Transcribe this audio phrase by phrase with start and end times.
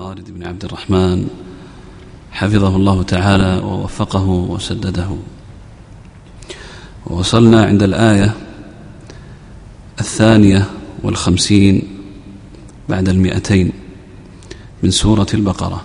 [0.00, 1.28] خالد بن عبد الرحمن
[2.30, 5.08] حفظه الله تعالى ووفقه وسدده.
[7.06, 8.34] ووصلنا عند الآية
[10.00, 10.64] الثانية
[11.02, 11.82] والخمسين
[12.88, 13.72] بعد المئتين
[14.82, 15.84] من سورة البقرة.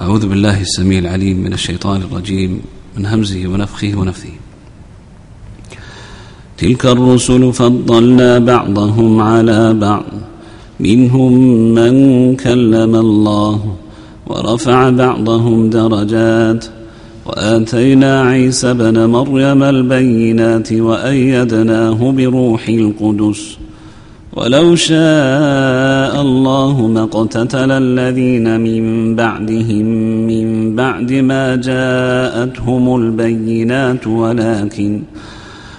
[0.00, 2.62] أعوذ بالله السميع العليم من الشيطان الرجيم
[2.96, 4.32] من همزه ونفخه ونفثه.
[6.56, 10.04] تلك الرسل فضلنا بعضهم على بعض.
[10.80, 11.32] منهم
[11.74, 13.60] من كلم الله
[14.26, 16.64] ورفع بعضهم درجات
[17.26, 23.56] وآتينا عيسى بن مريم البينات وأيدناه بروح القدس
[24.32, 29.86] ولو شاء الله ما اقتتل الذين من بعدهم
[30.26, 35.02] من بعد ما جاءتهم البينات ولكن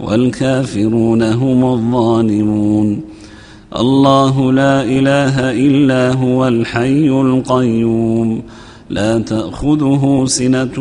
[0.00, 3.00] والكافرون هم الظالمون.
[3.76, 8.42] الله لا إله إلا هو الحي القيوم.
[8.90, 10.78] لا تأخذه سنة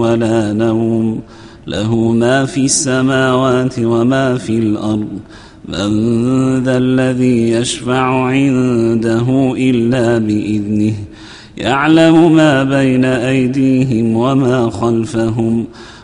[0.00, 1.20] ولا نوم.
[1.66, 5.08] له ما في السماوات وما في الأرض.
[5.68, 5.88] من
[6.64, 10.94] ذا الذي يشفع عنده إلا بإذنه.
[11.58, 15.64] يعلم ما بين أيديهم وما خلفهم.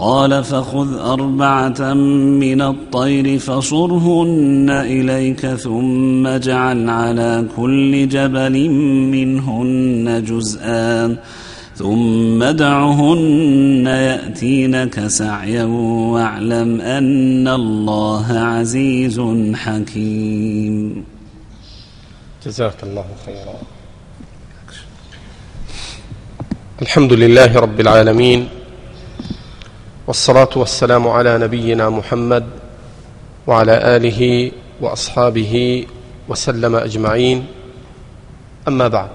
[0.00, 1.94] قال فخذ أربعة
[2.44, 8.70] من الطير فصرهن إليك ثم اجعل على كل جبل
[9.14, 11.16] منهن جزءا
[11.76, 15.64] ثم دعهن يأتينك سعيا
[16.14, 19.20] واعلم أن الله عزيز
[19.54, 21.04] حكيم.
[22.46, 23.56] جزاك الله خيرا.
[26.82, 28.57] الحمد لله رب العالمين.
[30.08, 32.46] والصلاة والسلام على نبينا محمد
[33.46, 35.86] وعلى آله وأصحابه
[36.28, 37.46] وسلم أجمعين.
[38.68, 39.10] أما بعد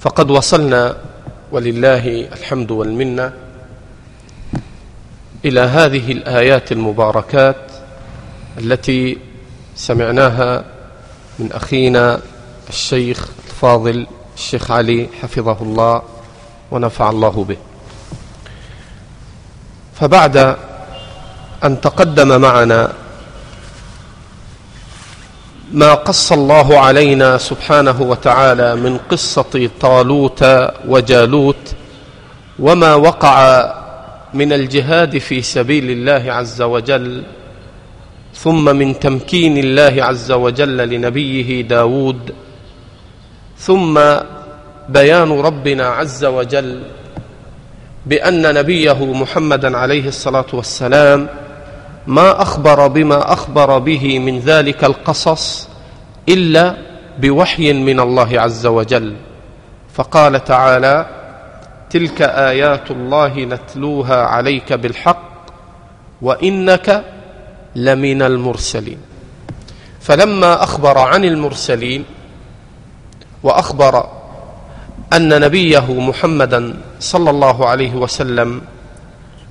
[0.00, 0.96] فقد وصلنا
[1.52, 3.32] ولله الحمد والمنة
[5.44, 7.56] إلى هذه الآيات المباركات
[8.58, 9.18] التي
[9.76, 10.64] سمعناها
[11.38, 12.20] من أخينا
[12.68, 16.02] الشيخ الفاضل الشيخ علي حفظه الله
[16.70, 17.73] ونفع الله به.
[19.94, 20.56] فبعد
[21.64, 22.92] أن تقدم معنا
[25.72, 30.44] ما قص الله علينا سبحانه وتعالى من قصة طالوت
[30.88, 31.74] وجالوت
[32.58, 33.36] وما وقع
[34.34, 37.22] من الجهاد في سبيل الله عز وجل
[38.34, 42.34] ثم من تمكين الله عز وجل لنبيه داود
[43.58, 44.00] ثم
[44.88, 46.82] بيان ربنا عز وجل
[48.06, 51.28] بأن نبيه محمدا عليه الصلاة والسلام
[52.06, 55.68] ما أخبر بما أخبر به من ذلك القصص
[56.28, 56.76] إلا
[57.18, 59.16] بوحي من الله عز وجل.
[59.94, 61.06] فقال تعالى
[61.90, 65.46] تلك آيات الله نتلوها عليك بالحق
[66.22, 67.04] وإنك
[67.76, 68.98] لمن المرسلين.
[70.00, 72.04] فلما أخبر عن المرسلين
[73.42, 74.08] وأخبر
[75.14, 78.62] أن نبيه محمدا صلى الله عليه وسلم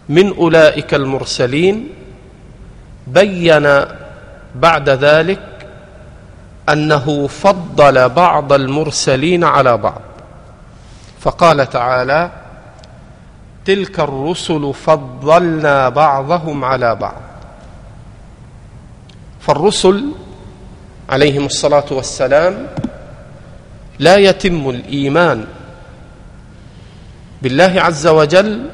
[0.10, 1.90] من أولئك المرسلين
[3.08, 3.86] بين
[4.56, 5.40] بعد ذلك
[6.70, 10.02] أنه فضل بعض المرسلين على بعض.
[11.20, 12.32] فقال تعالى
[13.66, 17.22] تلك الرسل فضلنا بعضهم على بعض.
[19.40, 20.06] فالرسل
[21.10, 22.68] عليهم الصلاة والسلام
[24.00, 25.46] لا يتم الإيمان
[27.42, 28.70] بالله عز وجل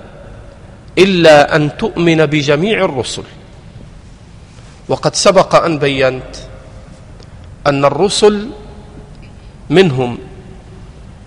[0.97, 3.23] إلا أن تؤمن بجميع الرسل.
[4.89, 6.35] وقد سبق أن بينت
[7.67, 8.49] أن الرسل
[9.69, 10.17] منهم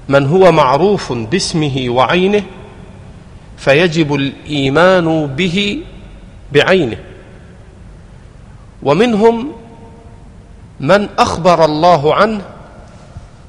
[0.09, 2.43] من هو معروف باسمه وعينه
[3.57, 5.83] فيجب الإيمان به
[6.53, 6.99] بعينه.
[8.83, 9.53] ومنهم
[10.81, 12.43] من أخبر الله عنه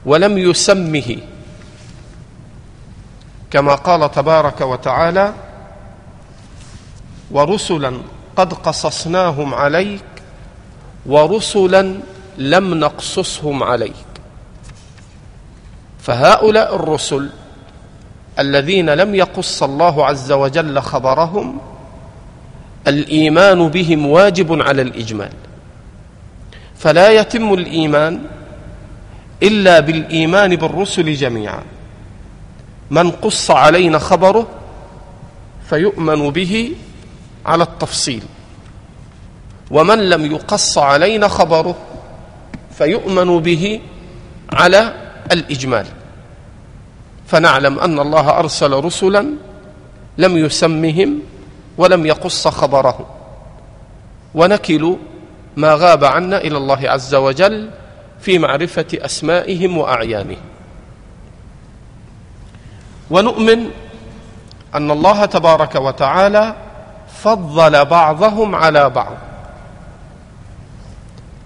[0.05, 1.17] ولم يسمه.
[3.51, 5.33] كما قال تبارك وتعالى
[7.31, 7.97] ورسلا
[8.35, 10.03] قد قصصناهم عليك
[11.05, 11.99] ورسلا
[12.37, 13.93] لم نقصصهم عليك.
[16.01, 17.29] فهؤلاء الرسل
[18.39, 21.57] الذين لم يقص الله عز وجل خبرهم
[22.87, 25.31] الإيمان بهم واجب على الإجمال.
[26.77, 28.19] فلا يتم الإيمان
[29.43, 31.63] إلا بالإيمان بالرسل جميعا.
[32.91, 34.47] من قص علينا خبره
[35.69, 36.75] فيؤمن به
[37.45, 38.23] على التفصيل.
[39.71, 41.75] ومن لم يقص علينا خبره
[42.77, 43.81] فيؤمن به
[44.53, 44.93] على
[45.31, 45.85] الإجمال.
[47.27, 49.25] فنعلم أن الله أرسل رسلا
[50.17, 51.19] لم يسمهم
[51.77, 53.05] ولم يقص خبرهم
[54.35, 54.97] ونكل
[55.57, 57.69] ما غاب عنا إلى الله عز وجل
[58.23, 60.37] في معرفة أسمائهم وأعيانهم.
[63.11, 63.69] ونؤمن
[64.75, 66.55] أن الله تبارك وتعالى
[67.21, 69.17] فضل بعضهم على بعض.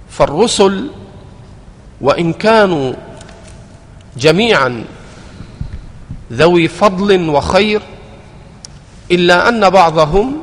[0.10, 0.90] فالرسل
[2.02, 2.94] وإن كانوا
[4.18, 4.84] جميعا
[6.32, 7.82] ذوي فضل وخير
[9.12, 10.42] إلا أن بعضهم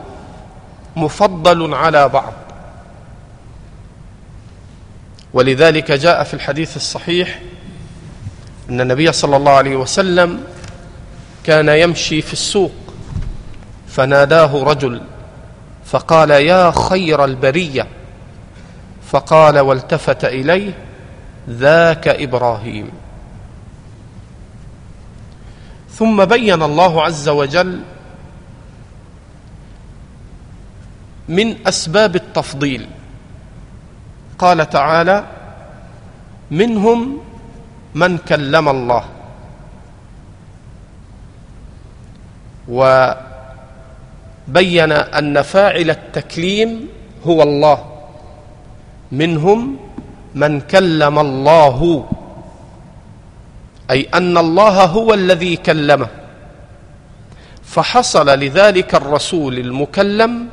[0.97, 2.33] مفضل على بعض.
[5.35, 7.41] ولذلك جاء في الحديث الصحيح
[8.71, 10.45] أن النبي صلى الله عليه وسلم
[11.45, 12.73] كان يمشي في السوق
[13.89, 15.01] فناداه رجل
[15.85, 17.87] فقال يا خير البرية
[19.11, 20.73] فقال والتفت إليه
[21.51, 22.91] ذاك إبراهيم.
[25.91, 27.81] ثم بين الله عز وجل
[31.29, 32.87] من أسباب التفضيل.
[34.39, 35.25] قال تعالى
[36.51, 37.19] منهم
[37.95, 39.05] من كلم الله.
[42.69, 46.89] وبين أن فاعل التكليم
[47.27, 47.85] هو الله.
[49.13, 49.77] منهم
[50.35, 52.09] من كلم الله.
[53.91, 56.09] أي أن الله هو الذي كلمه.
[57.65, 60.49] فحصل لذلك الرسول المكلم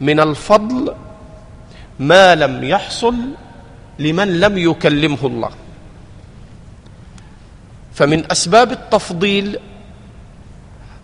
[0.00, 0.94] من الفضل
[1.98, 3.14] ما لم يحصل
[3.98, 5.50] لمن لم يكلمه الله.
[7.94, 9.58] فمن أسباب التفضيل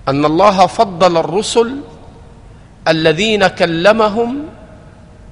[0.08, 1.80] أن الله فضل الرسل
[2.88, 4.44] الذين كلمهم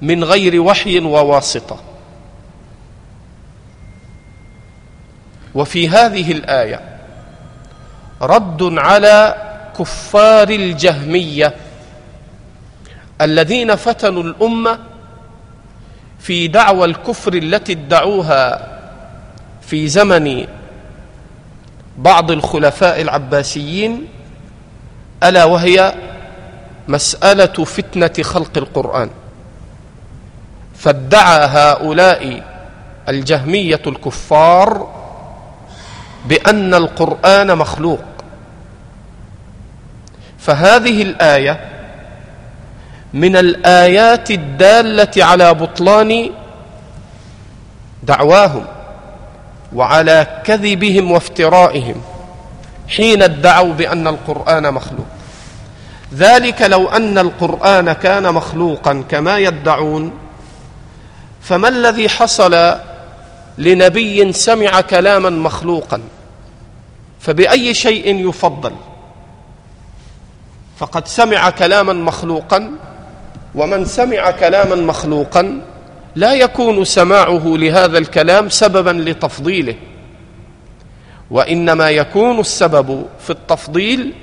[0.01, 1.79] من غير وحي وواسطة.
[5.55, 6.99] وفي هذه الآية
[8.21, 9.35] رد على
[9.79, 11.55] كفار الجهمية
[13.21, 14.79] الذين فتنوا الأمة
[16.19, 18.67] في دعوى الكفر التي ادعوها
[19.61, 20.47] في زمن
[21.97, 24.07] بعض الخلفاء العباسيين
[25.23, 25.93] ألا وهي
[26.87, 29.09] مسألة فتنة خلق القرآن.
[30.75, 32.43] فادعى هؤلاء
[33.09, 34.87] الجهمية الكفار
[36.25, 38.03] بأن القرآن مخلوق.
[40.39, 41.78] فهذه الآية
[43.13, 46.29] من الآيات الدالة على بطلان
[48.03, 48.65] دعواهم
[49.75, 52.01] وعلى كذبهم وافترائهم
[52.87, 55.05] حين ادعوا بأن القرآن مخلوق.
[56.13, 60.11] ذلك لو أن القرآن كان مخلوقا كما يدعون
[61.41, 62.75] فما الذي حصل
[63.57, 66.01] لنبي سمع كلاما مخلوقا؟
[67.19, 68.73] فبأي شيء يفضل؟
[70.77, 72.71] فقد سمع كلاما مخلوقا
[73.55, 75.61] ومن سمع كلاما مخلوقا
[76.15, 79.75] لا يكون سماعه لهذا الكلام سببا لتفضيله.
[81.31, 84.13] وإنما يكون السبب في التفضيل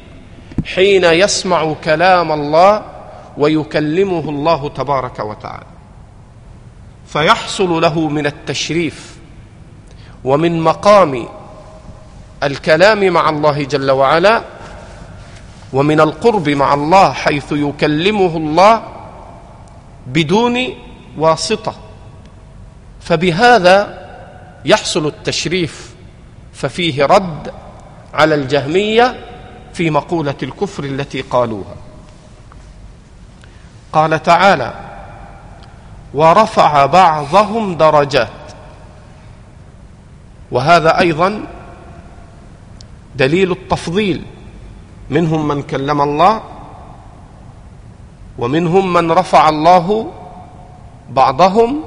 [0.75, 2.83] حين يسمع كلام الله
[3.39, 5.67] ويكلمه الله تبارك وتعالى.
[7.07, 9.17] فيحصل له من التشريف
[10.25, 11.29] ومن مقام
[12.43, 14.43] الكلام مع الله جل وعلا
[15.73, 18.83] ومن القرب مع الله حيث يكلمه الله
[20.07, 20.69] بدون
[21.19, 21.75] واسطة.
[23.01, 24.07] فبهذا
[24.65, 25.95] يحصل التشريف
[26.53, 27.53] ففيه رد
[28.15, 29.25] على الجهمية
[29.75, 31.75] في مقولة الكفر التي قالوها.
[33.93, 34.75] قال تعالى
[36.15, 38.29] ورفع بعضهم درجات.
[40.51, 41.47] وهذا أيضا
[43.17, 44.23] دليل التفضيل
[45.11, 46.43] منهم من كلم الله
[48.39, 50.13] ومنهم من رفع الله
[51.11, 51.83] بعضهم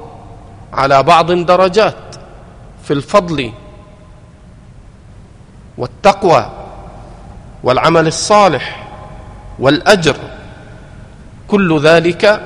[0.72, 2.16] على بعض درجات
[2.84, 3.52] في الفضل
[5.78, 6.50] والتقوى
[7.62, 8.86] والعمل الصالح
[9.58, 10.16] والأجر.
[11.48, 12.42] كل ذلك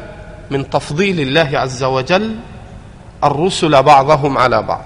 [0.50, 2.36] من تفضيل الله عز وجل
[3.24, 4.84] الرسل بعضهم على بعض.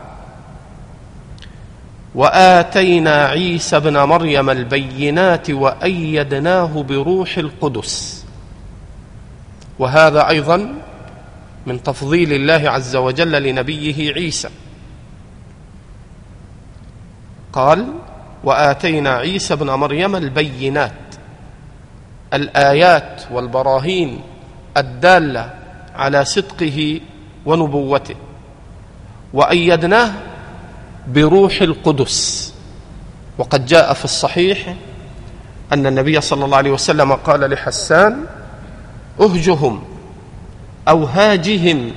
[2.14, 8.17] وآتينا عيسى ابن مريم البينات وأيدناه بروح القدس.
[9.78, 10.74] وهذا أيضا
[11.66, 14.48] من تفضيل الله عز وجل لنبيه عيسى.
[17.52, 17.86] قال
[18.44, 20.92] وآتينا عيسى ابن مريم البينات
[22.34, 24.20] الآيات والبراهين
[24.76, 25.54] الدالة
[25.94, 27.00] على صدقه
[27.46, 28.14] ونبوته
[29.32, 30.12] وأيدناه
[31.08, 32.54] بروح القدس.
[33.38, 34.74] وقد جاء في الصحيح
[35.72, 38.24] أن النبي صلى الله عليه وسلم قال لحسان
[39.20, 39.82] أهجهم
[40.88, 41.90] أو هاجهم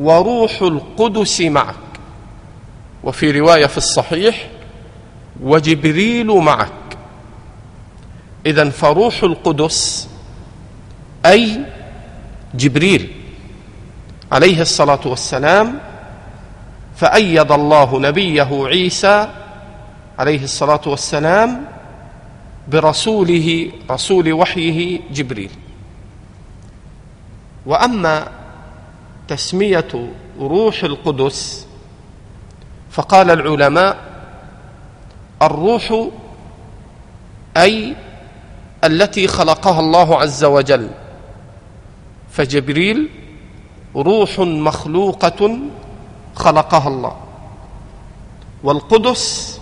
[0.00, 1.74] وروح القدس معك.
[3.04, 4.48] وفي رواية في الصحيح
[5.42, 6.70] وجبريل معك.
[8.46, 10.08] اذا فروح القدس
[11.26, 11.60] أي
[12.54, 13.10] جبريل
[14.32, 15.78] عليه الصلاة والسلام
[16.96, 19.28] فأيد الله نبيه عيسى
[20.18, 21.64] عليه الصلاة والسلام
[22.70, 25.50] برسوله رسول وحيه جبريل.
[27.66, 28.28] وأما
[29.28, 31.66] تسمية روح القدس
[32.90, 33.96] فقال العلماء
[35.42, 36.08] الروح
[37.56, 37.96] أي
[38.84, 40.90] التي خلقها الله عز وجل.
[42.32, 43.08] فجبريل
[43.96, 45.58] روح مخلوقة
[46.34, 47.16] خلقها الله.
[48.62, 49.60] والقدس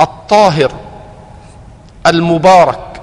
[0.00, 0.89] الطاهر.
[2.06, 3.02] المبارك.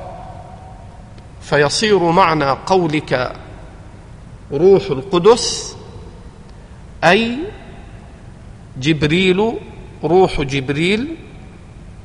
[1.42, 3.34] فيصير معنى قولك
[4.52, 5.76] روح القدس
[7.04, 7.38] أي
[8.78, 9.54] جبريل
[10.04, 11.16] روح جبريل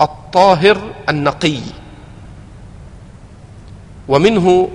[0.01, 1.61] الطاهر النقي.
[4.09, 4.69] ومنه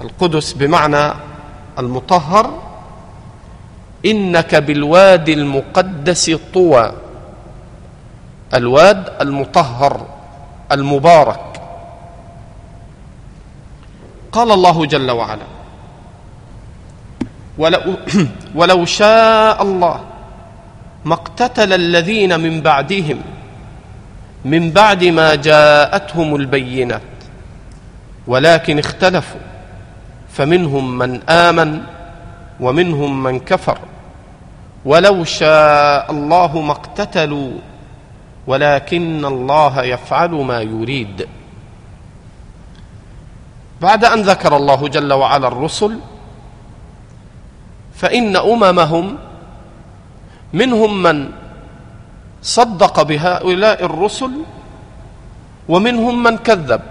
[0.00, 1.12] القدس بمعنى
[1.78, 2.62] المطهر
[4.06, 6.92] إنك بالوادي المقدس طوى.
[8.54, 10.15] الواد المطهر.
[10.72, 11.40] المبارك.
[14.32, 15.46] قال الله جل وعلا
[17.58, 17.80] ولو,
[18.58, 20.00] ولو شاء الله
[21.04, 23.20] ما اقتتل الذين من بعدهم
[24.44, 27.02] من بعد ما جاءتهم البينات
[28.26, 29.40] ولكن اختلفوا
[30.32, 31.82] فمنهم من آمن
[32.60, 33.78] ومنهم من كفر.
[34.84, 37.50] ولو شاء الله ما اقتتلوا
[38.46, 41.28] ولكن الله يفعل ما يريد.
[43.80, 46.00] بعد أن ذكر الله جل وعلا الرسل
[47.94, 49.18] فإن أممهم
[50.52, 51.30] منهم من
[52.42, 54.32] صدق بهؤلاء الرسل
[55.68, 56.82] ومنهم من كذب.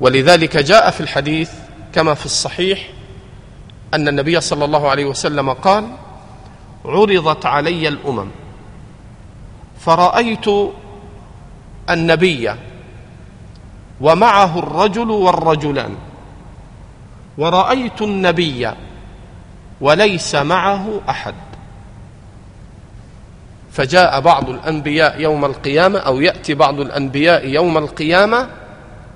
[0.00, 1.50] ولذلك جاء في الحديث
[1.92, 2.88] كما في الصحيح
[3.94, 6.03] أن النبي صلى الله عليه وسلم قال
[6.84, 8.28] عرضت علي الأمم.
[9.80, 10.46] فرأيت
[11.90, 12.54] النبي
[14.00, 15.94] ومعه الرجل والرجلان.
[17.38, 18.70] ورأيت النبي
[19.80, 21.34] وليس معه أحد.
[23.72, 28.48] فجاء بعض الأنبياء يوم القيامة أو يأتي بعض الأنبياء يوم القيامة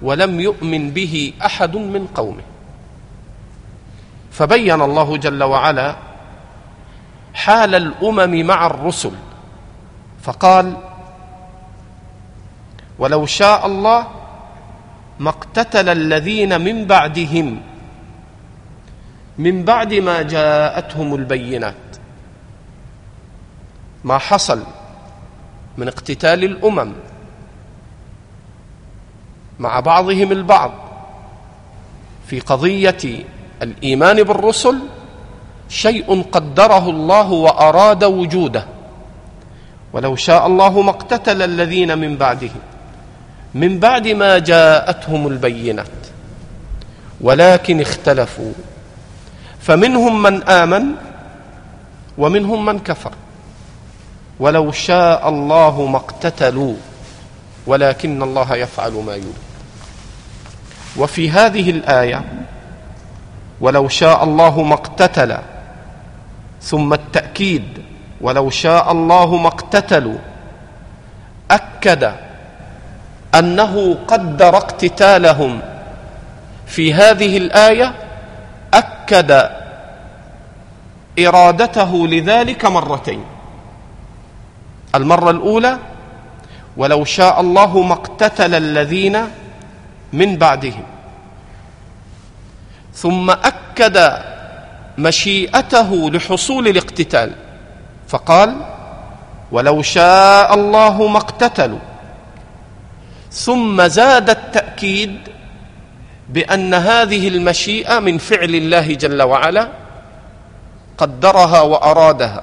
[0.02, 2.42] ولم يؤمن به أحد من قومه.
[4.32, 5.96] فبين الله جل وعلا
[7.38, 9.12] حال الأمم مع الرسل.
[10.22, 10.76] فقال
[12.98, 14.06] ولو شاء الله
[15.18, 17.60] ما اقتتل الذين من بعدهم
[19.38, 21.74] من بعد ما جاءتهم البينات.
[24.04, 24.62] ما حصل
[25.78, 26.92] من اقتتال الأمم
[29.58, 30.72] مع بعضهم البعض
[32.26, 33.24] في قضية
[33.62, 34.78] الإيمان بالرسل
[35.68, 38.64] شيء قدره الله وأراد وجوده.
[39.92, 42.60] ولو شاء الله ما اقتتل الذين من بعدهم
[43.54, 45.86] من بعد ما جاءتهم البينات.
[47.20, 48.52] ولكن اختلفوا.
[49.60, 50.84] فمنهم من آمن
[52.18, 53.12] ومنهم من كفر.
[54.40, 56.74] ولو شاء الله ما اقتتلوا.
[57.66, 59.34] ولكن الله يفعل ما يريد.
[60.96, 62.24] وفي هذه الآية
[63.60, 65.38] ولو شاء الله ما اقتتل
[66.68, 67.82] ثم التأكيد
[68.20, 70.18] ولو شاء الله ما اقتتلوا.
[71.50, 72.12] أكد
[73.34, 75.60] أنه قدر اقتتالهم.
[76.66, 77.94] في هذه الآية
[78.74, 79.50] أكد
[81.18, 83.24] إرادته لذلك مرتين.
[84.94, 85.78] المرة الأولى
[86.76, 89.16] ولو شاء الله ما اقتتل الذين
[90.12, 90.84] من بعدهم.
[92.94, 93.96] ثم أكد
[94.98, 97.32] مشيئته لحصول الاقتتال.
[98.08, 98.56] فقال
[99.52, 101.78] ولو شاء الله ما اقتتلوا.
[103.30, 105.18] ثم زاد التأكيد
[106.28, 109.68] بأن هذه المشيئة من فعل الله جل وعلا
[110.98, 112.42] قدرها وأرادها.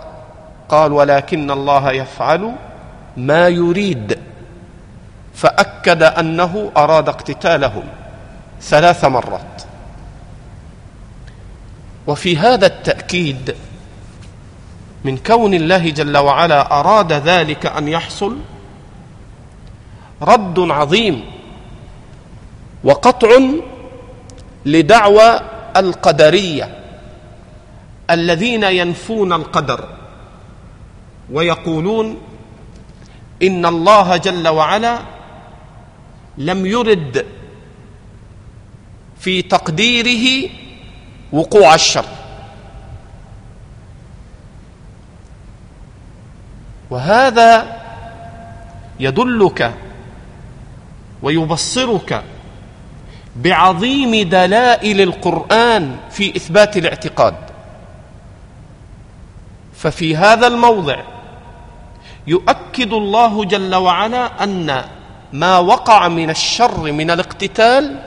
[0.69, 2.55] قال ولكن الله يفعل
[3.17, 4.19] ما يريد.
[5.33, 7.83] فأكد أنه أراد اقتتالهم
[8.61, 9.64] ثلاث مرات.
[12.07, 13.55] وفي هذا التأكيد
[15.03, 18.37] من كون الله جل وعلا أراد ذلك أن يحصل
[20.21, 21.23] رد عظيم
[22.83, 23.39] وقطع
[24.65, 25.39] لدعوى
[25.77, 26.79] القدرية
[28.09, 29.89] الذين ينفون القدر
[31.31, 32.17] ويقولون
[33.43, 34.99] إن الله جل وعلا
[36.37, 37.25] لم يرد
[39.19, 40.49] في تقديره
[41.35, 42.05] وقوع الشر.
[46.89, 47.81] وهذا
[48.99, 49.73] يدلك
[51.23, 52.23] ويبصرك
[53.35, 57.35] بعظيم دلائل القرآن في إثبات الاعتقاد.
[59.75, 60.97] ففي هذا الموضع
[62.27, 64.83] يؤكد الله جل وعلا أن
[65.33, 67.99] ما وقع من الشر من الاقتتال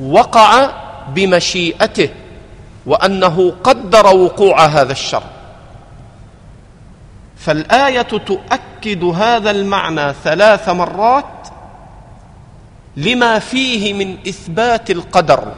[0.00, 0.70] وقع
[1.08, 2.08] بمشيئته.
[2.86, 5.22] وأنه قدر وقوع هذا الشر.
[7.36, 11.48] فالآية تؤكد هذا المعنى ثلاث مرات
[12.96, 15.52] لما فيه من إثبات القدر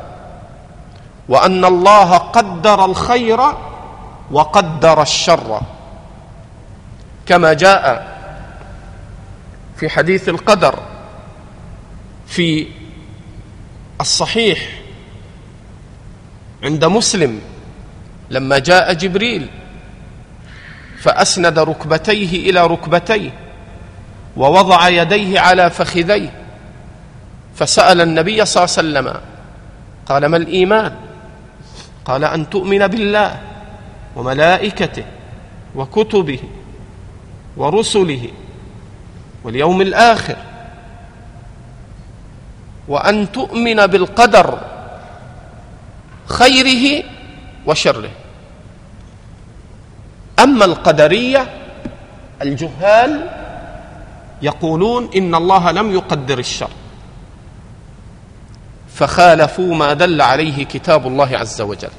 [1.29, 3.41] وأن الله قدر الخير
[4.31, 5.61] وقدر الشر.
[7.27, 8.19] كما جاء
[9.77, 10.79] في حديث القدر
[12.27, 12.67] في
[14.01, 14.59] الصحيح
[16.63, 17.41] عند مسلم
[18.31, 19.47] لما جاء جبريل
[20.99, 23.31] فأسند ركبتيه إلى ركبتيه
[24.37, 26.33] ووضع يديه على فخذيه
[27.57, 29.21] فسأل النبي صلى الله عليه وسلم
[30.07, 30.95] قال ما الإيمان؟
[32.05, 33.41] قال أن تؤمن بالله
[34.17, 35.05] وملائكته
[35.77, 36.39] وكتبه
[37.57, 38.29] ورسله
[39.45, 40.37] واليوم الآخر
[42.89, 44.59] وأن تؤمن بالقدر
[46.29, 47.05] خيره
[47.67, 48.11] وشره.
[50.39, 51.49] أما القدرية
[52.43, 53.31] الجهال
[54.43, 56.71] يقولون إن الله لم يقدر الشر.
[58.95, 61.91] فخالفوا ما دل عليه كتاب الله عز وجل.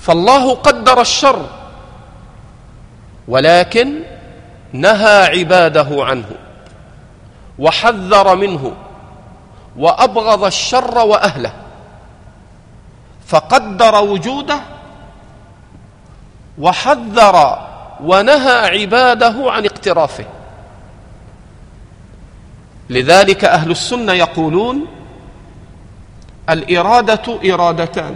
[0.00, 1.46] فالله قدر الشر
[3.28, 4.00] ولكن
[4.72, 6.30] نهى عباده عنه
[7.58, 8.72] وحذر منه
[9.76, 11.52] وأبغض الشر وأهله.
[13.28, 14.60] فقدر وجوده
[16.58, 17.58] وحذر
[18.04, 20.24] ونهى عباده عن اقترافه.
[22.90, 24.86] لذلك أهل السنة يقولون
[26.50, 28.14] الإرادة إرادتان.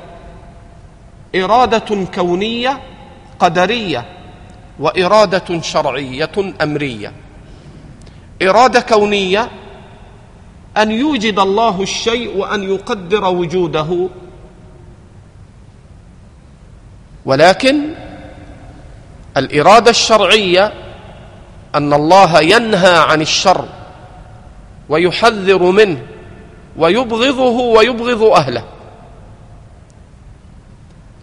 [1.37, 2.81] إرادة كونية
[3.39, 4.07] قدرية
[4.79, 7.13] وإرادة شرعية أمرية.
[8.43, 9.51] إرادة كونية
[10.77, 14.09] أن يوجد الله الشيء وأن يقدر وجوده
[17.25, 17.95] ولكن
[19.37, 20.73] الإرادة الشرعية
[21.75, 23.69] أن الله ينهى عن الشر
[24.89, 26.03] ويحذر منه
[26.77, 28.65] ويبغضه ويبغض أهله.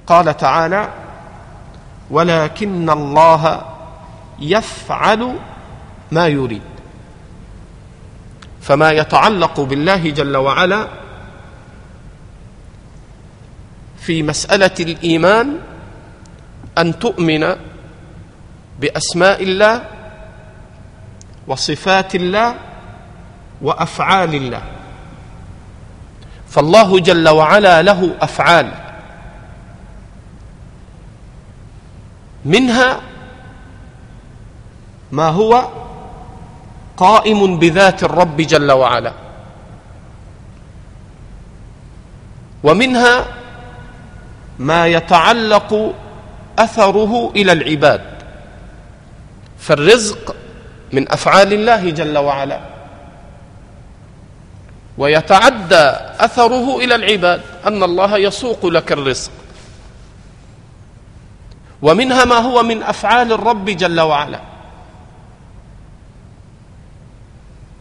[0.08, 0.90] قال تعالى
[2.10, 3.62] ولكن الله
[4.40, 5.36] يفعل
[6.12, 6.62] ما يريد.
[8.62, 10.88] فما يتعلق بالله جل وعلا
[14.00, 15.60] في مسألة الإيمان
[16.80, 17.56] أن تؤمن
[18.80, 19.84] بأسماء الله
[21.48, 22.56] وصفات الله
[23.62, 24.62] وأفعال الله.
[26.50, 28.72] فالله جل وعلا له أفعال.
[32.46, 33.00] منها
[35.12, 35.68] ما هو
[36.98, 39.14] قائم بذات الرب جل وعلا.
[42.64, 43.26] ومنها
[44.60, 45.94] ما يتعلق
[46.60, 48.02] أثره إلى العباد.
[49.60, 50.36] فالرزق
[50.94, 52.60] من أفعال الله جل وعلا.
[54.98, 59.32] ويتعدى أثره إلى العباد أن الله يسوق لك الرزق.
[61.82, 64.40] ومنها ما هو من أفعال الرب جل وعلا.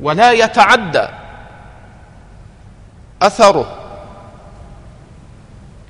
[0.01, 1.07] ولا يتعدى
[3.23, 3.75] أثره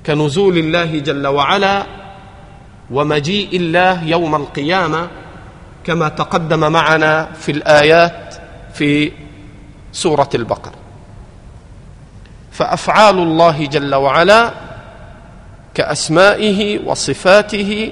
[0.05, 1.98] كنزول الله جل وعلا
[2.91, 5.07] ومجيء الله يوم القيامة
[5.83, 8.35] كما تقدم معنا في الآيات
[8.73, 9.11] في
[9.91, 10.73] سورة البقرة.
[12.51, 14.53] فأفعال الله جل وعلا
[15.73, 17.91] كأسمائه وصفاته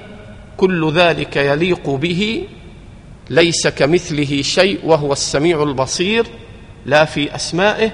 [0.58, 2.48] كل ذلك يليق به
[3.30, 6.28] ليس كمثله شيء وهو السميع البصير
[6.86, 7.92] لا في أسمائه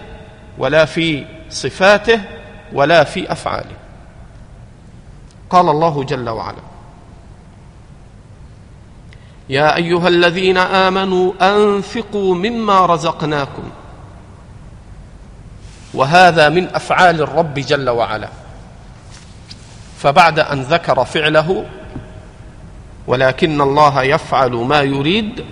[0.58, 2.22] ولا في صفاته
[2.74, 3.76] ولا في أفعاله.
[5.50, 6.73] قال الله جل وعلا
[9.54, 13.64] يا أيها الذين آمنوا أنفقوا مما رزقناكم.
[15.94, 18.30] وهذا من أفعال الرب جل وعلا.
[19.98, 21.66] فبعد أن ذكر فعله
[23.08, 25.46] ولكن الله يفعل ما يريد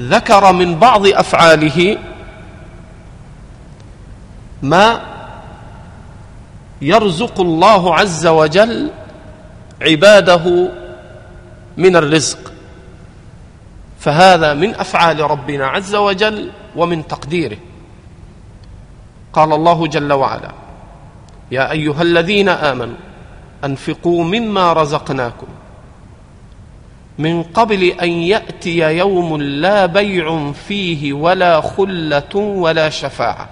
[0.00, 1.98] ذكر من بعض أفعاله
[4.62, 5.00] ما
[6.82, 8.90] يرزق الله عز وجل
[9.82, 10.70] عباده
[11.76, 12.47] من الرزق.
[14.08, 17.56] فهذا من أفعال ربنا عز وجل ومن تقديره.
[19.32, 20.52] قال الله جل وعلا
[21.50, 22.96] يا أيها الذين آمنوا
[23.64, 25.46] أنفقوا مما رزقناكم.
[27.18, 33.48] من قبل أن يأتي يوم لا بيع فيه ولا خلة ولا شفاعة.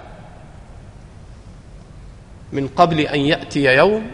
[2.53, 4.07] من قبل أن يأتي يوم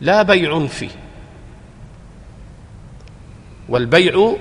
[0.00, 0.90] لا بيع فيه.
[3.68, 4.36] والبيع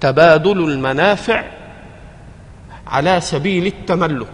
[0.00, 1.44] تبادل المنافع
[2.86, 4.26] على سبيل التملك.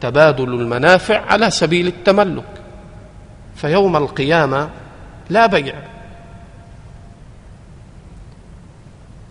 [0.00, 2.62] تبادل المنافع على سبيل التملك.
[3.56, 4.70] فيوم القيامة
[5.30, 5.74] لا بيع.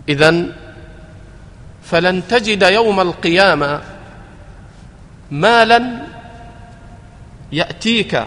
[0.08, 0.46] اذا
[1.82, 3.80] فلن تجد يوم القيامة
[5.30, 6.06] مالا
[7.52, 8.24] يأتيك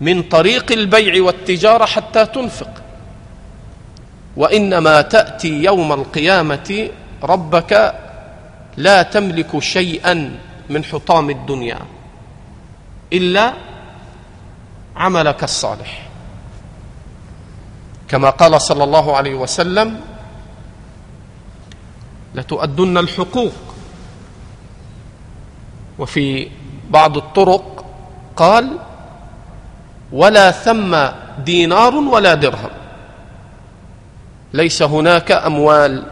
[0.00, 2.82] من طريق البيع والتجارة حتى تنفق.
[4.36, 6.88] وإنما تأتي يوم القيامة
[7.22, 7.94] ربك
[8.76, 10.38] لا تملك شيئا
[10.70, 11.78] من حطام الدنيا
[13.12, 13.52] إلا
[14.96, 16.08] عملك الصالح.
[18.08, 20.00] كما قال صلى الله عليه وسلم
[22.34, 23.52] لتؤدن الحقوق.
[25.98, 26.48] وفي
[26.90, 27.84] بعض الطرق
[28.36, 28.78] قال
[30.12, 30.96] ولا ثم
[31.44, 32.79] دينار ولا درهم.
[34.52, 36.06] ليس هناك أموال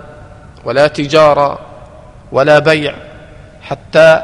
[0.64, 1.58] ولا تجارة
[2.32, 2.94] ولا بيع
[3.62, 4.22] حتى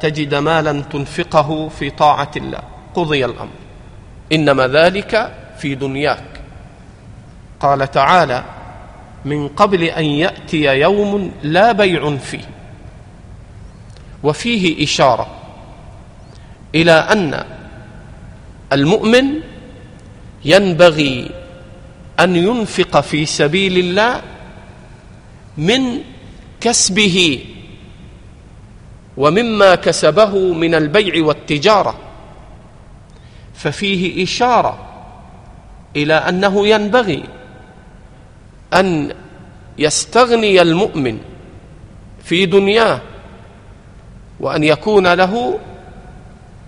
[0.00, 2.60] تجد مالا تنفقه في طاعة الله.
[2.94, 3.48] قضي الأمر.
[4.32, 6.24] إنما ذلك في دنياك.
[7.60, 8.44] قال تعالى
[9.24, 12.44] من قبل أن يأتي يوم لا بيع فيه.
[14.22, 15.26] وفيه إشارة
[16.74, 17.44] إلى أن
[18.72, 19.24] المؤمن
[20.44, 21.30] ينبغي
[22.20, 24.22] أن ينفق في سبيل الله
[25.58, 26.00] من
[26.60, 27.44] كسبه
[29.16, 31.98] ومما كسبه من البيع والتجارة.
[33.54, 34.78] ففيه إشارة
[35.96, 37.24] إلى أنه ينبغي
[38.74, 39.14] أن
[39.78, 41.18] يستغني المؤمن
[42.24, 43.00] في دنياه
[44.40, 45.58] وأن يكون له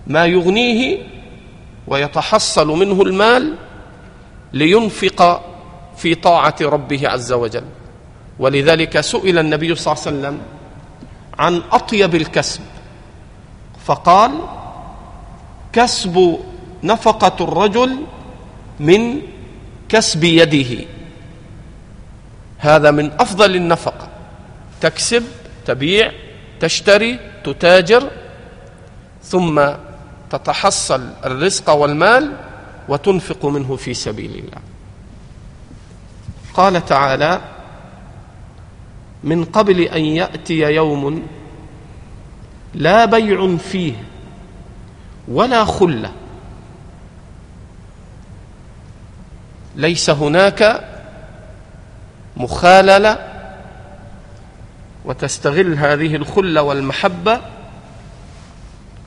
[0.07, 0.97] ما يغنيه
[1.87, 3.55] ويتحصل منه المال
[4.53, 5.45] لينفق
[5.97, 7.63] في طاعة ربه عز وجل.
[8.39, 10.41] ولذلك سئل النبي صلى الله عليه وسلم
[11.39, 12.61] عن أطيب الكسب.
[13.85, 14.31] فقال
[15.73, 16.39] كسب
[16.83, 17.97] نفقة الرجل
[18.79, 19.21] من
[19.89, 20.85] كسب يده.
[22.57, 24.07] هذا من أفضل النفقة.
[24.81, 25.23] تكسب
[25.65, 26.11] تبيع
[26.59, 28.09] تشتري تتاجر
[29.23, 29.61] ثم
[30.29, 32.33] تتحصل الرزق والمال
[32.87, 34.61] وتنفق منه في سبيل الله.
[36.53, 37.41] قال تعالى
[39.23, 41.27] من قبل أن يأتي يوم
[42.73, 43.93] لا بيع فيه
[45.27, 46.11] ولا خلة.
[49.75, 50.87] ليس هناك
[52.37, 53.33] مخاللة
[55.05, 57.41] وتستغل هذه الخلة والمحبة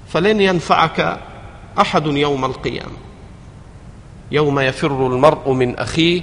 [0.08, 1.20] فلن ينفعك
[1.78, 3.09] أحد يوم القيامة.
[4.30, 6.22] يوم يفر المرء من أخيه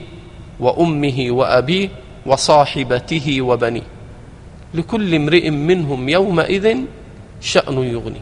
[0.60, 1.90] وأمه وأبيه
[2.26, 3.88] وصاحبته وبنيه.
[4.74, 6.78] لكل امرئ منهم يومئذ
[7.42, 8.22] شأن يغني.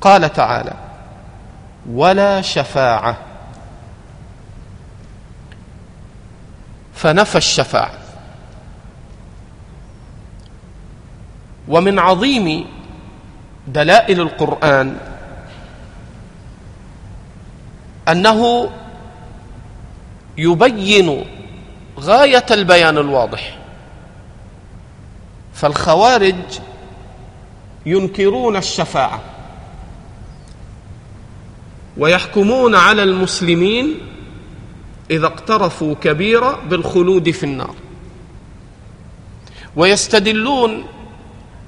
[0.00, 0.74] قال تعالى
[1.90, 3.16] ولا شفاعة.
[6.94, 7.98] فنفى الشفاعة.
[11.68, 12.64] ومن عظيم
[13.66, 15.11] دلائل القرآن
[18.08, 18.70] أنه
[20.38, 21.24] يبين
[22.00, 23.58] غاية البيان الواضح.
[25.54, 26.34] فالخوارج
[27.86, 29.20] ينكرون الشفاعة
[31.96, 33.94] ويحكمون على المسلمين
[35.10, 37.74] إذا اقترفوا كبيرة بالخلود في النار.
[39.76, 40.84] ويستدلون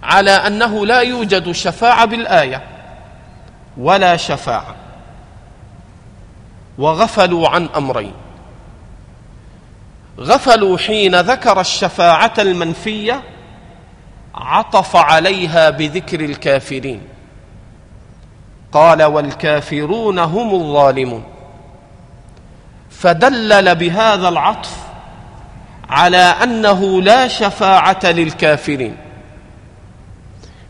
[0.03, 2.62] على أنه لا يوجد شفاعة بالآية
[3.77, 4.84] ولا شفاعة.
[6.78, 8.12] وغفلوا عن أمرين.
[10.20, 13.22] غفلوا حين ذكر الشفاعة المنفية
[14.34, 17.02] عطف عليها بذكر الكافرين.
[18.72, 21.24] قال والكافرون هم الظالمون.
[22.90, 24.76] فدلل بهذا العطف
[25.88, 28.96] على أنه لا شفاعة للكافرين.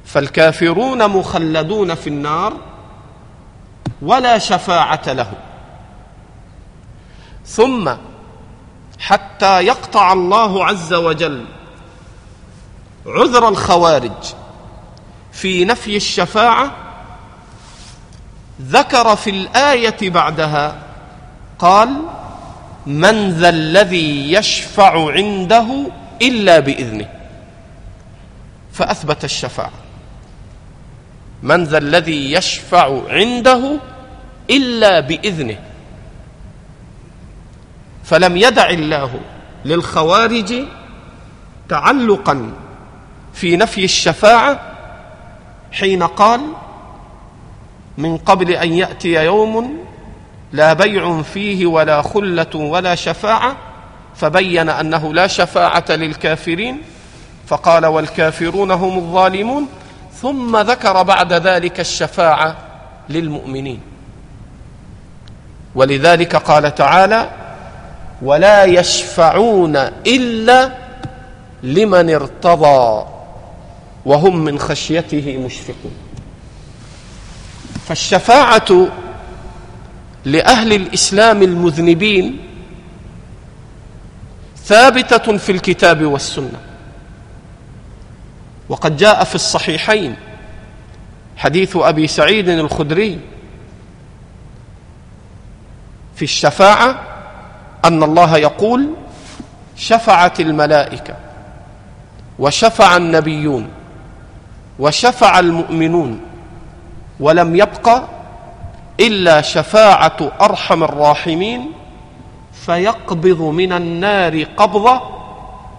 [0.05, 2.53] فالكافرون مخلدون في النار
[4.03, 5.35] ولا شفاعة لهم.
[7.47, 7.93] ثم
[8.99, 11.45] حتى يقطع الله عز وجل
[13.07, 14.35] عذر الخوارج
[15.33, 16.73] في نفي الشفاعة
[18.63, 20.77] ذكر في الآية بعدها
[21.59, 21.89] قال
[22.87, 25.67] من ذا الذي يشفع عنده
[26.23, 27.09] إلا بإذنه
[28.73, 29.71] فأثبت الشفاعة.
[31.43, 33.81] من ذا الذي يشفع عنده
[34.51, 35.59] إلا بإذنه
[38.05, 39.21] فلم يدع الله
[39.65, 40.55] للخوارج
[41.69, 42.53] تعلقا
[43.33, 44.61] في نفي الشفاعة
[45.73, 46.41] حين قال
[47.99, 49.79] من قبل أن يأتي يوم
[50.53, 53.57] لا بيع فيه ولا خلة ولا شفاعة
[54.17, 56.83] فبين أنه لا شفاعة للكافرين
[57.47, 59.69] فقال والكافرون هم الظالمون
[60.13, 62.57] ثم ذكر بعد ذلك الشفاعة
[63.09, 63.81] للمؤمنين.
[65.75, 67.31] ولذلك قال تعالى
[68.25, 70.73] ولا يشفعون إلا
[71.63, 73.07] لمن ارتضى
[74.07, 75.93] وهم من خشيته مشفقون.
[77.87, 78.89] فالشفاعة
[80.25, 82.39] لأهل الإسلام المذنبين
[84.65, 86.61] ثابتة في الكتاب والسنة.
[88.69, 90.17] وقد جاء في الصحيحين
[91.37, 93.21] حديث أبي سعيد الخدري
[96.17, 97.14] في الشفاعة
[97.85, 98.91] أن الله يقول
[99.77, 101.15] شفعت الملائكة
[102.39, 103.69] وشفع النبيون
[104.79, 106.21] وشفع المؤمنون
[107.21, 108.03] ولم يبق
[109.01, 111.73] إلا شفاعة أرحم الراحمين
[112.53, 115.01] فيقبض من النار قبضة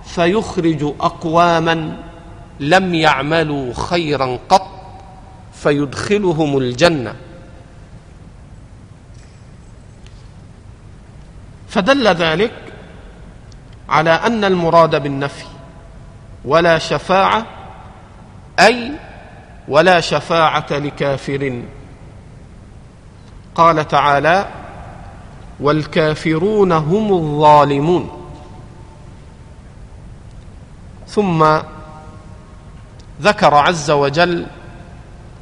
[0.06, 1.98] فيخرج أقواما
[2.60, 4.68] لم يعملوا خيرا قط
[5.54, 7.13] فيدخلهم الجنة.
[11.75, 12.51] فدل ذلك
[13.89, 15.45] على أن المراد بالنفي
[16.45, 17.45] ولا شفاعة
[18.59, 18.91] أي
[19.67, 21.61] ولا شفاعة لكافر.
[23.55, 24.47] قال تعالى
[25.59, 28.31] والكافرون هم الظالمون.
[31.07, 31.57] ثم
[33.21, 34.45] ذكر عز وجل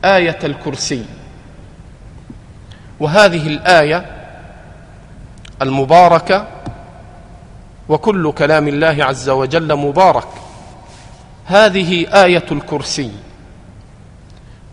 [0.06, 1.06] آية الكرسي
[3.00, 4.23] وهذه الآية
[5.64, 6.48] المباركة
[7.90, 10.28] وكل كلام الله عز وجل مبارك.
[11.46, 13.12] هذه آية الكرسي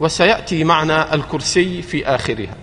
[0.00, 2.54] وسيأتي معنى الكرسي في آخرها.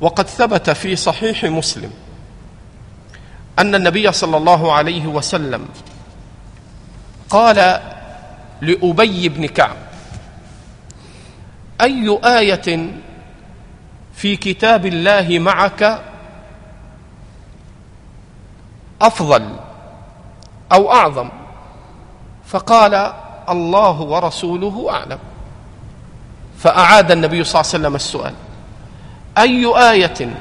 [0.00, 1.90] وقد ثبت في صحيح مسلم
[3.58, 5.68] أن النبي صلى الله عليه وسلم
[7.30, 7.80] قال
[8.60, 9.76] لأبي بن كعب
[11.80, 12.90] أي آية
[14.14, 16.02] في كتاب الله معك
[19.04, 19.56] أفضل
[20.72, 21.28] أو أعظم.
[22.46, 23.12] فقال
[23.48, 25.18] الله ورسوله أعلم.
[26.58, 28.34] فأعاد النبي صلى الله عليه وسلم السؤال.
[29.38, 30.34] أي آية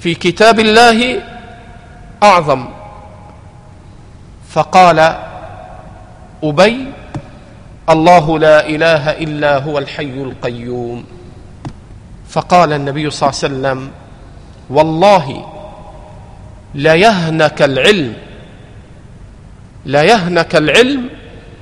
[0.00, 1.22] في كتاب الله
[2.22, 2.68] أعظم؟
[4.48, 4.98] فقال
[6.44, 6.92] أبي
[7.90, 11.04] الله لا إله إلا هو الحي القيوم.
[12.28, 13.90] فقال النبي صلى الله عليه وسلم
[14.70, 15.52] والله
[16.74, 18.14] ليهنك العلم
[19.86, 21.08] ليهنك العلم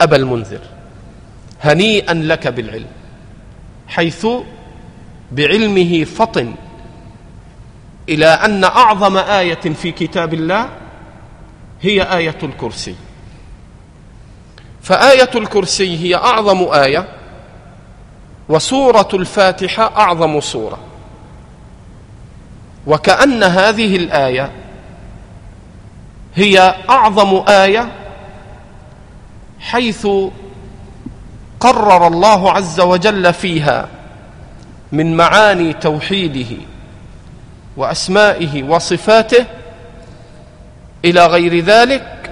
[0.01, 0.61] أبا المنذر
[1.63, 2.87] هنيئا لك بالعلم
[3.89, 4.27] حيث
[5.33, 6.55] بعلمه فطن
[8.09, 10.69] إلى أن أعظم آية في كتاب الله
[11.83, 12.95] هي آية الكرسي.
[14.83, 17.09] فآية الكرسي هي أعظم آية
[18.49, 20.79] وسورة الفاتحة أعظم سورة.
[22.87, 24.51] وكأن هذه الآية
[26.35, 27.89] هي أعظم آية
[29.61, 30.07] حيث
[31.61, 33.89] قرر الله عز وجل فيها
[34.93, 36.57] من معاني توحيده
[37.77, 39.47] وأسمائه وصفاته
[41.05, 42.31] إلى غير ذلك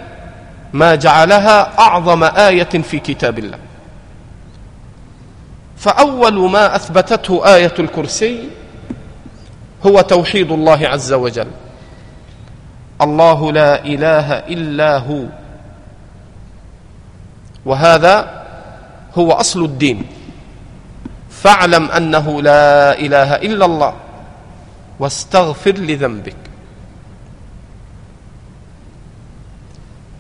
[0.73, 3.59] ما جعلها أعظم آية في كتاب الله.
[5.77, 8.49] فأول ما أثبتته آية الكرسي
[9.87, 11.51] هو توحيد الله عز وجل.
[13.01, 15.25] الله لا إله إلا هو.
[17.67, 18.43] وهذا
[19.19, 20.07] هو أصل الدين.
[21.31, 23.95] فاعلم أنه لا إله إلا الله
[24.99, 26.37] واستغفر لذنبك.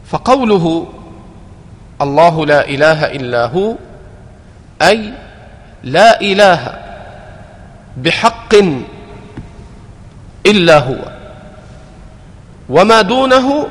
[0.06, 0.86] فقوله
[2.00, 3.74] الله لا إله إلا هو
[4.82, 5.14] أي
[5.82, 6.60] لا إله
[7.96, 8.54] بحق
[10.46, 11.12] إلا هو.
[12.68, 13.68] وما دونه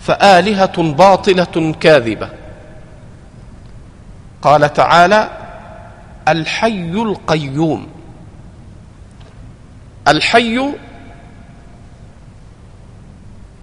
[0.00, 2.28] فآلهة باطلة كاذبة.
[4.42, 5.30] قال تعالى
[6.28, 7.86] الحي القيوم.
[10.08, 10.74] الحي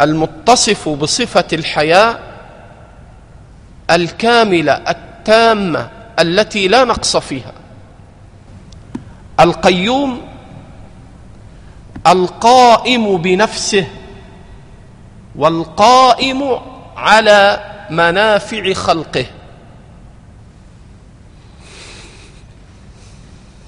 [0.01, 2.19] المتصف بصفة الحياة
[3.91, 7.51] الكاملة التامة التي لا نقص فيها.
[9.39, 10.26] القيوم
[12.07, 13.87] القائم بنفسه
[15.35, 16.59] والقائم
[16.97, 19.25] على منافع خلقه.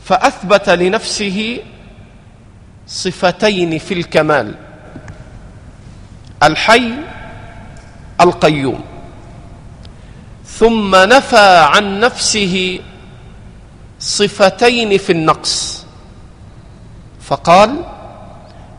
[0.05, 1.59] فأثبت لنفسه
[2.87, 4.55] صفتين في الكمال
[6.43, 6.93] الحي
[8.21, 8.83] القيوم.
[10.45, 12.79] ثم نفى عن نفسه
[13.99, 15.85] صفتين في النقص.
[17.21, 17.98] فقال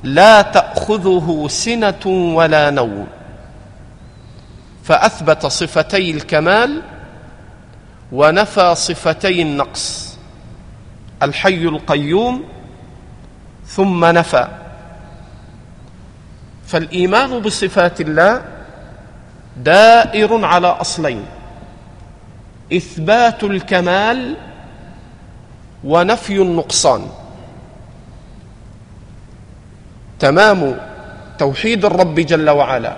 [0.03, 3.07] لا تأخذه سنة ولا نوم.
[4.85, 6.83] فأثبت صفتي الكمال
[8.13, 10.19] ونفى صفتي النقص.
[11.23, 12.45] الحي القيوم
[13.67, 14.49] ثم نفى.
[16.67, 18.43] فالإيمان بصفات الله
[19.57, 21.25] دائر على أصلين
[22.73, 24.37] إثبات الكمال
[25.85, 27.20] ونفي النقصان.
[30.21, 30.81] تمام
[31.39, 32.97] توحيد الرب جل وعلا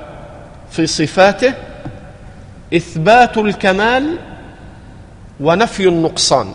[0.70, 1.54] في صفاته
[2.76, 4.18] إثبات الكمال
[5.40, 6.54] ونفي النقصان.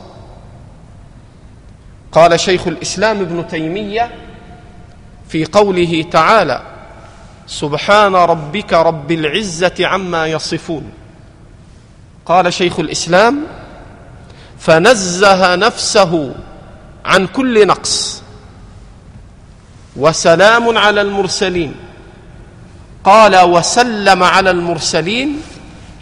[2.12, 4.12] قال شيخ الإسلام ابن تيمية
[5.30, 6.62] في قوله تعالى
[7.48, 10.92] سبحان ربك رب العزة عما يصفون.
[12.26, 13.44] قال شيخ الإسلام
[14.60, 16.36] فنزه نفسه
[17.06, 18.24] عن كل نقص.
[19.98, 21.76] وسلام على المرسلين.
[23.04, 25.42] قال وسلم على المرسلين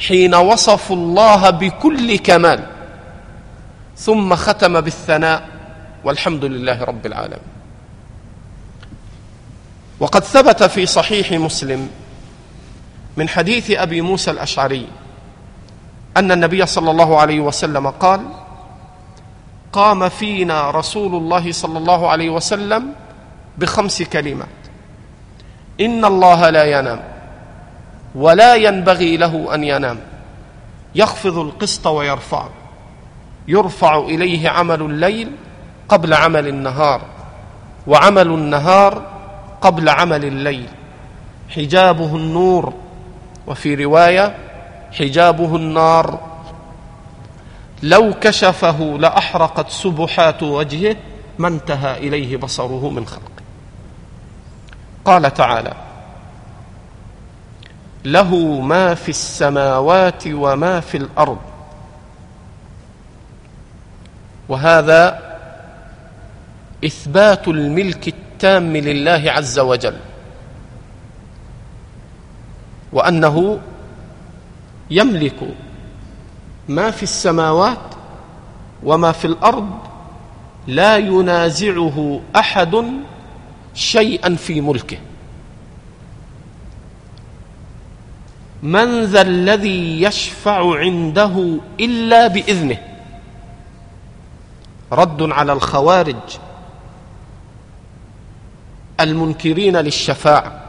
[0.07, 2.65] حين وصفوا الله بكل كمال.
[3.97, 5.47] ثم ختم بالثناء
[6.03, 7.55] والحمد لله رب العالمين.
[9.99, 11.89] وقد ثبت في صحيح مسلم
[13.17, 14.87] من حديث أبي موسى الأشعري
[16.17, 18.21] أن النبي صلى الله عليه وسلم قال
[19.71, 22.93] قام فينا رسول الله صلى الله عليه وسلم
[23.58, 24.47] بخمس كلمات.
[25.82, 26.99] إن الله لا ينام
[28.16, 29.99] ولا ينبغي له أن ينام.
[30.95, 32.49] يخفض القسط ويرفعه
[33.47, 35.32] يرفع إليه عمل الليل
[35.89, 37.01] قبل عمل النهار
[37.88, 39.12] وعمل النهار
[39.62, 40.70] قبل عمل الليل.
[41.49, 42.74] حجابه النور
[43.47, 44.36] وفي رواية
[44.91, 46.20] حجابه النار.
[47.84, 50.95] لو كشفه لأحرقت سبحات وجهه
[51.39, 53.34] ما انتهى إليه بصره من خلقه.
[55.06, 55.74] قال تعالى
[58.06, 61.38] له ما في السماوات وما في الأرض.
[64.49, 65.20] وهذا
[66.86, 69.97] إثبات الملك التام لله عز وجل
[72.93, 73.60] وأنه
[74.91, 75.39] يملك
[76.68, 77.78] ما في السماوات
[78.84, 79.70] وما في الأرض
[80.68, 82.76] لا ينازعه أحد
[83.76, 84.97] شيئا في ملكه.
[88.63, 92.78] من ذا الذي يشفع عنده إلا بإذنه.
[94.91, 96.38] رد على الخوارج.
[98.99, 100.61] المنكرين للشفاعة.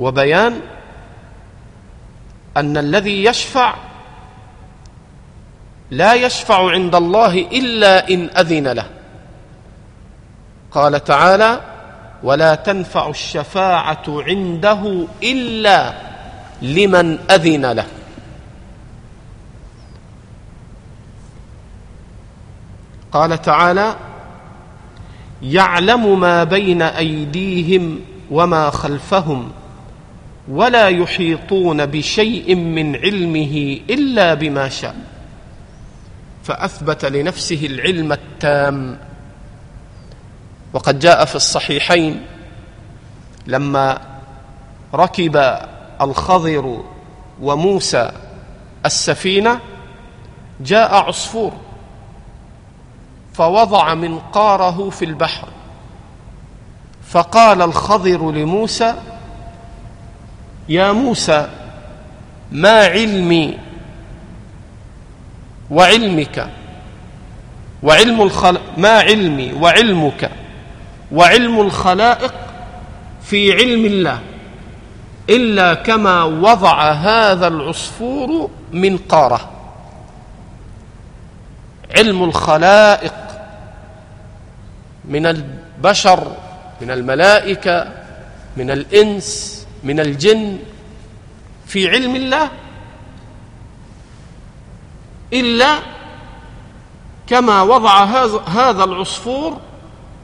[0.00, 0.60] وبيان
[2.56, 3.74] أن الذي يشفع
[5.90, 8.95] لا يشفع عند الله إلا إن أذن له.
[10.76, 11.60] قال تعالى
[12.22, 15.94] ولا تنفع الشفاعة عنده إلا
[16.62, 17.86] لمن أذن له.
[23.12, 23.96] قال تعالى
[25.42, 28.00] يعلم ما بين أيديهم
[28.30, 29.52] وما خلفهم
[30.48, 34.96] ولا يحيطون بشيء من علمه إلا بما شاء.
[36.44, 38.98] فأثبت لنفسه العلم التام.
[40.72, 42.26] وقد جاء في الصحيحين
[43.46, 43.98] لما
[44.94, 45.58] ركب
[46.00, 46.82] الخضر
[47.42, 48.12] وموسى
[48.86, 49.60] السفينة
[50.60, 51.52] جاء عصفور
[53.34, 55.48] فوضع منقاره في البحر.
[57.08, 58.94] فقال الخضر لموسى
[60.68, 61.48] يا موسى
[62.52, 63.58] ما علمي
[65.70, 66.50] وعلمك
[67.82, 68.58] وعلم الخل...
[68.76, 70.30] ما علمي وعلمك
[71.12, 72.34] وعلم الخلائق
[73.22, 74.20] في علم الله
[75.30, 79.50] إلا كما وضع هذا العصفور منقاره
[81.96, 83.14] علم الخلائق
[85.04, 86.32] من البشر
[86.80, 87.92] من الملائكة
[88.56, 90.58] من الإنس من الجن
[91.66, 92.50] في علم الله
[95.32, 95.78] إلا
[97.26, 98.04] كما وضع
[98.46, 99.60] هذا العصفور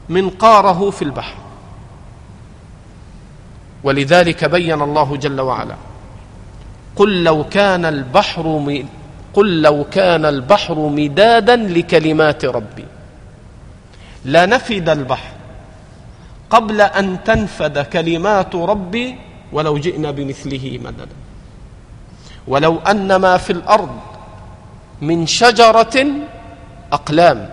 [0.09, 1.35] منقاره في البحر.
[3.83, 5.75] ولذلك بين الله جل وعلا
[6.95, 8.45] قل لو كان البحر
[9.33, 12.85] قل لو كان البحر مدادا لكلمات ربي
[14.25, 15.31] لنفد البحر
[16.49, 19.15] قبل أن تنفد كلمات ربي
[19.51, 21.07] ولو جئنا بمثله مددا.
[22.47, 23.99] ولو أن ما في الأرض
[25.01, 26.05] من شجرة
[26.91, 27.49] أقلام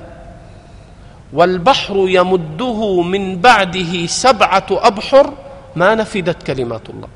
[1.33, 5.33] والبحر يمده من بعده سبعة أبحر
[5.77, 7.09] ما نفدت كلمات الله.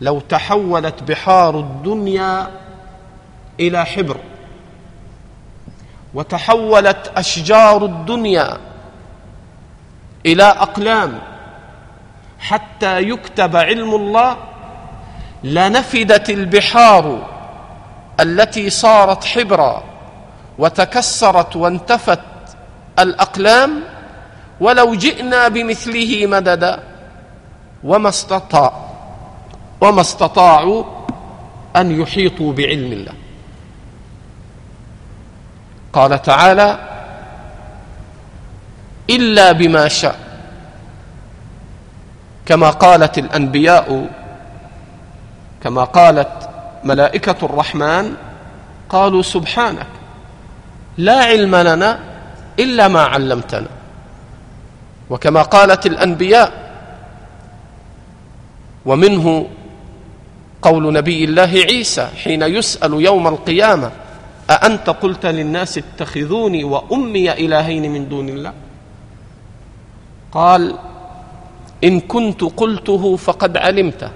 [0.00, 2.50] لو تحولت بحار الدنيا
[3.60, 4.16] إلى حبر
[6.14, 8.58] وتحولت أشجار الدنيا
[10.26, 11.18] إلى أقلام
[12.38, 14.36] حتى يكتب علم الله
[15.44, 17.26] لنفدت البحار
[18.20, 19.82] التي صارت حبرا
[20.58, 22.20] وتكسرت وانتفت
[22.98, 23.80] الأقلام
[24.60, 26.78] ولو جئنا بمثله مددا
[27.84, 28.72] وما استطاع
[29.80, 30.84] وما استطاعوا
[31.76, 33.14] أن يحيطوا بعلم الله.
[35.92, 36.78] قال تعالى
[39.10, 40.18] إلا بما شاء.
[42.46, 44.10] كما قالت الأنبياء
[45.62, 46.48] كما قالت
[46.84, 48.14] ملائكة الرحمن
[48.88, 49.86] قالوا سبحانك
[50.98, 51.98] لا علم لنا
[52.58, 53.68] إلا ما علمتنا.
[55.10, 56.52] وكما قالت الأنبياء
[58.86, 59.46] ومنه
[60.62, 63.90] قول نبي الله عيسى حين يسأل يوم القيامة
[64.50, 68.52] أأنت قلت للناس اتخذوني وأمي إلهين من دون الله؟
[70.32, 70.78] قال
[71.84, 74.10] إن كنت قلته فقد علمته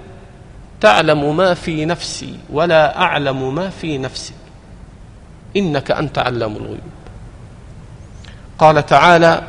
[0.81, 4.33] تعلم ما في نفسي ولا أعلم ما في نفسك.
[5.57, 6.96] إنك أنت علام الغيوب.
[8.59, 9.43] قال تعالى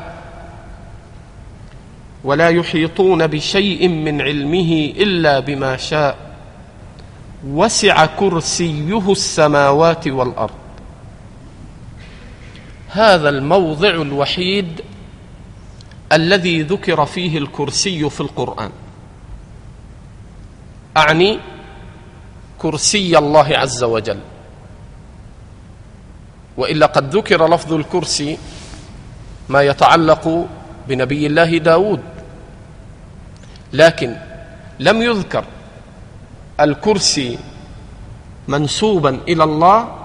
[2.23, 6.17] ولا يحيطون بشيء من علمه إلا بما شاء
[7.47, 10.59] وسع كرسيه السماوات والأرض.
[12.89, 14.81] هذا الموضع الوحيد
[16.11, 18.71] الذي ذكر فيه الكرسي في القرآن.
[20.97, 21.39] أعني
[22.59, 24.19] كرسي الله عز وجل.
[26.57, 28.37] وإلا قد ذكر لفظ الكرسي
[29.49, 30.47] ما يتعلق
[30.87, 32.01] بنبي الله داود.
[33.73, 34.15] لكن
[34.79, 35.43] لم يذكر
[36.59, 37.37] الكرسي
[38.47, 39.95] منسوبا إلى الله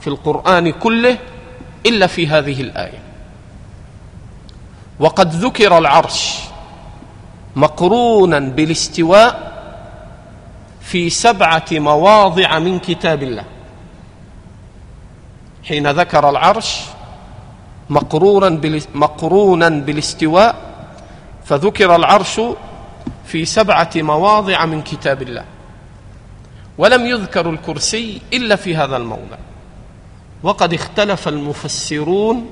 [0.00, 1.18] في القرآن كله
[1.86, 2.98] إلا في هذه الآية.
[5.00, 6.38] وقد ذكر العرش
[7.56, 9.56] مقرونا بالاستواء
[10.80, 13.44] في سبعة مواضع من كتاب الله.
[15.64, 16.80] حين ذكر العرش
[17.90, 18.60] مقرونا
[18.94, 20.56] مقرونا بالاستواء
[21.44, 22.40] فذكر العرش
[23.26, 25.44] في سبعة مواضع من كتاب الله.
[26.78, 29.36] ولم يذكر الكرسي إلا في هذا الموضع.
[30.42, 32.50] وقد اختلف المفسرون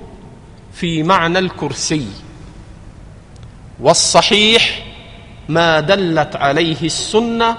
[0.72, 2.06] في معنى الكرسي.
[3.80, 4.86] والصحيح
[5.48, 7.56] ما دلت عليه السنة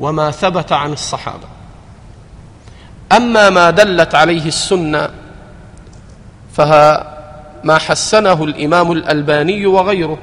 [0.00, 1.48] وما ثبت عن الصحابة.
[3.12, 5.10] أما ما دلت عليه السنة
[6.60, 7.18] فها
[7.64, 10.18] ما حسنه الإمام الألباني وغيره.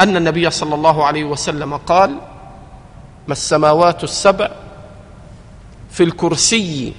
[0.00, 2.10] أن النبي صلى الله عليه وسلم قال
[3.26, 4.50] ما السماوات السبع
[5.90, 6.92] في الكرسي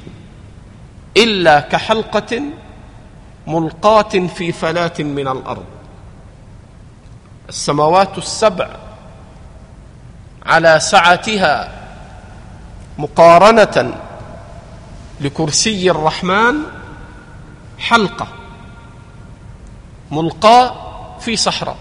[1.17, 2.41] إلا كحلقة
[3.47, 5.65] ملقاة في فلاة من الأرض.
[7.49, 8.69] السماوات السبع
[10.45, 11.71] على سعتها
[12.97, 13.93] مقارنة
[15.21, 16.55] لكرسي الرحمن
[17.80, 18.27] حلقة
[20.11, 20.75] ملقاة
[21.19, 21.77] في صحراء.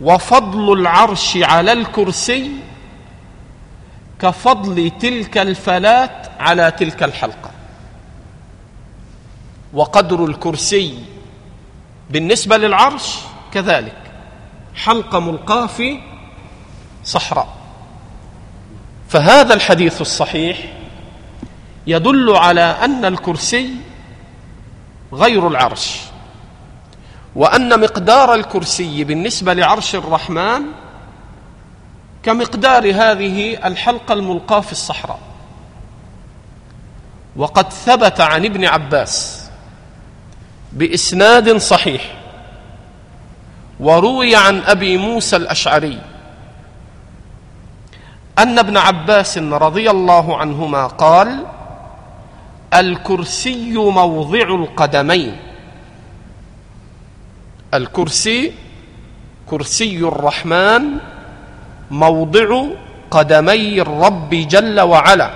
[0.00, 2.50] وفضل العرش على الكرسي
[4.20, 7.50] كفضل تلك الفلاه على تلك الحلقة.
[9.72, 11.04] وقدر الكرسي
[12.10, 13.18] بالنسبة للعرش
[13.52, 14.02] كذلك.
[14.74, 16.00] حلقة ملقاة في
[17.04, 17.55] صحراء.
[19.08, 20.58] فهذا الحديث الصحيح
[21.86, 23.70] يدل على أن الكرسي
[25.12, 26.00] غير العرش
[27.36, 30.62] وأن مقدار الكرسي بالنسبة لعرش الرحمن
[32.22, 35.18] كمقدار هذه الحلقة الملقاة في الصحراء.
[37.36, 39.46] وقد ثبت عن ابن عباس
[40.72, 42.16] بإسناد صحيح
[43.80, 46.00] وروي عن أبي موسى الأشعري
[48.38, 51.44] أن ابن عباس رضي الله عنهما قال
[52.74, 55.36] الكرسي موضع القدمين.
[57.74, 58.52] الكرسي
[59.46, 60.82] كرسي الرحمن
[61.90, 62.48] موضع
[63.10, 65.30] قدمي الرب جل وعلا.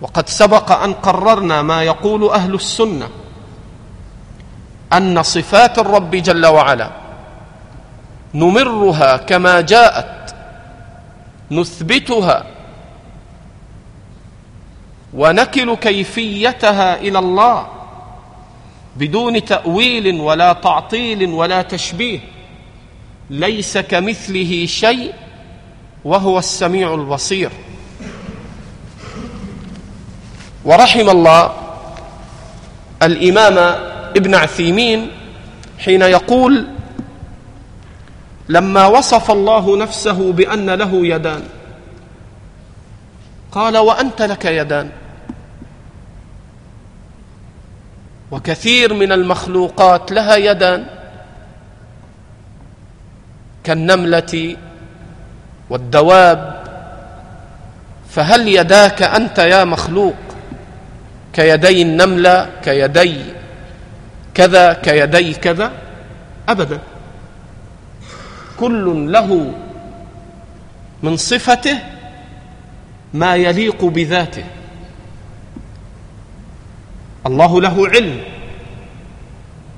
[0.00, 3.08] وقد سبق أن قررنا ما يقول أهل السنة
[4.92, 6.90] أن صفات الرب جل وعلا
[8.34, 10.23] نمرها كما جاءت
[11.50, 12.46] نثبتها
[15.14, 17.66] ونكل كيفيتها إلى الله
[18.96, 22.20] بدون تأويل ولا تعطيل ولا تشبيه
[23.30, 25.12] ليس كمثله شيء
[26.04, 27.50] وهو السميع البصير.
[30.64, 31.52] ورحم الله
[33.02, 33.58] الإمام
[34.16, 35.10] ابن عثيمين
[35.78, 36.73] حين يقول
[38.48, 41.42] لما وصف الله نفسه بأن له يدان.
[43.52, 44.90] قال وأنت لك يدان.
[48.30, 50.86] وكثير من المخلوقات لها يدان.
[53.64, 54.56] كالنملة
[55.70, 56.64] والدواب.
[58.10, 60.14] فهل يداك أنت يا مخلوق؟
[61.32, 63.24] كيدي النملة كيدي
[64.34, 65.72] كذا كيدي كذا؟
[66.48, 66.78] ابدا.
[68.60, 69.52] كل له
[71.02, 71.78] من صفته
[73.14, 74.44] ما يليق بذاته.
[77.26, 78.20] الله له علم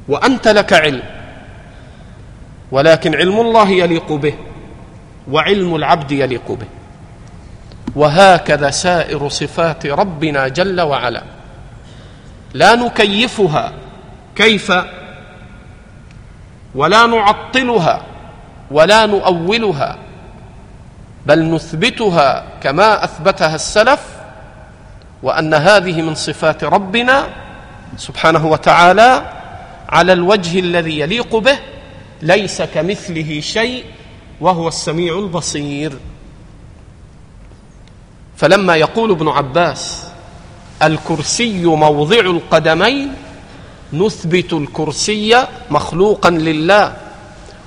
[0.08, 1.02] وأنت لك علم
[2.70, 4.34] ولكن علم الله يليق به
[5.30, 6.66] وعلم العبد يليق به.
[7.96, 11.22] وهكذا سائر صفات ربنا جل وعلا.
[12.54, 13.72] لا نكيفها
[14.36, 14.72] كيف؟
[16.74, 18.02] ولا نعطلها
[18.70, 19.98] ولا نؤولها
[21.26, 24.00] بل نثبتها كما أثبتها السلف
[25.22, 27.28] وأن هذه من صفات ربنا
[27.96, 29.32] سبحانه وتعالى
[29.88, 31.58] على الوجه الذي يليق به
[32.22, 33.84] ليس كمثله شيء
[34.40, 35.92] وهو السميع البصير.
[38.36, 40.06] فلما يقول ابن عباس
[40.82, 43.12] الكرسي موضع القدمين
[43.92, 46.96] نثبت الكرسي مخلوقا لله.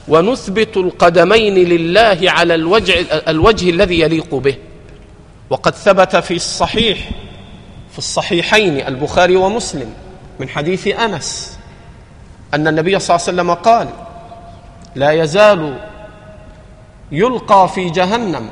[0.10, 2.94] ونثبت القدمين لله على الوجه,
[3.28, 4.56] الوجه الذي يليق به.
[5.50, 7.10] وقد ثبت في الصحيح
[7.92, 9.94] في الصحيحين البخاري ومسلم
[10.40, 11.60] من حديث أنس
[12.54, 13.88] أن النبي صلى الله عليه وسلم قال
[14.96, 15.80] لا يزال
[17.12, 18.50] يلقى في جهنم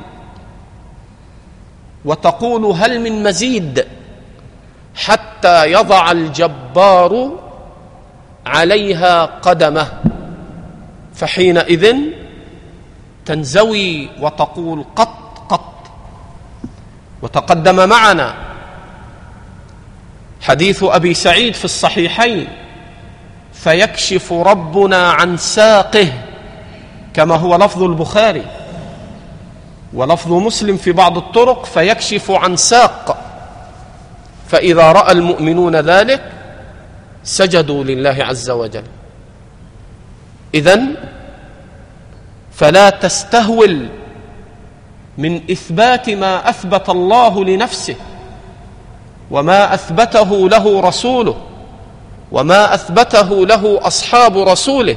[2.04, 3.84] وتقول هل من مزيد
[4.94, 7.32] حتى يضع الجبار
[8.46, 9.92] عليها قدمه.
[11.18, 11.96] فحينئذ
[13.26, 15.74] تنزوي وتقول قط قط.
[17.22, 18.34] وتقدم معنا
[20.40, 22.48] حديث أبي سعيد في الصحيحين
[23.52, 26.12] فيكشف ربنا عن ساقه
[27.14, 28.44] كما هو لفظ البخاري
[29.92, 33.24] ولفظ مسلم في بعض الطرق فيكشف عن ساق.
[34.48, 36.22] فإذا رأى المؤمنون ذلك
[37.24, 38.84] سجدوا لله عز وجل.
[40.54, 40.94] إذن
[42.52, 43.88] فلا تستهول
[45.18, 47.96] من إثبات ما أثبت الله لنفسه
[49.30, 51.36] وما أثبته له رسوله
[52.32, 54.96] وما أثبته له أصحاب رسوله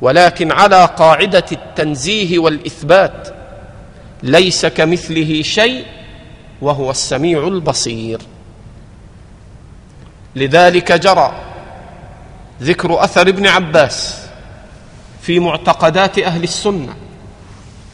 [0.00, 3.28] ولكن على قاعدة التنزيه والإثبات
[4.22, 5.84] ليس كمثله شيء
[6.62, 8.20] وهو السميع البصير.
[10.36, 11.32] لذلك جرى
[12.62, 14.27] ذكر أثر ابن عباس
[15.28, 16.94] في معتقدات أهل السنة.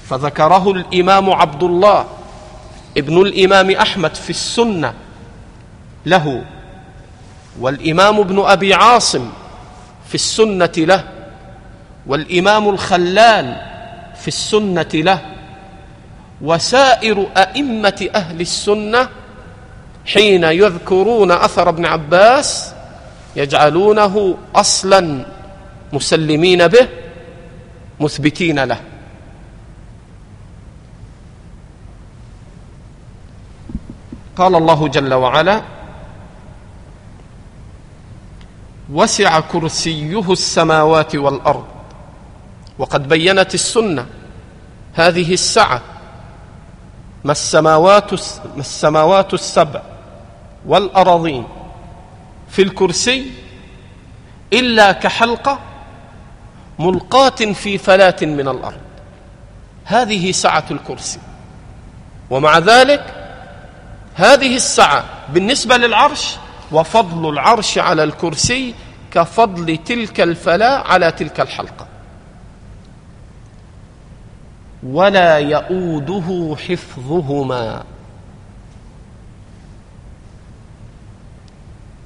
[0.09, 2.07] فذكره الإمام عبد الله
[2.99, 4.95] ابن الإمام أحمد في السنة
[6.07, 6.45] له
[7.61, 9.31] والإمام ابن أبي عاصم
[10.09, 11.05] في السنة له
[12.07, 13.57] والإمام الخلال
[14.21, 15.21] في السنة له
[16.43, 19.09] وسائر أئمة أهل السنة
[20.07, 22.73] حين يذكرون أثر ابن عباس
[23.37, 25.27] يجعلونه أصلا
[25.93, 26.89] مسلمين به
[28.01, 28.81] مثبتين له.
[34.37, 35.63] قال الله جل وعلا
[38.93, 41.65] وسع كرسيه السماوات والأرض.
[42.79, 44.07] وقد بينت السنة.
[44.95, 45.83] هذه السعة
[47.25, 48.13] ما السماوات
[48.55, 49.83] ما السماوات السبع
[50.67, 51.45] والأراضين
[52.49, 53.31] في الكرسي
[54.53, 55.59] إلا كحلقة
[56.79, 58.81] ملقاة في فلاة من الأرض.
[59.85, 61.21] هذه سعة الكرسي.
[62.31, 63.15] ومع ذلك
[64.15, 66.37] هذه السعة بالنسبة للعرش
[66.73, 68.75] وفضل العرش على الكرسي
[69.11, 71.87] كفضل تلك الفلاة على تلك الحلقة.
[74.83, 77.85] ولا يؤوده حفظهما.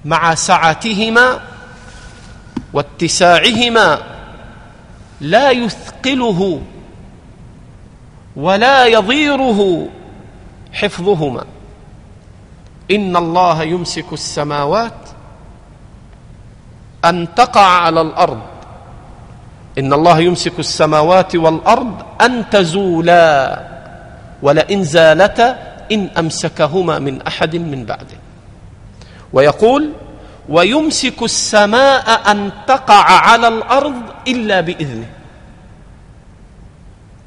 [0.04, 1.40] مع سعتهما
[2.72, 4.17] واتساعهما
[5.20, 6.60] لا يثقله
[8.36, 9.88] ولا يضيره
[10.72, 11.44] حفظهما.
[12.90, 14.92] إن الله يمسك السماوات
[17.04, 18.40] أن تقع على الأرض.
[19.78, 23.64] إن الله يمسك السماوات والأرض أن تزولا
[24.42, 25.58] ولئن زالتا
[25.92, 28.18] إن أمسكهما من أحد من بعده.
[29.32, 29.92] ويقول
[30.48, 35.06] ويمسك السماء أن تقع على الأرض إلا بإذنه.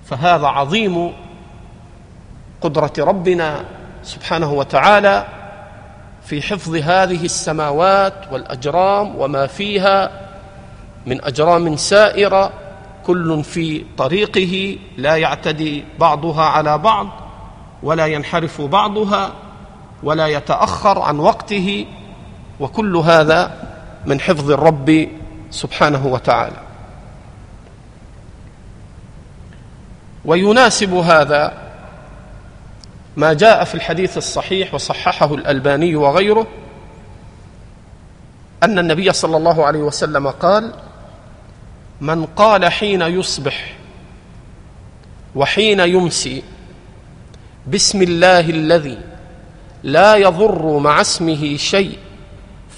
[0.05, 1.13] فهذا عظيم
[2.61, 3.65] قدرة ربنا
[4.03, 5.27] سبحانه وتعالى
[6.25, 10.11] في حفظ هذه السماوات والأجرام وما فيها
[11.05, 12.51] من أجرام سائرة
[13.05, 17.07] كل في طريقه لا يعتدي بعضها على بعض
[17.83, 19.31] ولا ينحرف بعضها
[20.03, 21.85] ولا يتأخر عن وقته
[22.61, 23.51] وكل هذا
[24.05, 25.07] من حفظ الرب
[25.51, 26.57] سبحانه وتعالى.
[30.25, 31.53] ويناسب هذا
[33.17, 36.47] ما جاء في الحديث الصحيح وصححه الألباني وغيره
[38.63, 40.73] أن النبي صلى الله عليه وسلم قال
[42.01, 43.75] من قال حين يصبح
[45.35, 46.43] وحين يمسي
[47.67, 48.97] بسم الله الذي
[49.83, 51.97] لا يضر مع اسمه شيء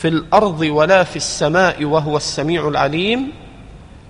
[0.03, 3.31] في الأرض ولا في السماء وهو السميع العليم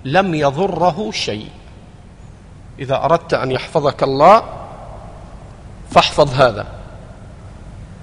[0.04, 1.48] لم يضره شيء.
[2.78, 4.42] إذا أردت أن يحفظك الله
[5.90, 6.66] فاحفظ هذا.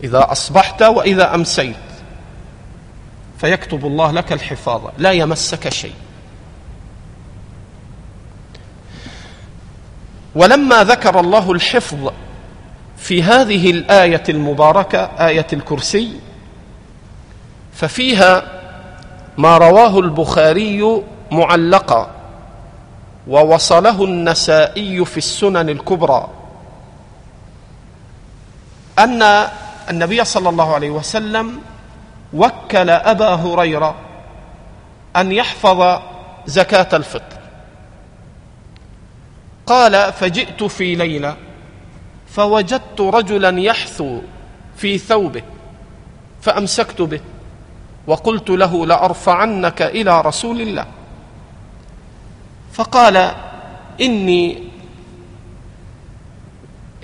[0.03, 1.75] إذا أصبحت وإذا أمسيت
[3.37, 4.81] فيكتب الله لك الحفاظ.
[4.97, 5.95] لا يمسك شيء.
[10.35, 12.11] ولما ذكر الله الحفظ
[12.97, 16.30] في هذه الآية المباركة آية الكرسي
[17.73, 18.43] ففيها
[19.37, 22.11] ما رواه البخاري معلقا
[23.27, 26.27] ووصله النسائي في السنن الكبرى
[28.99, 29.47] أن
[29.89, 31.59] النبي صلى الله عليه وسلم
[32.33, 33.95] وكل أبا هريرة
[35.15, 36.01] أن يحفظ
[36.45, 37.37] زكاة الفطر.
[39.65, 41.35] قال فجئت في ليلة
[42.27, 44.21] فوجدت رجلا يحثو
[44.77, 45.41] في ثوبه
[46.41, 47.19] فأمسكت به
[48.07, 50.85] وقلت له لأرفعنك إلى رسول الله.
[52.73, 53.31] فقال
[54.01, 54.63] إني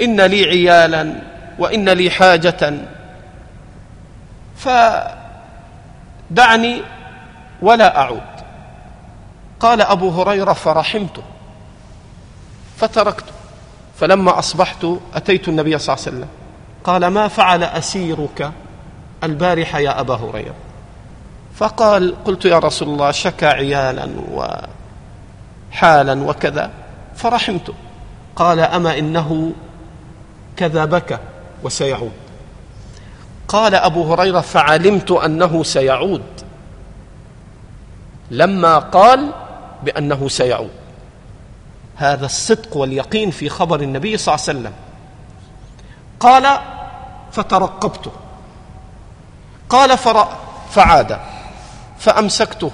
[0.01, 1.21] إن لي عيالا
[1.59, 2.73] وإن لي حاجة.
[6.31, 6.81] فدعني
[7.61, 8.21] ولا أعود.
[9.59, 11.23] قال أبو هريرة فرحمته.
[12.77, 13.33] فتركته.
[13.99, 16.29] فلما أصبحت أتيت النبي صلى الله عليه وسلم.
[16.83, 18.51] قال ما فعل أسيرك
[19.23, 20.55] البارحة يا أبا هريرة؟
[21.57, 24.09] فقال قلت يا رسول الله شكى عيالا
[25.71, 26.71] وحالا وكذا
[27.15, 27.73] فرحمته
[28.35, 29.53] قال أما إنه
[30.57, 31.19] كذبك
[31.63, 32.11] وسيعود.
[33.47, 36.23] قال أبو هريرة فعلمت أنه سيعود.
[38.31, 39.31] لما قال
[39.83, 40.71] بأنه سيعود.
[41.95, 44.73] هذا الصدق واليقين في خبر النبي صلى الله عليه وسلم.
[46.19, 46.59] قال
[47.31, 48.11] فترقبته
[49.69, 49.97] قال
[50.71, 51.19] فعاد.
[51.99, 52.71] فأمسكته.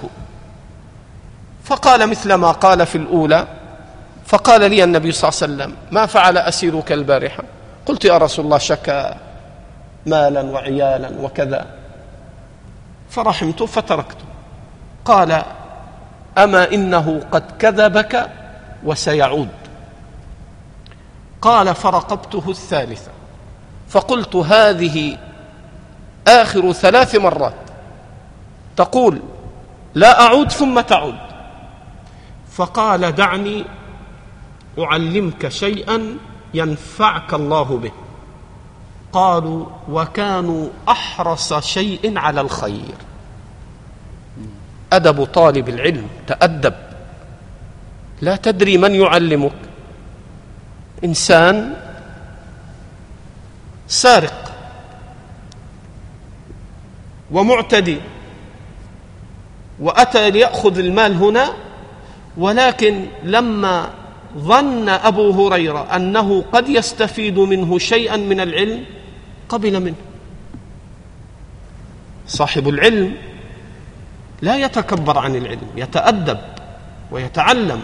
[1.64, 3.46] فقال مثل ما قال في الأولى
[4.26, 7.42] فقال لي النبي صلى الله عليه وسلم ما فعل أسيرك البارحة؟
[7.86, 9.16] قلت يا رسول الله شكا
[10.06, 11.66] مالا وعيالا وكذا.
[13.10, 14.24] فرحمت فتركته
[15.04, 15.42] قال
[16.38, 18.30] أما إنه قد كذبك
[18.84, 19.48] وسيعود.
[21.42, 23.10] قال فرقبته الثالثة.
[23.88, 25.18] فقلت هذه
[26.28, 27.63] آخر ثلاث مرات.
[28.76, 29.20] تقول
[29.94, 31.18] لا أعود ثم تعود.
[32.52, 33.64] فقال دعني
[34.78, 36.16] أعلمك شيئا
[36.54, 37.92] ينفعك الله به.
[39.12, 42.94] قالوا وكانوا أحرص شيء على الخير.
[44.92, 46.74] أدب طالب العلم تأدب.
[48.20, 49.52] لا تدري من يعلمك.
[51.04, 51.76] إنسان
[53.88, 54.52] سارق
[57.30, 58.00] ومعتدي.
[59.80, 61.52] وأتى ليأخذ المال هنا
[62.36, 63.90] ولكن لما
[64.38, 68.84] ظن أبو هريرة أنه قد يستفيد منه شيئا من العلم
[69.48, 69.94] قبل منه.
[72.26, 73.14] صاحب العلم
[74.42, 76.38] لا يتكبر عن العلم يتأدب
[77.10, 77.82] ويتعلم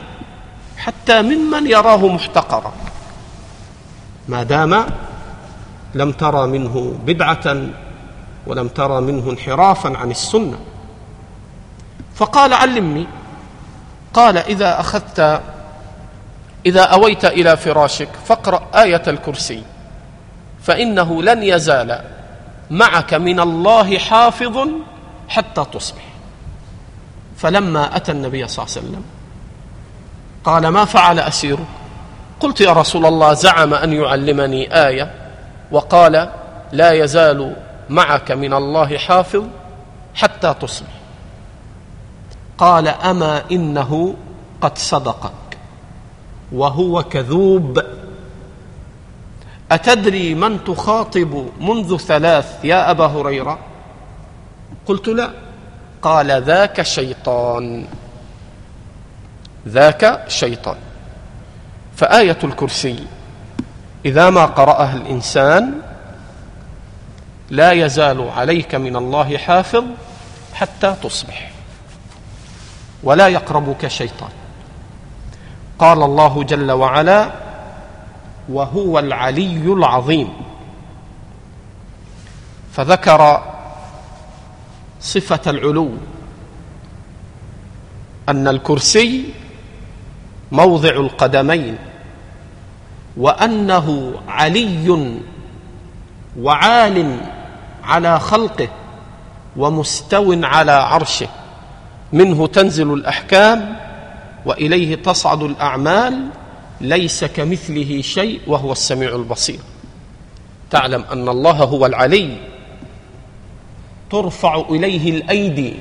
[0.77, 2.73] حتى ممن يراه محتقرا.
[4.29, 4.87] ما دام
[5.95, 7.67] لم ترى منه بدعة
[8.47, 10.59] ولم ترى منه انحرافا عن السنة.
[12.21, 13.07] فقال علمني.
[14.15, 15.41] قال إذا أخذت
[16.67, 19.63] إذا أويت إلى فراشك فاقرأ آية الكرسي
[20.63, 22.01] فإنه لن يزال
[22.71, 24.69] معك من الله حافظ
[25.29, 26.03] حتى تصبح.
[27.37, 29.05] فلما أتى النبي صلى الله عليه وسلم
[30.45, 31.67] قال ما فعل أسيرك؟
[32.41, 35.11] قلت يا رسول الله زعم أن يعلمني آية
[35.71, 36.31] وقال
[36.73, 37.57] لا يزال
[37.89, 39.45] معك من الله حافظ
[40.15, 41.00] حتى تصبح.
[42.61, 44.15] قال أما إنه
[44.61, 45.33] قد صدقك
[46.53, 47.83] وهو كذوب.
[49.73, 53.59] أتدري من تخاطب منذ ثلاث يا أبا هريرة؟
[54.87, 55.31] قلت لا.
[56.03, 57.87] قال ذاك شيطان.
[59.69, 60.77] ذاك شيطان.
[61.97, 63.07] فآية الكرسي.
[64.05, 65.81] إذا ما قرأها الإنسان
[67.51, 69.85] لا يزال عليك من الله حافظ
[70.55, 71.50] حتى تصبح.
[73.03, 74.31] ولا يقربك شيطان.
[75.79, 77.31] قال الله جل وعلا
[78.49, 80.29] وهو العلي العظيم
[82.73, 83.43] فذكر
[85.01, 85.91] صفة العلو
[88.29, 89.25] أن الكرسي
[90.53, 91.79] موضع القدمين
[93.17, 95.19] وأنه علي
[96.39, 97.21] وعال
[97.85, 98.69] على خلقه
[99.57, 101.29] ومستو على عرشه.
[102.13, 103.77] منه تنزل الأحكام
[104.47, 106.29] وإليه تصعد الأعمال
[106.81, 109.61] ليس كمثله شيء وهو السميع البصير.
[110.71, 112.37] تعلم أن الله هو العلي.
[114.11, 115.75] ترفع إليه الأيدي.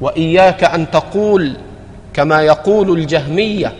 [0.00, 1.56] وإياك أن تقول
[2.14, 3.76] كما يقول الجهمية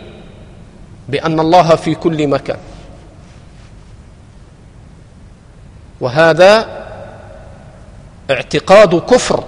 [1.09, 2.59] بأن الله في كل مكان.
[6.01, 6.83] وهذا
[8.31, 9.45] اعتقاد كفر.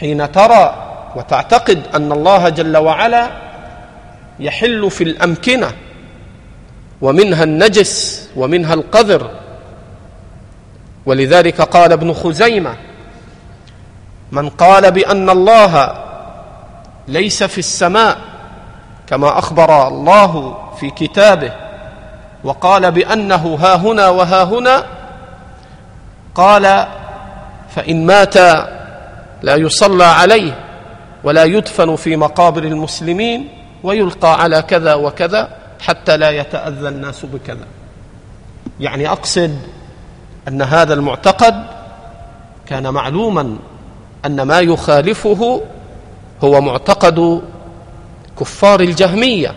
[0.00, 0.86] حين ترى
[1.16, 3.30] وتعتقد أن الله جل وعلا
[4.40, 5.72] يحل في الأمكنة
[7.00, 9.30] ومنها النجس ومنها القذر.
[11.06, 12.74] ولذلك قال ابن خزيمة
[14.32, 15.94] من قال بأن الله
[17.08, 18.18] ليس في السماء
[19.06, 21.52] كما أخبر الله في كتابه
[22.44, 24.86] وقال بأنه ها هنا وها هنا
[26.34, 26.86] قال
[27.74, 28.36] فإن مات
[29.42, 30.58] لا يصلى عليه
[31.24, 33.48] ولا يدفن في مقابر المسلمين
[33.82, 37.66] ويلقى على كذا وكذا حتى لا يتأذى الناس بكذا.
[38.80, 39.58] يعني أقصد
[40.48, 41.66] أن هذا المعتقد
[42.66, 43.56] كان معلوما
[44.26, 45.62] أن ما يخالفه
[46.44, 47.42] هو معتقد
[48.40, 49.54] كفار الجهمية.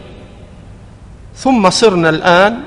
[1.36, 2.60] ثم صرنا الآن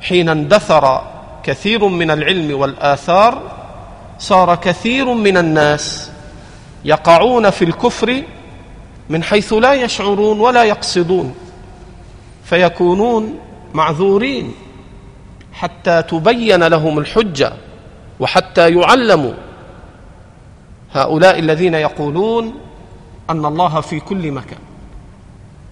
[0.00, 1.02] حين اندثر
[1.42, 3.42] كثير من العلم والآثار
[4.20, 6.10] صار كثير من الناس
[6.84, 8.22] يقعون في الكفر
[9.08, 11.34] من حيث لا يشعرون ولا يقصدون
[12.44, 13.38] فيكونون
[13.74, 14.54] معذورين
[15.52, 17.52] حتى تبين لهم الحجة
[18.20, 19.32] وحتى يعلموا.
[20.92, 22.54] هؤلاء الذين يقولون
[23.30, 24.58] أن الله في كل مكان.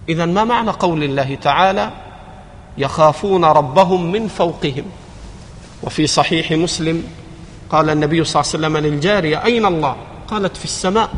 [0.09, 1.91] اذا ما معنى قول الله تعالى
[2.77, 4.85] يخافون ربهم من فوقهم؟
[5.83, 7.03] وفي صحيح مسلم
[7.69, 9.95] قال النبي صلى الله عليه وسلم للجارية أين الله؟
[10.27, 11.09] قالت في السماء.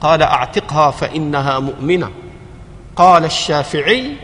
[0.00, 2.10] قال أعتقها فإنها مؤمنة.
[2.96, 4.16] قال الشافعي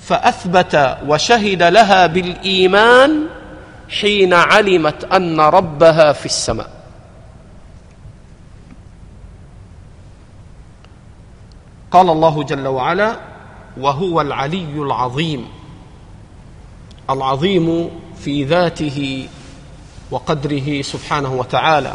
[0.00, 3.26] فأثبت وشهد لها بالإيمان
[4.00, 6.70] حين علمت أن ربها في السماء.
[11.90, 13.16] قال الله جل وعلا
[13.76, 15.48] وهو العلي العظيم.
[17.10, 19.28] العظيم في ذاته
[20.10, 21.94] وقدره سبحانه وتعالى.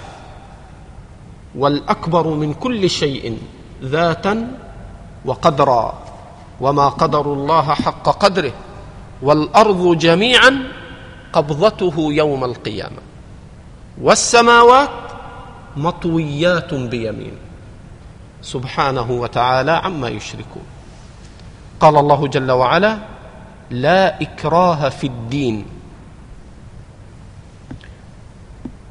[1.55, 3.37] والأكبر من كل شيء
[3.83, 4.57] ذاتا
[5.25, 5.93] وقدرا
[6.61, 8.53] وما قدر الله حق قدره
[9.21, 10.63] والأرض جميعا
[11.33, 13.01] قبضته يوم القيامة.
[14.01, 14.89] والسماوات
[15.77, 17.41] مطويات بيمينه
[18.41, 20.63] سبحانه وتعالى عما يشركون.
[21.79, 22.97] قال الله جل وعلا
[23.69, 25.65] لا إكراه في الدين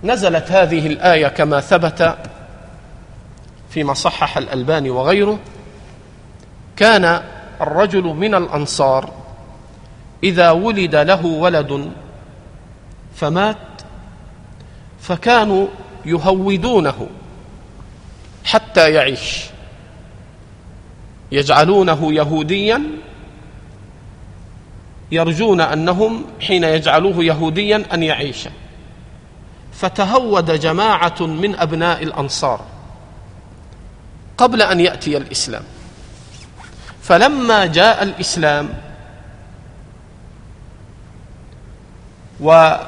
[0.05, 2.17] نزلت هذه الآية كما ثبت
[3.71, 5.39] فيما صحح الألباني وغيره
[6.77, 7.23] كان
[7.61, 9.13] الرجل من الأنصار
[10.25, 11.91] إذا ولد له ولد
[13.15, 13.57] فمات
[15.01, 15.67] فكانوا
[16.05, 17.09] يهودونه
[18.45, 19.45] حتى يعيش.
[21.33, 22.83] يجعلونه يهوديا
[25.13, 28.49] يرجون أنهم حين يجعلوه يهوديا أن يعيش
[29.81, 32.61] فتهود جماعة من أبناء الأنصار
[34.39, 35.63] قبل أن يأتي الإسلام.
[37.03, 38.69] فلما جاء الإسلام
[42.41, 42.87] وخرج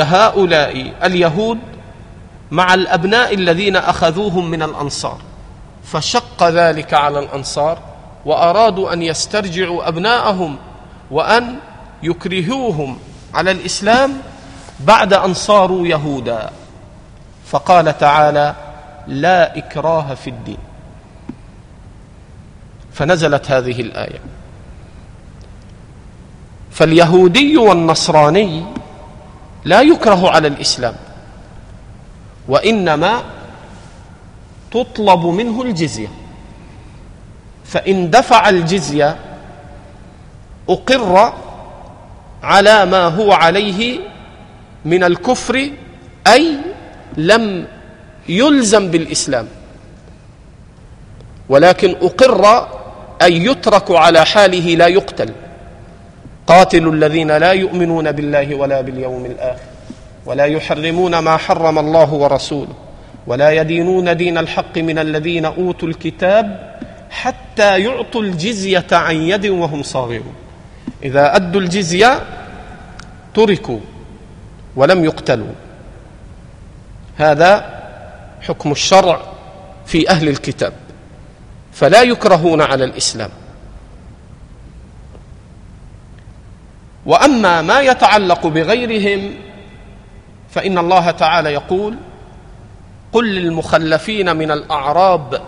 [0.00, 1.58] هؤلاء اليهود
[2.50, 5.18] مع الأبناء الذين أخذوهم من الأنصار
[5.84, 7.78] فشق ذلك على الأنصار
[8.24, 10.56] وأرادوا أن يسترجعوا أبناءهم
[11.10, 11.56] وأن
[12.02, 12.98] يكرهوهم.
[13.34, 14.12] على الإسلام
[14.80, 16.50] بعد أن صاروا يهودا.
[17.46, 18.54] فقال تعالى
[19.06, 20.58] لا إكراه في الدين.
[22.92, 24.18] فنزلت هذه الآية.
[26.70, 28.64] فاليهودي والنصراني
[29.64, 30.94] لا يكره على الإسلام
[32.48, 33.22] وإنما
[34.70, 36.08] تطلب منه الجزية.
[37.64, 39.16] فإن دفع الجزية
[40.68, 41.43] أقر
[42.44, 43.98] على ما هو عليه
[44.84, 45.70] من الكفر
[46.26, 46.56] أي
[47.16, 47.66] لم
[48.28, 49.46] يلزم بالإسلام.
[51.48, 52.68] ولكن أقر
[53.22, 55.30] أن يترك على حاله لا يقتل.
[56.46, 59.68] قاتلوا الذين لا يؤمنون بالله ولا باليوم الآخر
[60.26, 62.76] ولا يحرمون ما حرم الله ورسوله
[63.26, 66.76] ولا يدينون دين الحق من الذين أوتوا الكتاب
[67.10, 70.34] حتى يعطوا الجزية عن يد وهم صاغرون.
[71.04, 72.22] إذا أدوا الجزية
[73.34, 73.80] تركوا
[74.76, 75.52] ولم يقتلوا.
[77.16, 77.80] هذا
[78.40, 79.20] حكم الشرع
[79.86, 80.72] في أهل الكتاب.
[81.72, 83.30] فلا يكرهون على الإسلام.
[87.06, 89.34] وأما ما يتعلق بغيرهم
[90.50, 91.96] فإن الله تعالى يقول
[93.12, 95.40] قل للمخلفين من الأعراب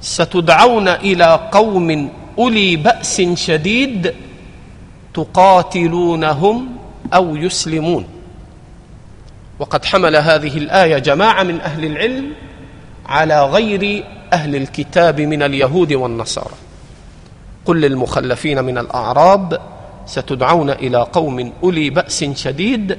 [0.00, 4.14] ستدعون إلى قوم أولي بأس شديد
[5.18, 6.76] تقاتلونهم
[7.14, 8.04] أو يسلمون.
[9.58, 12.32] وقد حمل هذه الآية جماعة من أهل العلم
[13.06, 16.54] على غير أهل الكتاب من اليهود والنصارى.
[17.64, 19.60] قل للمخلفين من الأعراب
[20.06, 22.98] ستدعون إلى قوم أولي بأس شديد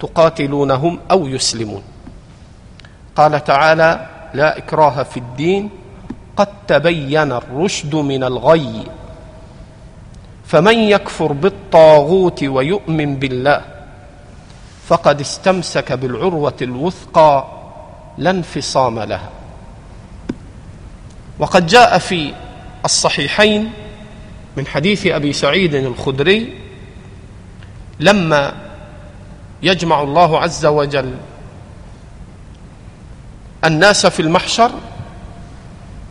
[0.00, 1.82] تقاتلونهم أو يسلمون.
[3.16, 5.70] قال تعالى لا إكراه في الدين
[6.36, 8.84] قد تبين الرشد من الغي
[10.50, 13.62] فمن يكفر بالطاغوت ويؤمن بالله
[14.86, 17.46] فقد استمسك بالعروة الوثقى
[18.18, 19.30] لا انفصام لها.
[21.38, 22.34] وقد جاء في
[22.84, 23.72] الصحيحين
[24.56, 26.54] من حديث أبي سعيد الخدري
[28.00, 28.52] لما
[29.62, 31.14] يجمع الله عز وجل
[33.64, 34.70] الناس في المحشر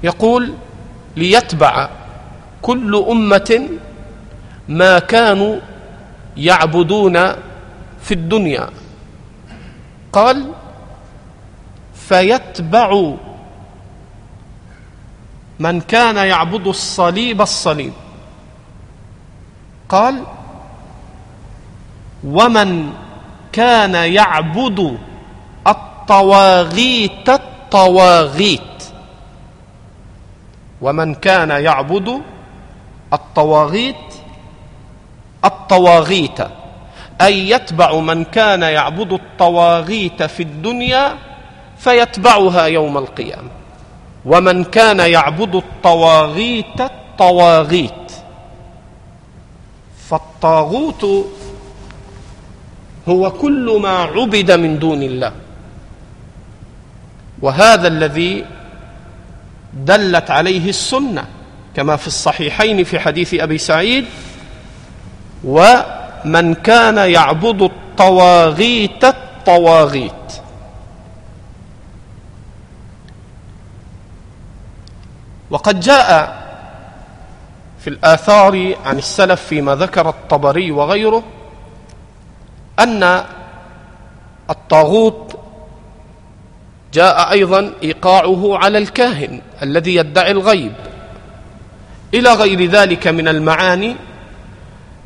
[0.03, 0.53] يقول
[1.15, 1.89] ليتبع
[2.61, 3.69] كل أمة
[4.69, 5.59] ما كانوا
[6.37, 7.17] يعبدون
[8.01, 8.69] في الدنيا.
[10.13, 10.53] قال
[11.93, 13.13] فيتبع
[15.59, 17.93] من كان يعبد الصليب الصليب.
[19.89, 20.23] قال
[22.23, 22.93] ومن
[23.51, 24.97] كان يعبد
[25.67, 28.61] الطواغيت الطواغيت.
[30.81, 32.21] ومن كان يعبد
[33.13, 34.08] الطواغيت
[35.45, 36.39] الطواغيت
[37.21, 41.15] أي يتبع من كان يعبد الطواغيت في الدنيا
[41.77, 43.49] فيتبعها يوم القيامة.
[44.25, 48.11] ومن كان يعبد الطواغيت الطواغيت
[50.09, 51.05] فالطاغوت
[53.09, 55.31] هو كل ما عبد من دون الله.
[57.41, 58.45] وهذا الذي
[59.73, 61.25] دلت عليه السنة
[61.75, 64.05] كما في الصحيحين في حديث أبي سعيد
[65.43, 70.13] ومن كان يعبد الطواغيت الطواغيت.
[75.49, 76.39] وقد جاء
[77.79, 81.23] في الآثار عن السلف فيما ذكر الطبري وغيره
[82.79, 83.23] أن
[84.49, 85.39] الطاغوت
[86.93, 90.73] جاء أيضا إيقاعه على الكاهن الذي يدعي الغيب.
[92.13, 93.95] إلى غير ذلك من المعاني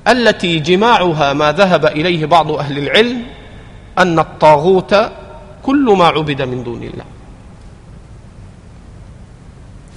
[0.07, 3.23] التي جماعها ما ذهب إليه بعض أهل العلم
[3.99, 4.95] أن الطاغوت
[5.63, 7.05] كل ما عبد من دون الله.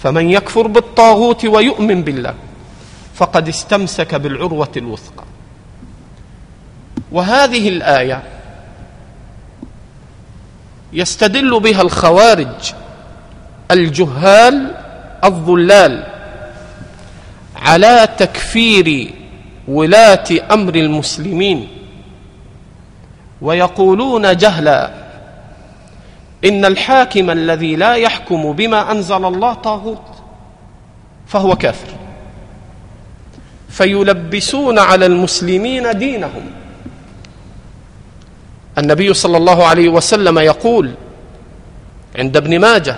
[0.03, 2.35] فمن يكفر بالطاغوت ويؤمن بالله
[3.15, 5.25] فقد استمسك بالعروة الوثقى.
[7.13, 8.23] وهذه الآية
[10.93, 12.73] يستدل بها الخوارج
[13.71, 14.75] الجهال
[15.25, 16.07] الضلال
[17.57, 19.15] على تكفير
[19.69, 21.69] ولاة أمر المسلمين.
[23.43, 24.91] ويقولون جهلا
[26.45, 30.07] إن الحاكم الذي لا يحكم بما أنزل الله طاغوت
[31.27, 31.89] فهو كافر.
[33.69, 36.51] فيلبسون على المسلمين دينهم.
[38.79, 40.95] النبي صلى الله عليه وسلم يقول
[42.19, 42.97] عند ابن ماجه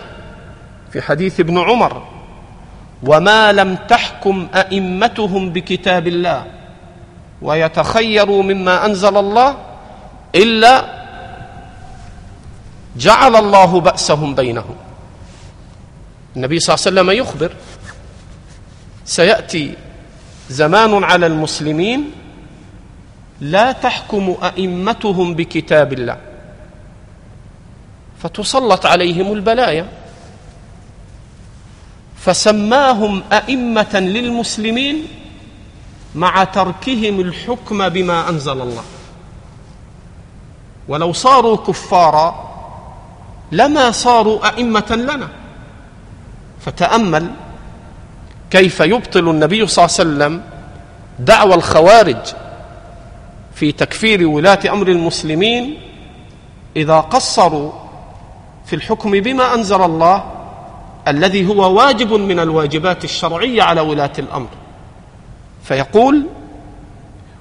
[0.93, 2.07] في حديث ابن عمر
[3.03, 6.45] وما لم تحكم أئمتهم بكتاب الله
[7.43, 9.57] ويتخيروا مما أنزل الله
[10.35, 10.99] إلا
[12.97, 14.77] جعل الله بأسهم بينهم.
[16.37, 17.53] النبي صلى الله عليه وسلم يخبر
[19.05, 19.75] سيأتي
[20.51, 22.11] زمان على المسلمين
[23.41, 26.17] لا تحكم أئمتهم بكتاب الله
[28.23, 29.87] فتسلط عليهم البلايا
[32.17, 35.07] فسماهم أئمة للمسلمين
[36.19, 38.83] مع تركهم الحكم بما أنزل الله.
[40.89, 42.49] ولو صاروا كفارا
[43.53, 45.29] لما صاروا أئمة لنا.
[46.61, 47.31] فتأمل
[48.51, 50.43] كيف يبطل النبي صلى الله عليه وسلم
[51.19, 52.35] دعوى الخوارج
[53.55, 55.81] في تكفير ولاة أمر المسلمين
[56.77, 57.73] إذا قصروا
[58.67, 60.25] في الحكم بما أنزل الله
[61.09, 64.49] الذي هو واجب من الواجبات الشرعية على ولاة الأمر.
[65.69, 66.27] فيقول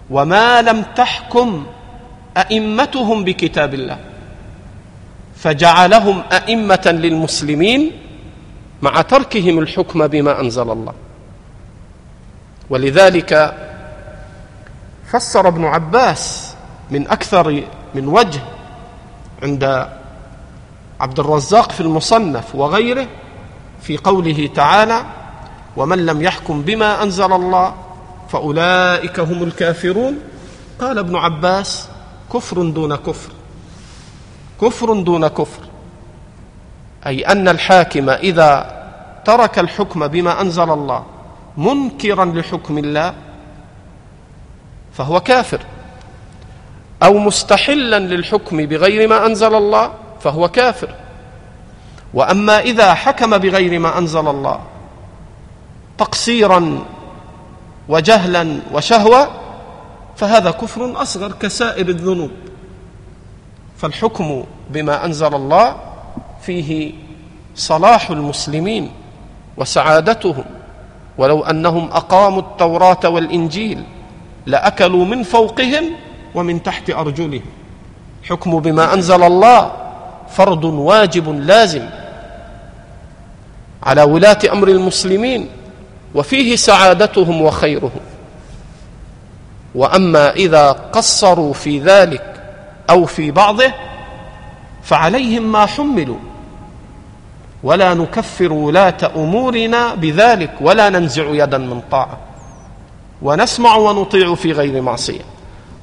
[0.09, 1.65] وما لم تحكم
[2.37, 3.97] أئمتهم بكتاب الله.
[5.35, 7.91] فجعلهم أئمة للمسلمين
[8.81, 10.93] مع تركهم الحكم بما أنزل الله.
[12.69, 13.53] ولذلك
[15.11, 16.53] فسر ابن عباس
[16.91, 17.63] من أكثر
[17.95, 18.39] من وجه
[19.43, 19.87] عند
[20.99, 23.07] عبد الرزاق في المصنف وغيره
[23.81, 25.01] في قوله تعالى
[25.77, 27.75] ومن لم يحكم بما أنزل الله
[28.29, 30.19] فأولئك هم الكافرون.
[30.81, 31.89] قال ابن عباس
[32.33, 33.31] كفر دون كفر.
[34.61, 35.63] كفر دون كفر.
[37.07, 38.77] أي أن الحاكم إذا
[39.25, 41.05] ترك الحكم بما أنزل الله
[41.57, 43.13] منكرا لحكم الله
[44.93, 45.59] فهو كافر.
[47.03, 50.89] أو مستحلا للحكم بغير ما أنزل الله فهو كافر.
[52.13, 54.59] وأما إذا حكم بغير ما أنزل الله
[55.97, 56.85] تقصيرا
[57.89, 59.29] وجهلا وشهوة
[60.15, 62.31] فهذا كفر أصغر كسائر الذنوب.
[63.77, 65.75] فالحكم بما أنزل الله
[66.41, 66.93] فيه
[67.55, 68.91] صلاح المسلمين
[69.57, 70.45] وسعادتهم.
[71.17, 73.83] ولو أنهم أقاموا التوراة والإنجيل
[74.45, 75.83] لأكلوا من فوقهم
[76.35, 77.45] ومن تحت أرجلهم.
[78.23, 79.71] حكم بما أنزل الله
[80.29, 81.89] فرض واجب لازم
[83.83, 85.49] على ولاة أمر المسلمين
[86.15, 88.01] وفيه سعادتهم وخيرهم.
[89.75, 92.43] وأما إذا قصروا في ذلك
[92.89, 93.73] أو في بعضه
[94.83, 96.17] فعليهم ما حملوا.
[97.63, 102.17] ولا نكفر ولاة أمورنا بذلك ولا ننزع يدا من طاعة.
[103.21, 105.21] ونسمع ونطيع في غير معصية.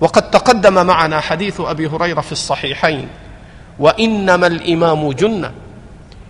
[0.01, 3.09] وقد تقدم معنا حديث أبي هريرة في الصحيحين.
[3.79, 5.53] وإنما الإمام جنة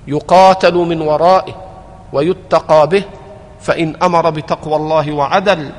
[0.07, 1.55] يقاتل من ورائه
[2.12, 3.05] ويتقى به
[3.65, 5.71] فإن أمر بتقوى الله وعدل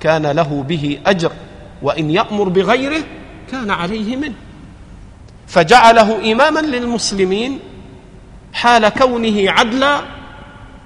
[0.00, 1.32] كان له به أجر
[1.82, 3.02] وإن يأمر بغيره
[3.52, 4.34] كان عليه منه.
[5.46, 7.58] فجعله إماما للمسلمين
[8.52, 10.00] حال كونه عدلا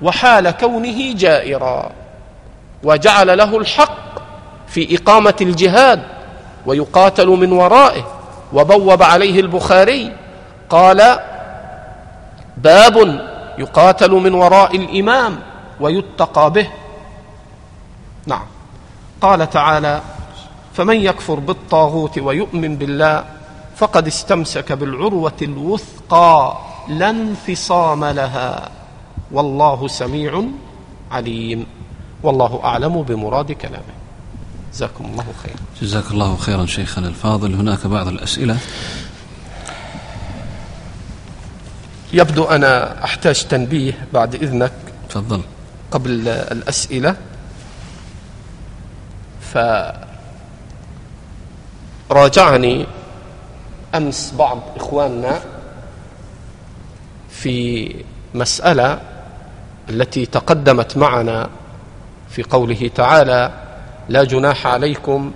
[0.02, 1.92] وحال كونه جائرا
[2.82, 4.18] وجعل له الحق
[4.68, 6.02] في إقامة الجهاد
[6.66, 8.06] ويقاتل من ورائه.
[8.52, 10.12] وبوب عليه البخاري
[10.70, 11.18] قال
[12.56, 13.26] باب
[13.58, 15.38] يقاتل من وراء الإمام.
[15.80, 16.68] ويتقى به.
[18.26, 18.46] نعم.
[19.20, 20.02] قال تعالى
[20.74, 23.24] فمن يكفر بالطاغوت ويؤمن بالله
[23.76, 26.58] فقد استمسك بالعروة الوثقى
[26.88, 28.70] لا انفصام لها
[29.32, 30.42] والله سميع
[31.10, 31.66] عليم.
[32.22, 33.96] والله أعلم بمراد كلامه.
[34.72, 35.56] جزاكم الله خيرا.
[35.82, 37.54] جزاك الله خيرا شيخنا الفاضل.
[37.54, 38.58] هناك بعض الأسئلة.
[42.12, 44.72] يبدو أنا أحتاج تنبيه بعد إذنك.
[45.08, 45.42] تفضل.
[45.96, 47.16] قبل الأسئلة.
[52.08, 52.86] فراجعني
[53.94, 55.40] أمس بعض إخواننا
[57.30, 57.94] في
[58.34, 59.00] مسألة
[59.88, 61.48] التي تقدمت معنا
[62.28, 63.52] في قوله تعالى
[64.08, 65.32] لا جناح عليكم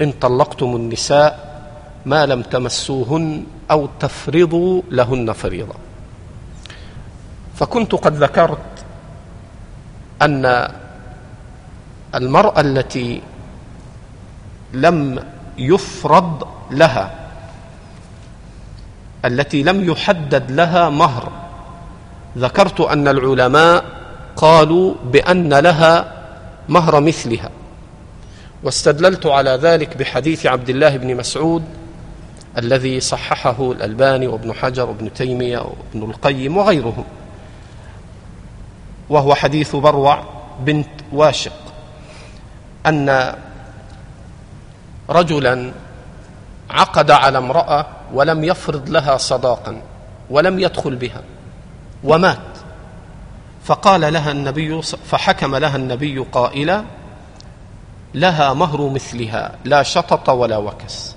[0.00, 1.62] إن طلقتم النساء
[2.06, 5.74] ما لم تمسوهن أو تفرضوا لهن فريضة.
[7.56, 8.79] فكنت قد ذكرت
[10.22, 10.68] أن
[12.14, 13.22] المرأة التي
[14.72, 15.24] لم
[15.58, 17.14] يفرض لها
[19.24, 21.32] التي لم يحدد لها مهر
[22.38, 23.84] ذكرت أن العلماء
[24.36, 26.12] قالوا بأن لها
[26.68, 27.50] مهر مثلها.
[28.62, 31.64] واستدللت على ذلك بحديث عبد الله بن مسعود
[32.58, 37.04] الذي صححه الألباني وابن حجر وابن تيمية وابن القيم وغيرهم.
[39.10, 40.24] وهو حديث بروع
[40.60, 41.52] بنت واشق
[42.86, 43.34] أن
[45.10, 45.72] رجلا
[46.70, 49.82] عقد على امرأة ولم يفرض لها صداقا
[50.30, 51.22] ولم يدخل بها
[52.04, 52.38] ومات.
[53.64, 56.84] فقال لها النبي فحكم لها النبي قائلا
[58.14, 61.16] لها مهر مثلها لا شطط ولا وكس.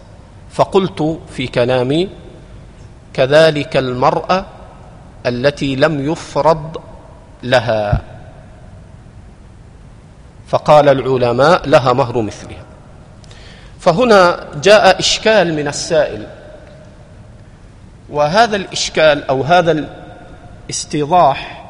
[0.51, 2.09] فقلت في كلامي
[3.13, 4.45] كذلك المرأة
[5.25, 6.77] التي لم يفرض
[7.43, 8.01] لها.
[10.47, 12.63] فقال العلماء لها مهر مثلها.
[13.79, 16.27] فهنا جاء إشكال من السائل.
[18.09, 19.87] وهذا الإشكال أو هذا
[20.69, 21.65] الاستيضاح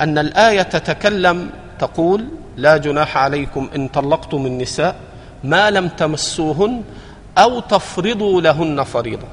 [0.00, 4.96] أن الآية تتكلم تقول لا جناح عليكم إن طلقتم النساء
[5.44, 6.82] ما لم تمسوهن
[7.38, 9.26] أو تفرضوا لهن فريضة.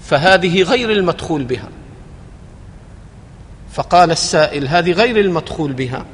[0.00, 1.68] فهذه غير المدخول بها.
[3.76, 6.04] فقال السائل هذه غير المدخول بها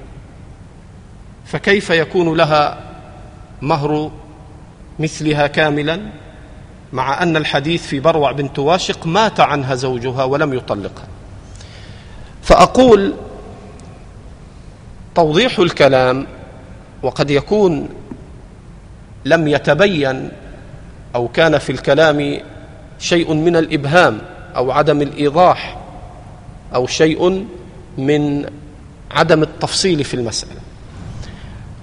[1.44, 2.78] فكيف يكون لها
[3.62, 4.10] مهر
[4.98, 6.00] مثلها كاملا؟
[6.92, 11.06] مع أن الحديث في بروع بنت واشق مات عنها زوجها ولم يطلقها.
[12.42, 13.14] فأقول
[15.14, 16.26] توضيح الكلام
[17.02, 17.88] وقد يكون
[19.24, 20.30] لم يتبين
[21.14, 22.40] أو كان في الكلام
[22.98, 24.20] شيء من الإبهام
[24.56, 25.81] أو عدم الإيضاح
[26.74, 27.46] أو شيء
[27.98, 28.46] من
[29.10, 30.60] عدم التفصيل في المسألة.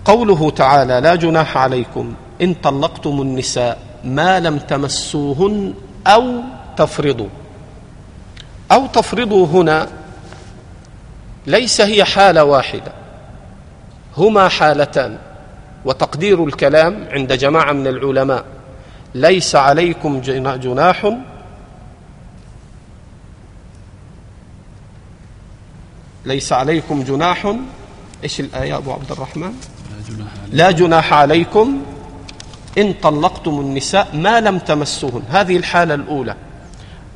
[0.06, 5.74] قوله تعالى لا جناح عليكم إن طلقتم النساء ما لم تمسوهن
[6.08, 6.42] أو
[6.78, 7.30] تفرضوا.
[8.72, 9.88] أو تفرضوا هنا
[11.48, 12.92] ليس هي حالة واحدة.
[14.18, 15.18] هما حالتان.
[15.86, 18.46] وتقدير الكلام عند جماعة من العلماء
[19.16, 21.18] ليس عليكم جناح
[26.30, 27.56] ليس عليكم جناح.
[28.24, 29.54] إيش الآية أبو عبد الرحمن؟
[30.52, 31.82] لا جناح عليكم.
[32.78, 35.24] إن طلقتم النساء ما لم تمسوهن.
[35.30, 36.36] هذه الحالة الأولى.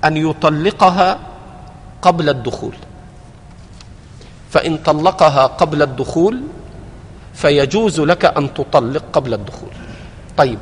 [0.06, 1.19] أن يطلقها
[2.02, 2.73] قبل الدخول.
[4.49, 6.41] فإن طلقها قبل الدخول
[7.34, 9.73] فيجوز لك أن تطلق قبل الدخول.
[10.38, 10.60] طيب.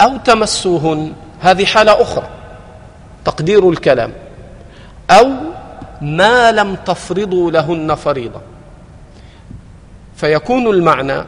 [0.00, 1.12] أو تمسوهن.
[1.40, 2.28] هذه حالة أخرى.
[3.24, 4.12] تقدير الكلام.
[5.10, 5.51] أو
[6.02, 8.40] ما لم تفرضوا لهن فريضة.
[10.16, 11.24] فيكون المعنى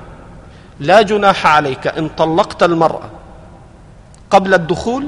[0.80, 3.10] لا جناح عليك إن طلقت المرأة
[4.30, 5.06] قبل الدخول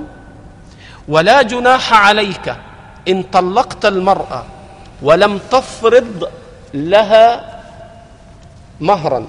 [1.09, 2.57] ولا جناح عليك
[3.09, 4.45] إن طلقت المرأة
[5.03, 6.29] ولم تفرض
[6.75, 7.57] لها
[8.81, 9.27] مهرا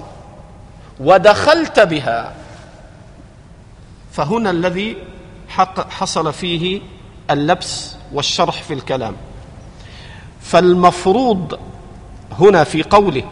[1.00, 2.32] ودخلت بها.
[4.12, 4.96] فهنا الذي
[5.90, 6.80] حصل فيه
[7.30, 9.16] اللبس والشرح في الكلام.
[10.40, 11.58] فالمفروض
[12.38, 13.22] هنا في قوله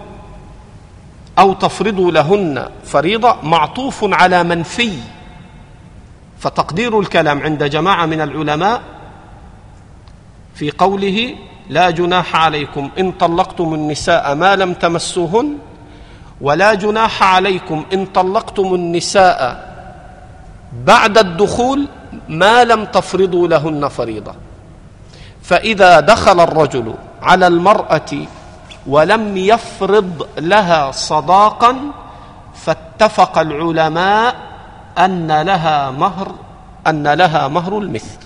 [1.38, 4.92] أو تفرضوا لهن فريضة معطوف على منفي
[6.38, 8.82] فتقدير الكلام عند جماعة من العلماء
[10.54, 11.34] في قوله
[11.68, 15.58] لا جناح عليكم إن طلقتم النساء ما لم تمسوهن
[16.40, 19.66] ولا جناح عليكم إن طلقتم النساء
[20.84, 21.88] بعد الدخول
[22.28, 24.34] ما لم تفرضوا لهن فريضة.
[25.46, 28.10] فإذا دخل الرجل على المرأة
[28.86, 31.76] ولم يفرض لها صداقا
[32.54, 34.36] فاتفق العلماء
[34.98, 36.34] أن لها مهر
[36.86, 38.18] أن لها مهر المثل.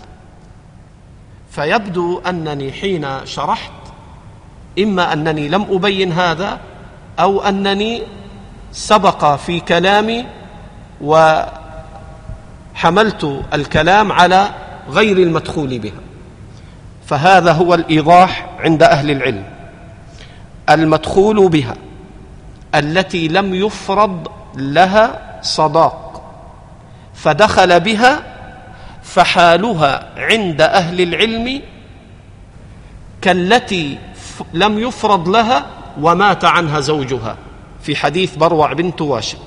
[1.51, 3.73] فيبدو أنني حين شرحت
[4.79, 6.59] إما أنني لم أبين هذا
[7.19, 8.03] أو أنني
[8.73, 10.27] سبق في كلامي
[12.75, 14.49] وحملت الكلام على
[14.89, 16.10] غير المدخول بها.
[17.11, 19.45] فهذا هو الإيضاح عند أهل العلم.
[20.71, 21.75] المدخول بها
[22.75, 26.23] التي لم يفرض لها صداق
[27.15, 28.23] فدخل بها
[29.03, 31.63] فحالها عند أهل العلم
[33.23, 33.99] كالتي
[34.53, 35.67] لم يفرض لها
[36.01, 37.37] ومات عنها زوجها.
[37.83, 39.43] في حديث بروع بنت واشق.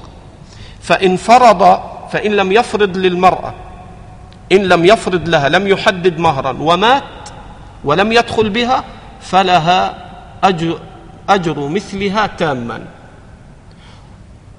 [0.82, 1.80] فإن فرض
[2.12, 3.54] فإن لم يفرض للمرأة
[4.52, 7.04] إن لم يفرض لها لم يحدد مهرا ومات
[7.84, 8.84] ولم يدخل بها
[9.22, 9.96] فلها
[10.44, 10.80] أجر
[11.30, 12.86] أجر مثلها تاما.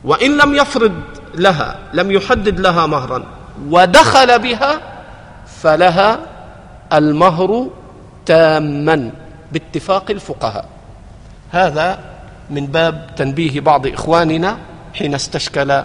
[0.05, 0.93] وإن لم يفرض
[1.35, 3.25] لها لم يحدد لها مهرا
[3.69, 4.81] ودخل بها
[5.47, 6.19] فلها
[6.93, 7.71] المهر
[8.27, 9.11] تاما
[9.53, 10.69] باتفاق الفقهاء.
[11.53, 11.99] هذا
[12.51, 14.59] من باب تنبيه بعض إخواننا
[14.95, 15.83] حين استشكل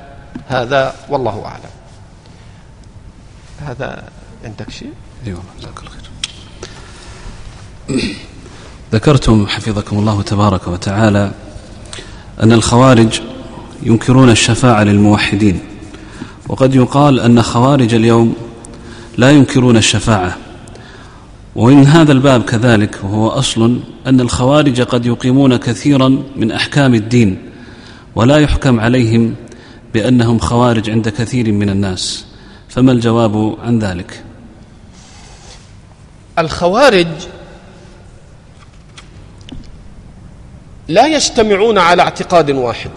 [0.49, 1.74] هذا والله أعلم.
[3.68, 4.03] هذا
[4.45, 4.94] عندك شيء؟
[5.28, 5.98] أيوه جزاك الله خير.
[8.94, 11.32] ذكرتم حفظكم الله تبارك وتعالى
[12.44, 13.22] أن الخوارج
[13.84, 15.60] ينكرون الشفاعة للموحدين
[16.48, 18.36] وقد يقال أن خوارج اليوم
[19.18, 20.38] لا ينكرون الشفاعة
[21.56, 27.38] ومن هذا الباب كذلك وهو أصل أن الخوارج قد يقيمون كثيرا من أحكام الدين
[28.16, 29.36] ولا يحكم عليهم
[29.94, 32.26] بأنهم خوارج عند كثير من الناس
[32.70, 34.24] فما الجواب عن ذلك؟
[36.40, 37.07] الخوارج
[40.90, 42.91] لا يجتمعون على اعتقاد واحد.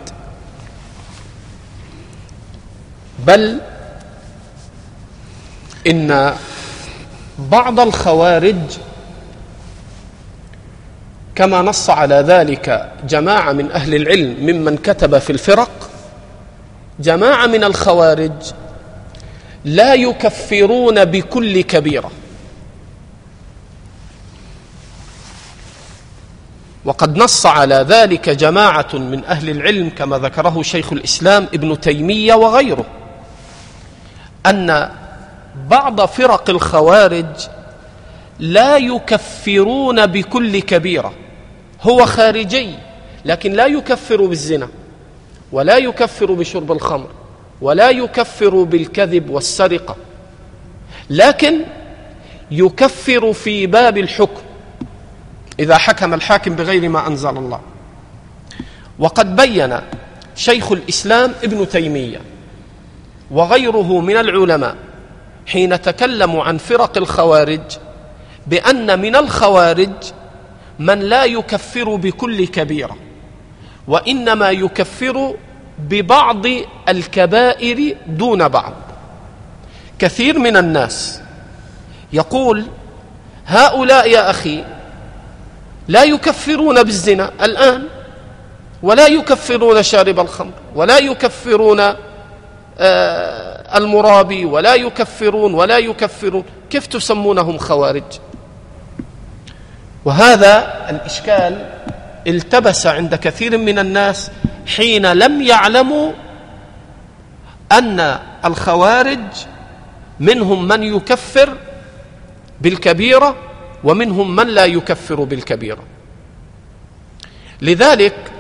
[3.26, 3.60] بل
[5.86, 6.34] إن
[7.38, 8.56] بعض الخوارج
[11.34, 15.90] كما نص على ذلك جماعة من أهل العلم ممن كتب في الفرق
[17.00, 18.32] جماعة من الخوارج
[19.64, 22.10] لا يكفرون بكل كبيرة.
[26.84, 32.84] وقد نص على ذلك جماعة من أهل العلم كما ذكره شيخ الإسلام ابن تيمية وغيره
[34.46, 34.90] أن
[35.68, 37.26] بعض فرق الخوارج
[38.38, 41.12] لا يكفرون بكل كبيرة
[41.82, 42.68] هو خارجي
[43.24, 44.68] لكن لا يكفر بالزنا
[45.52, 47.08] ولا يكفر بشرب الخمر
[47.60, 49.96] ولا يكفر بالكذب والسرقة
[51.10, 51.60] لكن
[52.50, 54.42] يكفر في باب الحكم
[55.58, 57.60] إذا حكم الحاكم بغير ما أنزل الله.
[58.98, 59.78] وقد بين
[60.36, 62.20] شيخ الإسلام ابن تيمية
[63.30, 64.76] وغيره من العلماء
[65.46, 67.60] حين تكلموا عن فرق الخوارج
[68.46, 69.92] بأن من الخوارج
[70.78, 72.96] من لا يكفر بكل كبيرة
[73.88, 75.34] وإنما يكفر
[75.78, 76.46] ببعض
[76.88, 78.72] الكبائر دون بعض.
[79.98, 81.20] كثير من الناس
[82.12, 82.64] يقول
[83.46, 84.64] هؤلاء يا أخي
[85.88, 87.82] لا يكفرون بالزنا الآن
[88.82, 91.80] ولا يكفرون شارب الخمر ولا يكفرون
[92.78, 96.44] آه، المرابي ولا يكفرون ولا يكفرون.
[96.70, 98.02] كيف تسمونهم خوارج؟
[100.04, 101.66] وهذا الإشكال
[102.26, 104.30] التبس عند كثير من الناس
[104.76, 106.12] حين لم يعلموا
[107.72, 109.20] أن الخوارج
[110.20, 111.56] منهم من يكفر
[112.60, 113.36] بالكبيرة
[113.84, 115.82] ومنهم من لا يكفر بالكبيره
[117.62, 118.32] لذلك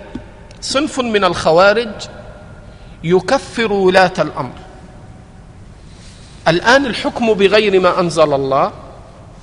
[0.60, 1.92] صنف من الخوارج
[3.04, 4.52] يكفر ولاة الأمر.
[6.48, 8.72] الآن الحكم بغير ما أنزل الله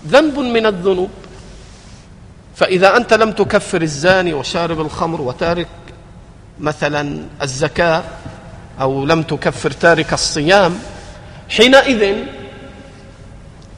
[0.08, 1.10] ذنب من الذنوب.
[2.56, 5.68] فإذا أنت لم تكفر الزاني وشارب الخمر وتارك
[6.60, 8.04] مثلا الزكاة
[8.82, 10.80] أو لم تكفر تارك الصيام
[11.50, 12.16] حينئذ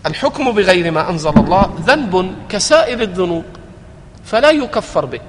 [0.05, 3.45] الحكم بغير ما أنزل الله ذنب كسائر الذنوب
[4.25, 5.19] فلا يكفر به.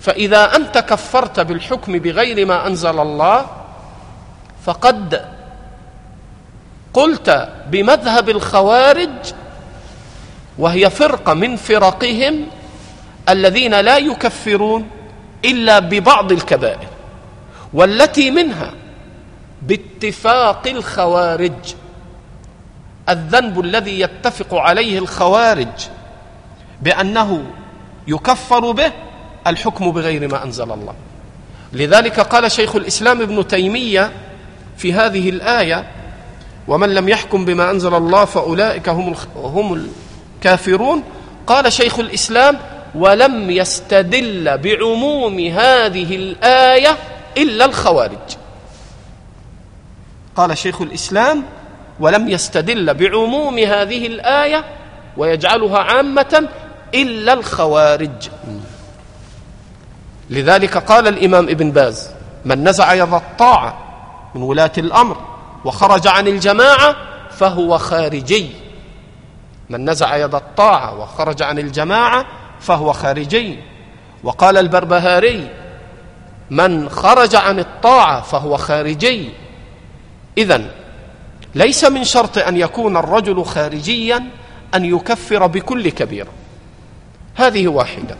[0.00, 3.46] فإذا أنت كفرت بالحكم بغير ما أنزل الله
[4.66, 5.24] فقد
[6.94, 9.32] قلت بمذهب الخوارج
[10.58, 12.46] وهي فرقة من فرقهم
[13.28, 14.90] الذين لا يكفرون
[15.44, 16.88] إلا ببعض الكبائر
[17.72, 18.70] والتي منها
[19.62, 21.74] باتفاق الخوارج.
[23.08, 25.88] الذنب الذي يتفق عليه الخوارج
[26.82, 27.42] بأنه
[28.08, 28.92] يكفر به
[29.46, 30.94] الحكم بغير ما أنزل الله.
[31.72, 34.12] لذلك قال شيخ الإسلام ابن تيمية
[34.76, 35.86] في هذه الآية
[36.68, 39.88] ومن لم يحكم بما أنزل الله فأولئك هم هم
[40.38, 41.02] الكافرون
[41.46, 42.58] قال شيخ الإسلام
[42.94, 46.96] ولم يستدل بعموم هذه الآية
[47.36, 48.36] إلا الخوارج
[50.36, 51.42] قال شيخ الإسلام
[52.00, 54.64] ولم يستدل بعموم هذه الآية
[55.16, 56.48] ويجعلها عامة
[56.94, 58.28] إلا الخوارج.
[60.30, 62.10] لذلك قال الإمام ابن باز
[62.44, 63.78] من نزع يد الطاعة
[64.34, 65.16] من ولاة الأمر
[65.64, 66.96] وخرج عن الجماعة
[67.30, 68.50] فهو خارجي.
[69.70, 72.26] من نزع يد الطاعة وخرج عن الجماعة
[72.60, 73.58] فهو خارجي.
[74.24, 75.50] وقال البربهاري
[76.50, 79.30] من خرج عن الطاعة فهو خارجي.
[80.38, 80.70] إذن
[81.54, 84.22] ليس من شرط أن يكون الرجل خارجيا
[84.74, 86.30] أن يكفر بكل كبيره
[87.34, 88.16] هذه واحدة.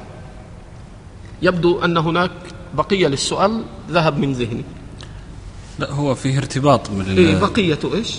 [1.43, 2.31] يبدو أن هناك
[2.75, 4.65] بقية للسؤال ذهب من ذهني.
[5.79, 8.17] لا هو فيه ارتباط من إيه بقية إيش؟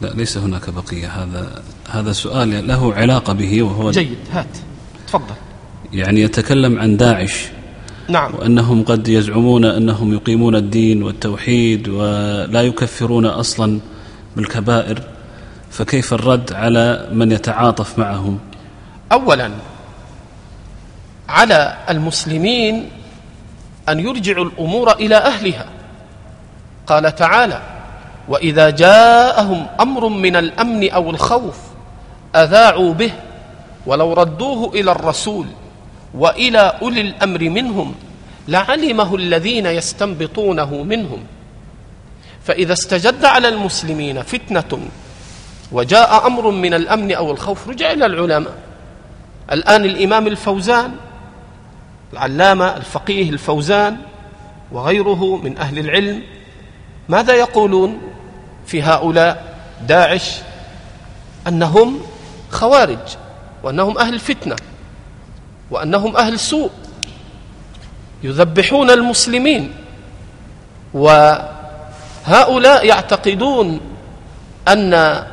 [0.00, 1.08] لا ليس هناك بقية.
[1.08, 4.56] هذا هذا سؤال له علاقة به وهو جيد هات
[5.06, 5.34] تفضل.
[5.92, 7.48] يعني يتكلم عن داعش.
[8.08, 8.34] نعم.
[8.34, 13.80] وأنهم قد يزعمون أنهم يقيمون الدين والتوحيد ولا يكفرون أصلا
[14.36, 15.02] بالكبائر
[15.70, 18.38] فكيف الرد على من يتعاطف معهم؟
[19.12, 19.50] أولا
[21.28, 22.90] على المسلمين
[23.88, 25.66] أن يرجعوا الأمور إلى أهلها.
[26.86, 27.62] قال تعالى
[28.28, 31.56] وإذا جاءهم أمر من الأمن أو الخوف
[32.36, 33.12] أذاعوا به
[33.86, 35.46] ولو ردوه إلى الرسول.
[36.14, 37.94] وإلى أولي الأمر منهم
[38.48, 41.26] لعلمه الذين يستنبطونه منهم.
[42.44, 44.80] فإذا استجد على المسلمين فتنة
[45.72, 48.54] وجاء أمر من الأمن أو الخوف رجع إلى العلماء.
[49.52, 50.94] الآن الإمام الفوزان
[52.12, 53.96] العلامة الفقيه الفوزان
[54.72, 56.22] وغيره من أهل العلم
[57.08, 58.00] ماذا يقولون
[58.66, 59.56] في هؤلاء
[59.88, 60.38] داعش؟
[61.48, 62.00] أنهم
[62.50, 62.98] خوارج
[63.62, 64.56] وأنهم أهل فتنة.
[65.70, 66.70] وأنهم أهل سوء
[68.22, 69.72] يذبحون المسلمين
[70.94, 73.80] وهؤلاء يعتقدون
[74.68, 75.24] أن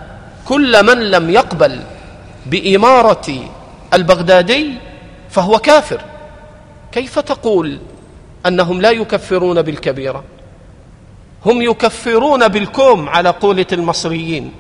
[0.45, 1.82] كل من لم يقبل
[2.45, 3.49] بإمارة
[3.94, 4.74] البغدادي
[5.30, 6.02] فهو كافر.
[6.91, 7.80] كيف تقول
[8.45, 10.24] أنهم لا يكفرون بالكبيرة؟
[11.45, 14.52] هم يكفرون بالكوم على قولة المصريين.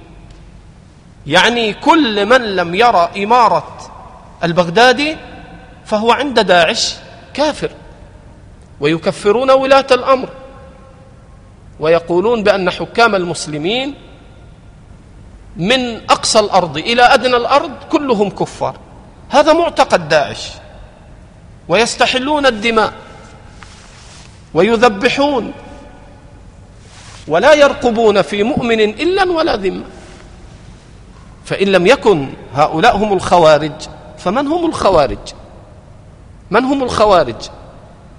[1.27, 3.77] يعني كل من لم يرى إمارة
[4.43, 5.17] البغدادي
[5.91, 6.95] فهو عند داعش
[7.33, 7.71] كافر.
[8.79, 10.29] ويكفرون ولاة الأمر.
[11.79, 13.95] ويقولون بأن حكام المسلمين
[15.57, 18.75] من أقصى الأرض إلى أدنى الأرض كلهم كفار.
[19.29, 20.51] هذا معتقد داعش.
[21.67, 22.93] ويستحلون الدماء.
[24.53, 25.53] ويذبحون.
[27.27, 29.85] ولا يرقبون في مؤمن إلا ولا ذمة.
[31.45, 33.81] فإن لم يكن هؤلاء هم الخوارج
[34.17, 35.19] فمن هم الخوارج؟
[36.51, 37.35] من هم الخوارج؟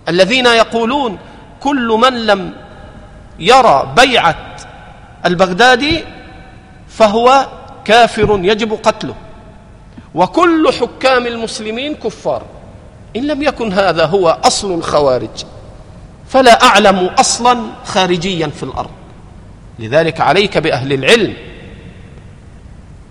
[0.09, 1.19] الذين يقولون
[1.61, 2.53] كل من لم
[3.39, 4.57] يرى بيعة
[5.27, 6.05] البغدادي
[6.89, 7.47] فهو
[7.85, 9.15] كافر يجب قتله.
[10.15, 12.43] وكل حكام المسلمين كفار.
[13.17, 15.45] إن لم يكن هذا هو أصل الخوارج
[16.29, 18.91] فلا أعلم أصلا خارجيا في الأرض.
[19.79, 21.35] لذلك عليك بأهل العلم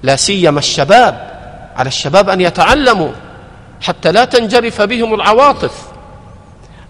[0.03, 1.31] لا سيما الشباب
[1.75, 3.11] على الشباب أن يتعلموا
[3.81, 5.87] حتى لا تنجرف بهم العواطف.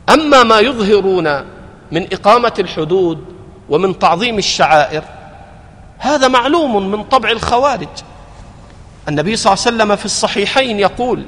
[0.10, 1.46] أما ما يظهرون
[1.92, 3.26] من إقامة الحدود
[3.70, 5.04] ومن تعظيم الشعائر
[5.98, 7.88] هذا معلوم من طبع الخوارج.
[9.10, 11.26] النبي صلى الله عليه وسلم في الصحيحين يقول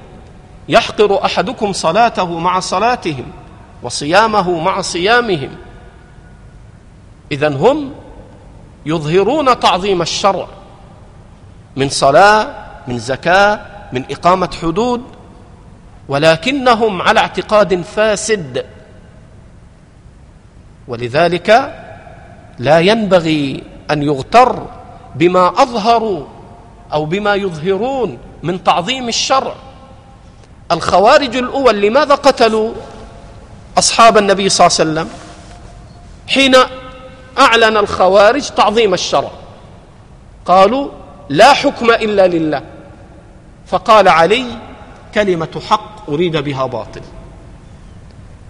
[0.70, 3.26] يحقر أحدكم صلاته مع صلاتهم
[3.84, 5.50] وصيامه مع صيامهم.
[7.32, 7.92] اذا هم
[8.86, 10.48] يظهرون تعظيم الشرع
[11.76, 12.48] من صلاة
[12.88, 13.60] من زكاة
[13.94, 15.02] من إقامة حدود
[16.08, 18.66] ولكنهم على اعتقاد فاسد.
[20.88, 21.50] ولذلك
[22.60, 24.68] لا ينبغي أن يغتر
[25.16, 26.26] بما أظهروا
[26.94, 29.56] أو بما يظهرون من تعظيم الشرع.
[30.72, 32.74] الخوارج الأول لماذا قتلوا
[33.78, 35.10] أصحاب النبي صلى الله عليه وسلم؟
[36.28, 36.56] حين
[37.40, 39.32] أعلن الخوارج تعظيم الشرع.
[40.46, 40.90] قالوا
[41.30, 42.62] لا حكم إلا لله.
[43.68, 44.46] فقال علي
[45.14, 47.02] كلمة حق أريد بها باطل.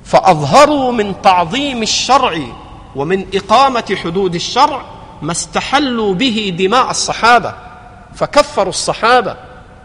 [0.06, 2.40] فأظهروا من تعظيم الشرع
[2.96, 4.82] ومن إقامة حدود الشرع
[5.22, 7.54] ما استحلوا به دماء الصحابة.
[8.16, 9.36] فكفروا الصحابة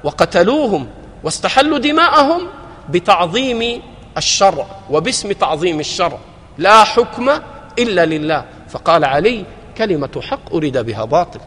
[0.05, 0.87] وقتلوهم
[1.25, 2.43] واستحلوا دماءهم
[2.89, 3.83] بتعظيم
[4.17, 6.19] الشرع وباسم تعظيم الشرع.
[6.59, 7.31] لا حكم
[7.79, 8.45] إلا لله.
[8.69, 9.45] فقال علي
[9.79, 11.41] كلمة حق أريد بها باطل.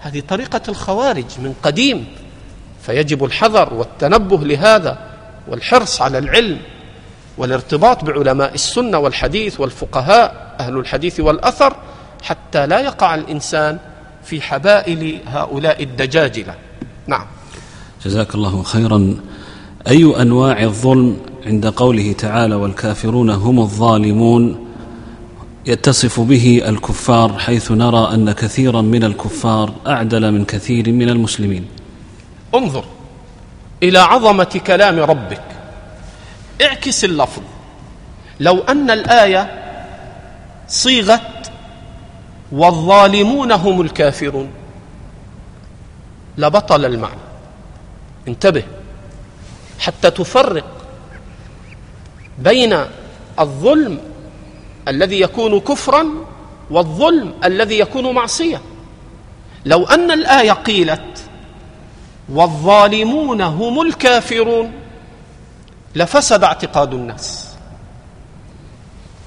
[0.00, 2.06] هذه طريقة الخوارج من قديم.
[2.82, 4.98] فيجب الحذر والتنبه لهذا.
[5.48, 6.58] والحرص على العلم
[7.38, 11.76] والارتباط بعلماء السنة والحديث والفقهاء أهل الحديث والأثر
[12.22, 13.78] حتى لا يقع الإنسان
[14.24, 16.54] في حبائل هؤلاء الدجاجلة.
[17.06, 17.26] نعم.
[18.04, 19.16] جزاك الله خيرا.
[19.88, 21.16] أي أنواع الظلم
[21.46, 24.66] عند قوله تعالى والكافرون هم الظالمون
[25.66, 31.66] يتصف به الكفار حيث نرى أن كثيرا من الكفار أعدل من كثير من المسلمين؟
[32.54, 32.84] انظر.
[33.82, 35.42] إلى عظمة كلام ربك.
[36.62, 37.42] اعكس اللفظ.
[38.40, 39.62] لو أن الآية
[40.68, 41.50] صيغت
[42.52, 44.50] والظالمون هم الكافرون.
[46.38, 47.20] لبطل المعنى.
[48.28, 48.62] انتبه.
[49.78, 50.64] حتى تفرق
[52.38, 52.78] بين
[53.38, 53.98] الظلم
[54.88, 56.06] الذي يكون كفرا
[56.70, 58.60] والظلم الذي يكون معصية.
[59.64, 61.22] لو أن الآية قيلت
[62.32, 64.72] والظالمون هم الكافرون.
[65.94, 67.48] لفسد اعتقاد الناس.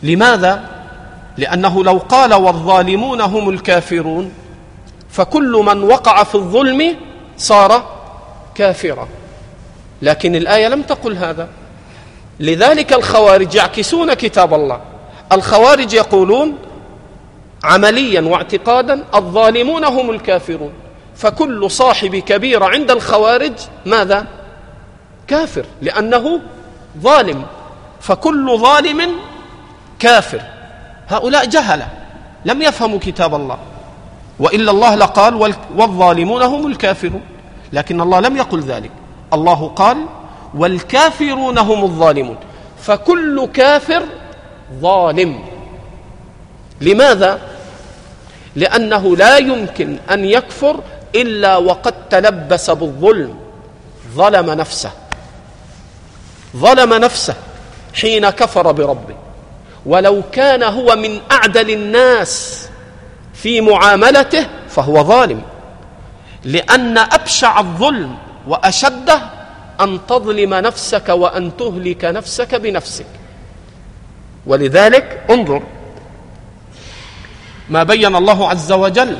[0.03, 0.69] لماذا؟
[1.37, 4.31] لأنه لو قال والظالمون هم الكافرون
[5.09, 6.95] فكل من وقع في الظلم
[7.37, 7.99] صار
[8.55, 9.07] كافرا.
[10.01, 11.47] لكن الآية لم تقل هذا.
[12.39, 14.81] لذلك الخوارج يعكسون كتاب الله.
[15.31, 16.57] الخوارج يقولون
[17.63, 20.73] عمليا واعتقادا الظالمون هم الكافرون.
[21.19, 23.53] فكل صاحب كبيره عند الخوارج
[23.85, 24.25] ماذا؟
[25.27, 26.39] كافر لأنه
[26.97, 27.45] ظالم.
[28.01, 29.11] فكل ظالم
[29.99, 30.41] كافر.
[31.09, 31.87] هؤلاء جهلة
[32.45, 33.57] لم يفهموا كتاب الله.
[34.39, 37.21] وإلا الله لقال والظالمون هم الكافرون.
[37.73, 38.91] لكن الله لم يقل ذلك.
[39.33, 40.05] الله قال
[40.55, 42.37] والكافرون هم الظالمون.
[42.81, 44.03] فكل كافر
[44.81, 45.39] ظالم.
[46.81, 47.39] لماذا؟
[48.55, 50.79] لأنه لا يمكن أن يكفر
[51.15, 53.35] إلا وقد تلبس بالظلم
[54.15, 54.91] ظلم نفسه.
[56.57, 57.35] ظلم نفسه
[57.93, 59.15] حين كفر بربه.
[59.85, 62.67] ولو كان هو من أعدل الناس
[63.33, 65.41] في معاملته فهو ظالم.
[66.43, 68.17] لأن أبشع الظلم
[68.47, 69.21] وأشده
[69.81, 73.05] أن تظلم نفسك وأن تهلك نفسك بنفسك.
[74.45, 75.63] ولذلك انظر
[77.69, 79.17] ما بين الله عز وجل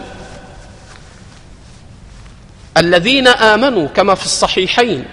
[2.79, 5.05] الذين آمنوا كما في الصحيحين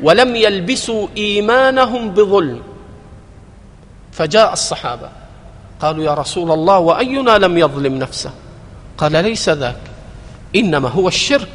[0.00, 2.62] ولم يلبسوا إيمانهم بظلم.
[4.12, 5.08] فجاء الصحابة
[5.80, 8.30] قالوا يا رسول الله وأينا لم يظلم نفسه؟
[8.98, 9.80] قال ليس ذاك
[10.56, 11.48] إنما هو الشرك.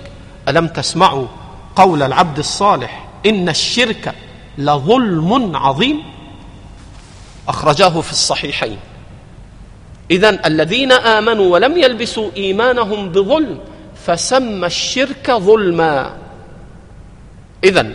[0.47, 1.27] ألم تسمعوا
[1.75, 4.15] قول العبد الصالح إن الشرك
[4.57, 6.03] لظلم عظيم؟
[7.47, 8.77] أخرجاه في الصحيحين.
[10.11, 13.59] اذا الذين آمنوا ولم يلبسوا إيمانهم بظلم
[14.05, 16.11] فسمى الشرك ظلما.
[17.63, 17.91] اذا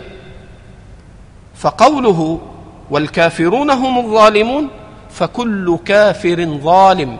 [1.55, 2.39] فقوله
[2.89, 4.67] والكافرون هم الظالمون
[5.09, 7.17] فكل كافر ظالم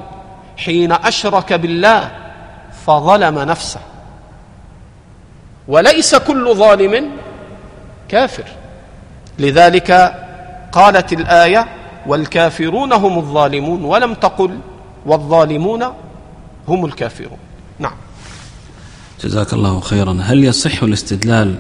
[0.57, 2.11] حين أشرك بالله
[2.85, 3.79] فظلم نفسه.
[5.67, 7.11] وليس كل ظالم
[8.09, 8.45] كافر.
[9.39, 9.91] لذلك
[10.71, 11.67] قالت الآية
[12.07, 14.59] والكافرون هم الظالمون ولم تقل
[15.05, 15.83] والظالمون
[16.67, 17.39] هم الكافرون.
[19.23, 20.17] جزاك الله خيرا.
[20.21, 21.55] هل يصح الاستدلال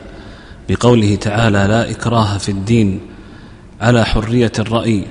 [0.69, 2.99] بقوله تعالى لا إكراه في الدين
[3.81, 5.07] على حرية الرأي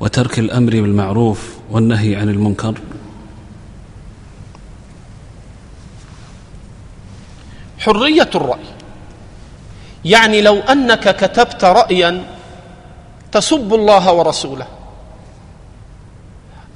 [0.00, 2.74] وترك الأمر بالمعروف والنهي عن المنكر؟
[7.78, 8.68] حرية الرأي.
[10.04, 12.24] يعني لو أنك كتبت رايا
[13.32, 14.66] تسب الله ورسوله.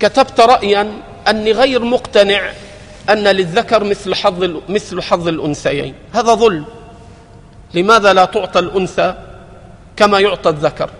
[0.00, 0.92] كتبت رايا
[1.28, 2.52] أني غير مقتنع
[3.10, 5.94] أن للذكر مثل حظ مثل حظ الأنثيين.
[6.12, 6.64] هذا ظلم.
[7.74, 9.14] لماذا لا تعطى الأنثى
[9.96, 10.90] كما يعطى الذكر؟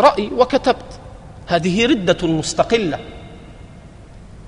[0.00, 1.00] رأي وكتبت.
[1.46, 2.98] هذه ردة مستقلة.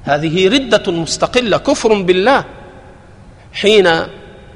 [0.04, 1.56] هذه ردة مستقلة.
[1.56, 2.44] كفر بالله.
[3.52, 3.88] حين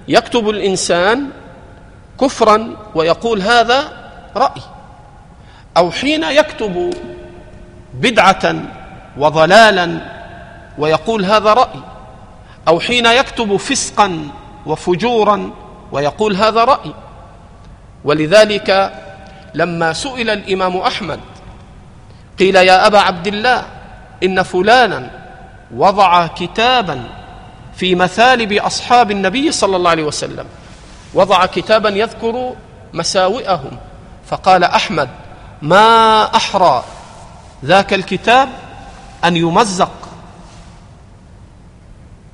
[0.08, 1.30] يكتب الإنسان
[2.20, 3.92] كفرا ويقول هذا
[4.36, 4.62] رأي.
[5.76, 6.94] أو حين يكتب
[7.94, 8.54] بدعة
[9.18, 10.00] وضلالا
[10.78, 11.80] ويقول هذا رأي.
[12.68, 14.28] أو حين يكتب فسقا
[14.66, 15.50] وفجورا
[15.92, 16.94] ويقول هذا رأي.
[18.04, 18.92] ولذلك
[19.54, 21.20] لما سئل الإمام أحمد
[22.38, 23.66] قيل يا أبا عبد الله
[24.22, 25.10] إن فلانا
[25.74, 27.04] وضع كتابا
[27.76, 30.46] في مثالب أصحاب النبي صلى الله عليه وسلم.
[31.14, 32.54] وضع كتابا يذكر
[32.92, 33.78] مساوئهم.
[34.26, 35.08] فقال أحمد
[35.62, 36.84] ما أحرى
[37.64, 38.48] ذاك الكتاب
[39.24, 40.07] أن يمزق؟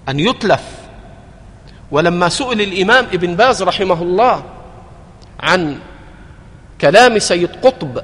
[0.08, 0.64] أن يتلف.
[1.90, 4.42] ولما سئل الإمام ابن باز رحمه الله
[5.40, 5.78] عن
[6.80, 8.02] كلام سيد قطب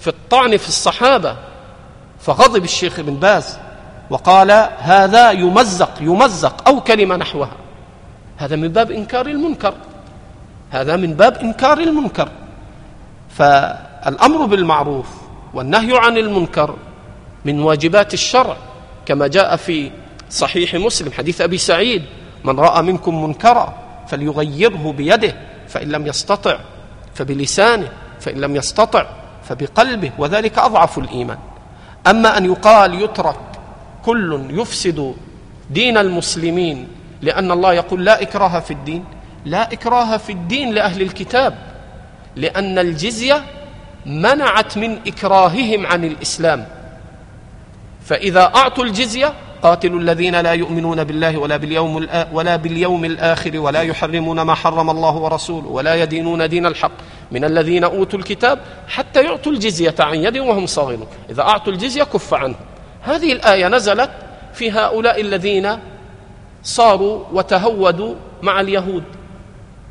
[0.00, 1.36] في الطعن في الصحابة
[2.20, 3.58] فغضب الشيخ ابن باز
[4.10, 7.56] وقال هذا يمزق يمزق أو كلمة نحوها.
[8.36, 9.74] هذا من باب إنكار المنكر.
[10.70, 12.28] هذا من باب إنكار المنكر.
[13.38, 15.06] فالأمر بالمعروف
[15.54, 16.76] والنهي عن المنكر
[17.44, 18.56] من واجبات الشرع
[19.06, 19.90] كما جاء في
[20.30, 22.02] صحيح مسلم حديث أبي سعيد
[22.44, 23.74] من رأى منكم منكرا
[24.08, 25.34] فليغيره بيده
[25.68, 26.58] فإن لم يستطع
[27.14, 27.88] فبلسانه
[28.20, 29.06] فإن لم يستطع
[29.44, 31.38] فبقلبه وذلك أضعف الإيمان.
[32.06, 33.36] أما أن يقال يترك
[34.04, 35.14] كل يفسد
[35.70, 36.88] دين المسلمين
[37.22, 39.04] لأن الله يقول لا إكراه في الدين
[39.44, 41.58] لا إكراه في الدين لأهل الكتاب
[42.36, 43.44] لأن الجزية
[44.06, 46.66] منعت من إكراههم عن الإسلام.
[48.04, 49.32] فإذا أعطوا الجزية
[49.62, 55.16] قاتلوا الذين لا يؤمنون بالله ولا باليوم ولا باليوم الآخر ولا يحرمون ما حرم الله
[55.16, 56.92] ورسوله ولا يدينون دين الحق.
[57.32, 58.58] من الذين أوتوا الكتاب
[58.88, 61.06] حتى يعطوا الجزية عن يد وهم صاغرون.
[61.30, 62.54] إذا أعطوا الجزية كف عنه
[63.02, 64.10] هذه الآية نزلت
[64.54, 65.78] في هؤلاء الذين
[66.62, 69.04] صاروا وتهودوا مع اليهود.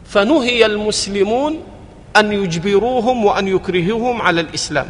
[0.05, 1.59] فنهي المسلمون
[2.17, 4.87] أن يجبروهم وأن يكرهوهم على الإسلام.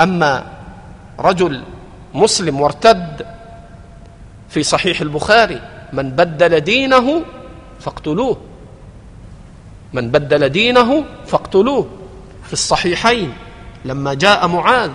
[0.00, 0.44] أما
[1.20, 1.62] رجل
[2.14, 3.26] مسلم وارتد
[4.54, 5.60] في صحيح البخاري
[5.92, 7.22] من بدل دينه
[7.80, 8.36] فاقتلوه.
[9.92, 11.86] من بدل دينه فاقتلوه.
[12.46, 13.34] في الصحيحين
[13.84, 14.90] لما جاء معاذ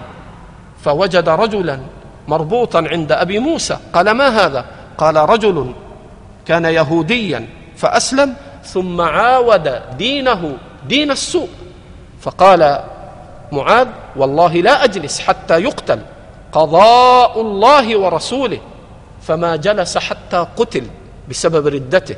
[0.84, 1.80] فوجد رجلا
[2.28, 3.78] مربوطا عند أبي موسى.
[3.94, 4.66] قال ما هذا؟
[4.98, 5.74] قال رجل
[6.46, 8.34] كان يهوديا فأسلم
[8.64, 10.58] ثم عاود دينه
[10.88, 11.50] دين السوء.
[12.22, 12.84] فقال
[13.52, 16.00] معاذ والله لا أجلس حتى يقتل
[16.52, 18.60] قضاء الله ورسوله.
[19.30, 20.84] فما جلس حتى قتل
[21.30, 22.16] بسبب ردته.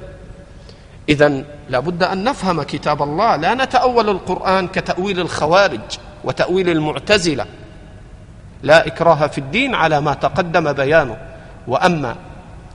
[1.09, 3.35] اذا لابد أن نفهم كتاب الله.
[3.35, 5.79] لا نتأول القرآن كتأويل الخوارج
[6.23, 7.45] وتأويل المعتزلة.
[8.63, 11.17] لا إكراه في الدين على ما تقدم بيانه.
[11.67, 12.15] وأما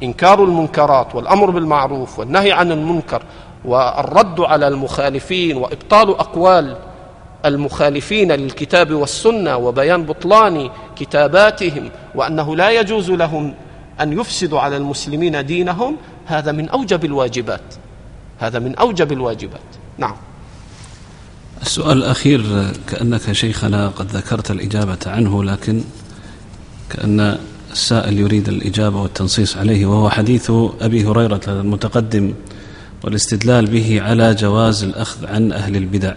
[0.02, 3.22] إنكار المنكرات والأمر بالمعروف والنهي عن المنكر
[3.64, 6.76] والرد على المخالفين وإبطال أقوال
[7.44, 13.54] المخالفين للكتاب والسنة وبيان بطلان كتاباتهم وأنه لا يجوز لهم
[14.00, 15.96] أن يفسدوا على المسلمين دينهم
[16.26, 17.74] هذا من أوجب الواجبات.
[18.38, 19.60] هذا من أوجب الواجبات.
[19.98, 20.16] نعم.
[21.62, 25.82] السؤال الأخير كأنك شيخنا قد ذكرت الإجابة عنه لكن
[26.90, 27.38] كأن
[27.72, 30.50] السائل يريد الإجابة والتنصيص عليه وهو حديث
[30.80, 32.34] أبي هريرة المتقدم
[33.04, 36.14] والاستدلال به على جواز الأخذ عن أهل البدع.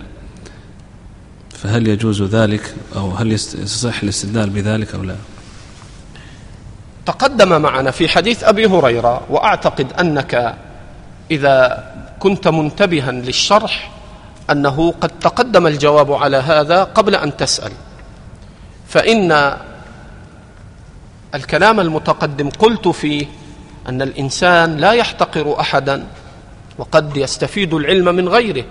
[1.53, 5.15] فهل يجوز ذلك أو هل يصح الاستدلال بذلك أو لا؟
[7.09, 10.55] تقدم معنا في حديث أبي هريرة وأعتقد أنك
[11.31, 11.83] إذا
[12.19, 13.91] كنت منتبها للشرح
[14.51, 17.71] أنه قد تقدم الجواب على هذا قبل أن تسأل.
[18.87, 19.57] فإن
[21.35, 23.25] الكلام المتقدم قلت فيه
[23.89, 26.03] أن الإنسان لا يحتقر أحدا
[26.77, 28.63] وقد يستفيد العلم من غيره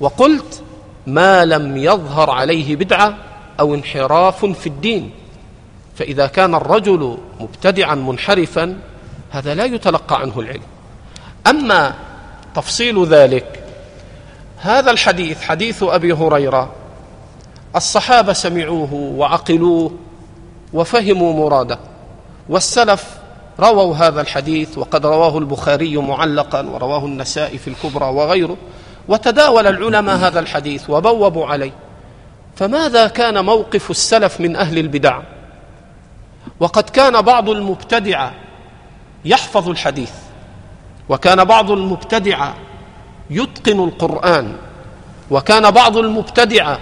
[0.00, 0.62] وقلت
[1.06, 3.14] ما لم يظهر عليه بدعة
[3.60, 5.21] أو انحراف في الدين.
[5.96, 8.78] فإذا كان الرجل مبتدعا منحرفا
[9.30, 10.62] هذا لا يتلقى عنه العلم.
[11.46, 11.94] أما
[12.54, 13.64] تفصيل ذلك
[14.58, 16.72] هذا الحديث حديث أبي هريرة
[17.76, 19.92] الصحابة سمعوه وعقلوه
[20.72, 21.78] وفهموا مراده
[22.48, 23.04] والسلف
[23.60, 28.56] رووا هذا الحديث وقد رواه البخاري معلقا ورواه النسائي في الكبرى وغيره
[29.08, 31.72] وتداول العلماء هذا الحديث وبوبوا عليه.
[32.56, 35.20] فماذا كان موقف السلف من أهل البدع؟
[36.60, 38.32] وقد كان بعض المبتدعه
[39.24, 40.12] يحفظ الحديث
[41.08, 42.54] وكان بعض المبتدعه
[43.30, 44.56] يتقن القرآن
[45.30, 46.78] وكان بعض المبتدعه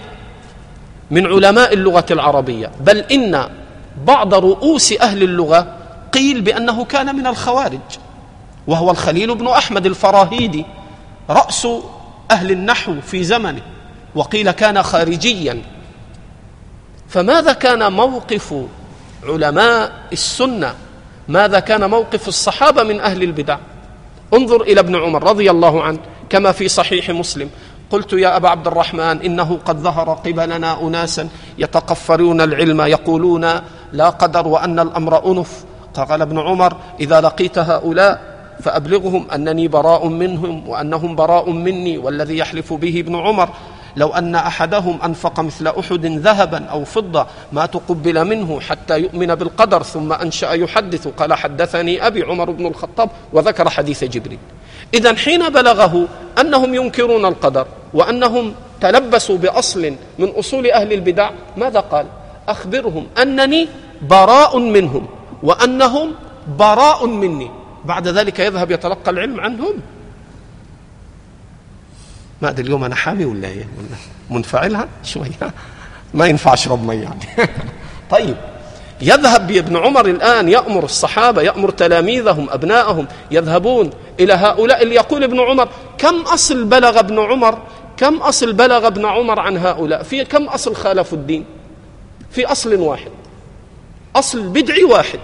[1.11, 2.71] من علماء اللغة العربية.
[2.81, 3.49] بل إن
[4.07, 5.77] بعض رؤوس أهل اللغة
[6.13, 7.81] قيل بأنه كان من الخوارج
[8.67, 10.67] وهو الخليل بن أحمد الفراهيدي
[11.31, 11.69] رأس
[12.31, 13.63] أهل النحو في زمنه
[14.15, 15.63] وقيل كان خارجيا.
[17.09, 18.55] فماذا كان موقف
[19.25, 20.75] علماء السنة
[21.29, 23.59] ماذا كان موقف الصحابة من أهل البدع.
[24.35, 25.99] انظر إلى ابن عمر رضي الله عنه
[26.31, 27.51] كما في صحيح مسلم.
[27.91, 31.29] قلت يا أبا عبد الرحمن إنه قد ظهر قبلنا أناسا
[31.59, 33.47] يتقفرون العلم يقولون
[33.93, 35.65] لا قدر وأن الأمر أنف.
[35.95, 38.21] قال ابن عمر إذا لقيت هؤلاء
[38.63, 43.49] فأبلغهم أنني براء منهم وأنهم براء مني والذي يحلف به ابن عمر.
[43.97, 49.83] لو أن أحدهم أنفق مثل أحد ذهبا أو فضة ما تقبل منه حتى يؤمن بالقدر
[49.83, 51.09] ثم أنشأ يحدث.
[51.09, 54.39] قال حدثني أبي عمر بن الخطاب وذكر حديث جبريل.
[54.95, 56.09] اذا حين بلغه
[56.41, 62.07] أنهم ينكرون القدر وأنهم تلبسوا بأصل من أصول أهل البدع ماذا قال؟
[62.49, 63.69] أخبرهم أنني
[64.03, 65.07] براء منهم
[65.43, 66.15] وأنهم
[66.59, 67.51] براء مني.
[67.85, 69.75] بعد ذلك يذهب يتلقى العلم عنهم.
[72.43, 73.69] ما ادري اليوم أنا حامي ولا إيه؟
[74.31, 75.53] منفعلها شوية.
[76.15, 77.21] ما ينفع اشرب مي يعني
[78.11, 78.37] طيب.
[79.03, 83.91] يذهب ابن عمر الآن يأمر الصحابة يأمر تلاميذهم أبنائهم يذهبون
[84.21, 85.69] إلى هؤلاء اللي يقول ابن عمر
[85.99, 87.59] كم أصل بلغ ابن عمر؟
[87.97, 91.45] كم أصل بلغ ابن عمر عن هؤلاء؟ في كم أصل خالفوا الدين؟
[92.31, 93.11] في أصل واحد.
[94.17, 95.21] أصل بدعي واحد.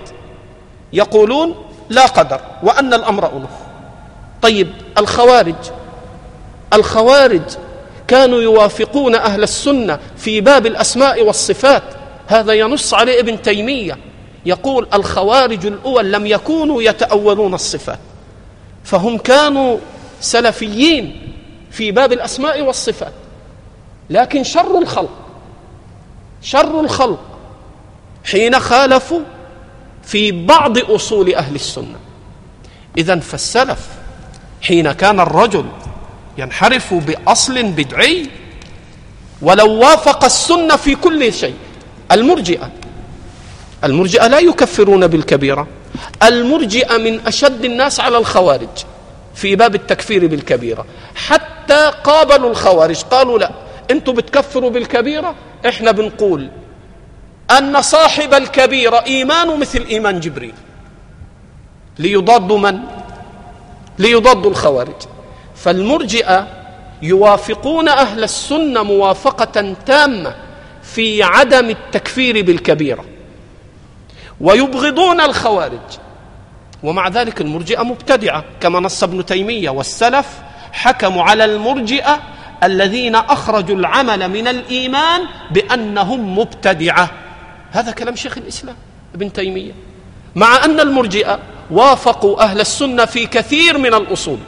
[0.93, 1.55] يقولون
[1.89, 3.51] لا قدر وأن الأمر انف
[4.43, 4.69] طيب.
[4.99, 5.55] الخوارج.
[6.73, 7.43] الخوارج
[8.09, 11.83] كانوا يوافقون أهل السنة في باب الأسماء والصفات.
[12.27, 13.99] هذا ينص عليه ابن تيمية.
[14.47, 17.99] يقول الخوارج الأول لم يكونوا يتأولون الصفات
[18.85, 19.79] فهم كانوا
[20.21, 21.33] سلفيين
[21.71, 23.13] في باب الأسماء والصفات.
[24.11, 25.11] لكن شر الخلق
[26.43, 27.21] شر الخلق
[28.25, 29.21] حين خالفوا
[30.03, 31.97] في بعض أصول أهل السنة.
[32.99, 33.89] اذا فالسلف
[34.63, 35.65] حين كان الرجل
[36.39, 38.31] ينحرف بأصل بدعي
[39.43, 41.55] ولو وافق السنة في كل شيء.
[42.13, 42.71] المرجئة.
[43.85, 45.67] المرجئة لا يكفرون بالكبيرة.
[46.23, 48.69] المرجئة من أشد الناس على الخوارج
[49.35, 50.87] في باب التكفير بالكبيرة.
[51.15, 53.51] حتى قابلوا الخوارج قالوا لا
[53.91, 55.35] أنتم بتكفروا بالكبيرة؟
[55.69, 56.51] إحنا بنقول
[57.59, 60.55] أن صاحب الكبيرة إيمان مثل إيمان جبريل.
[61.99, 62.79] ليضادوا من؟
[63.99, 65.03] ليضادوا الخوارج.
[65.67, 66.47] فالمرجئة
[67.03, 70.35] يوافقون أهل السنة موافقة تامة
[70.83, 73.05] في عدم التكفير بالكبيرة
[74.41, 75.99] ويبغضون الخوارج.
[76.83, 80.27] ومع ذلك المرجئة مبتدعة كما نص ابن تيمية والسلف
[80.73, 82.21] حكموا على المرجئة
[82.63, 85.21] الذين أخرجوا العمل من الإيمان
[85.51, 87.11] بأنهم مبتدعة.
[87.71, 88.77] هذا كلام شيخ الإسلام
[89.15, 89.73] ابن تيمية.
[90.35, 91.39] مع أن المرجئة
[91.71, 94.39] وافقوا أهل السنة في كثير من الأصول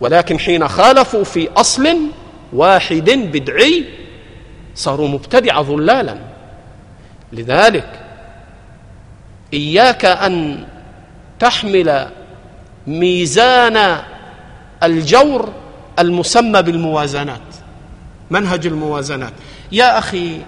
[0.00, 1.96] ولكن حين خالفوا في أصل
[2.52, 3.84] واحد بدعي
[4.74, 6.18] صاروا مبتدعه ظلالا.
[7.32, 8.00] لذلك
[9.54, 10.66] إياك أن
[11.38, 12.08] تحمل
[12.86, 13.98] ميزان
[14.82, 15.52] الجور
[15.98, 17.40] المسمى بالموازنات
[18.30, 19.32] منهج الموازنات.
[19.72, 20.40] يا أخي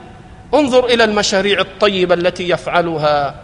[0.54, 3.34] انظر إلى المشاريع الطيبة التي يفعلها.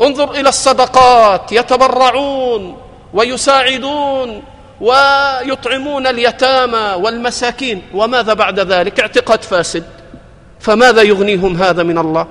[0.00, 2.76] انظر إلى الصدقات يتبرعون
[3.14, 4.42] ويساعدون.
[4.80, 7.82] ويطعمون اليتامى والمساكين.
[7.94, 9.84] وماذا بعد ذلك؟ اعتقاد فاسد.
[10.60, 12.26] فماذا يغنيهم هذا من الله؟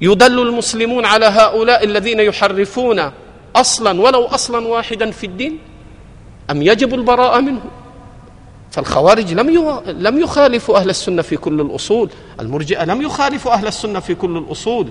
[0.00, 3.10] يدل المسلمون على هؤلاء الذين يحرفون
[3.56, 5.58] أصلا ولو أصلا واحدا في الدين
[6.50, 7.70] أم يجب البراءة منهم؟
[8.70, 12.10] فالخوارج لم لم يخالفوا أهل السنة في كل الأصول.
[12.40, 14.88] المرجئة لم يخالفوا أهل السنة في كل الأصول.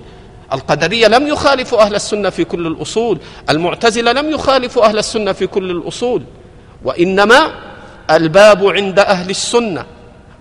[0.52, 3.18] القدرية لم يخالفوا أهل السنة في كل الأصول
[3.50, 6.22] المعتزلة لم يخالفوا أهل السنة في كل الأصول
[6.84, 7.50] وإنما
[8.10, 9.84] الباب عند أهل السنة.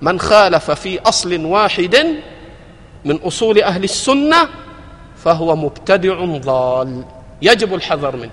[0.01, 2.07] من خالف في أصل واحد
[3.05, 4.37] من أصول أهل السنة
[5.17, 7.03] فهو مبتدع ضال
[7.41, 8.31] يجب الحذر منه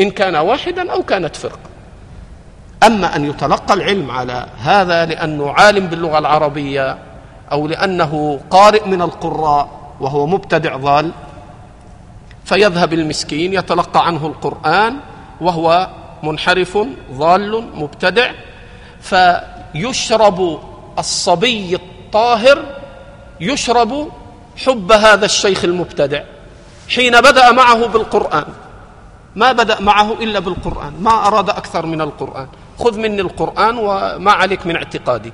[0.00, 1.58] إن كان واحدا أو كانت فرقة.
[2.86, 6.98] أما أن يتلقى العلم على هذا لأنه عالم باللغة العربية
[7.52, 11.12] أو لأنه قارئ من القراء وهو مبتدع ضال
[12.44, 14.96] فيذهب المسكين يتلقى عنه القرآن
[15.40, 15.88] وهو
[16.22, 16.78] منحرف
[17.12, 18.30] ضال مبتدع
[19.00, 20.58] فيشرب
[20.98, 22.64] الصبي الطاهر
[23.40, 24.08] يشرب
[24.56, 26.22] حب هذا الشيخ المبتدع
[26.88, 28.44] حين بدأ معه بالقرآن.
[29.36, 32.48] ما بدأ معه إلا بالقرآن ما أراد أكثر من القرآن.
[32.78, 35.32] خذ مني القرآن وما عليك من اعتقادي.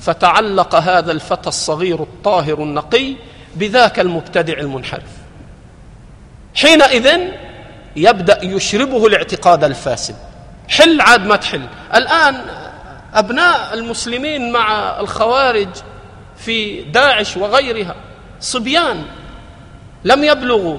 [0.00, 3.16] فتعلق هذا الفتى الصغير الطاهر النقي
[3.56, 5.10] بذاك المبتدع المنحرف.
[6.54, 7.20] حينئذ
[7.96, 10.14] يبدأ يشربه الاعتقاد الفاسد.
[10.68, 11.62] حل عاد ما تحل.
[11.94, 12.42] الآن
[13.14, 15.68] أبناء المسلمين مع الخوارج
[16.36, 17.94] في داعش وغيرها
[18.40, 19.02] صبيان
[20.04, 20.78] لم يبلغوا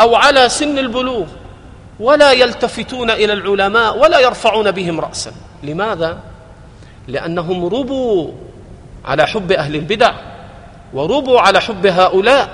[0.00, 1.26] أو على سن البلوغ
[2.00, 5.32] ولا يلتفتون إلى العلماء ولا يرفعون بهم رأسا.
[5.62, 6.18] لماذا؟
[7.08, 8.32] لأنهم ربوا
[9.04, 10.12] على حب أهل البدع.
[10.96, 12.48] وربوا على حب هؤلاء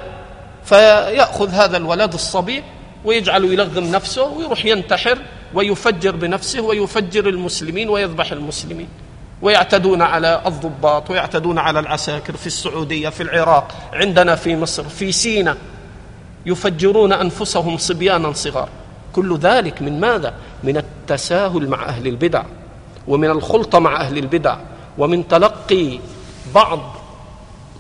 [0.65, 2.63] فيأخذ هذا الولد الصبي
[3.05, 5.19] ويجعل يلغم نفسه ويروح ينتحر
[5.55, 8.89] ويفجر بنفسه ويفجر المسلمين ويذبح المسلمين.
[9.43, 15.57] ويعتدون على الضباط ويعتدون على العساكر في السعودية في العراق عندنا في مصر في سينا.
[16.47, 18.69] يفجرون أنفسهم صبيانا صغار.
[19.13, 22.43] كل ذلك من ماذا؟ من التساهل مع أهل البدع
[23.09, 24.57] ومن الخلطه مع أهل البدع
[24.99, 25.99] ومن تلقي
[26.55, 27.02] بعض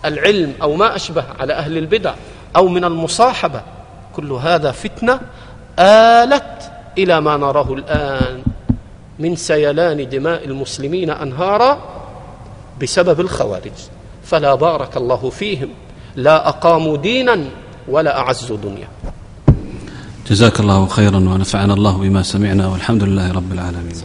[0.04, 2.14] العلم أو ما أشبه على أهل البدع
[2.56, 3.62] أو من المصاحبة.
[4.16, 5.20] كل هذا فتنة
[5.78, 8.42] آلت إلى ما نراه الآن
[9.18, 11.78] من سيلان دماء المسلمين أنهارا
[12.82, 13.78] بسبب الخوارج.
[14.24, 15.68] فلا بارك الله فيهم
[16.16, 17.44] لا أقاموا دينا
[17.88, 18.88] ولا أعزوا دنيا.
[20.30, 23.96] جزاك الله خيرا ونفعنا الله بما سمعنا والحمد لله رب العالمين.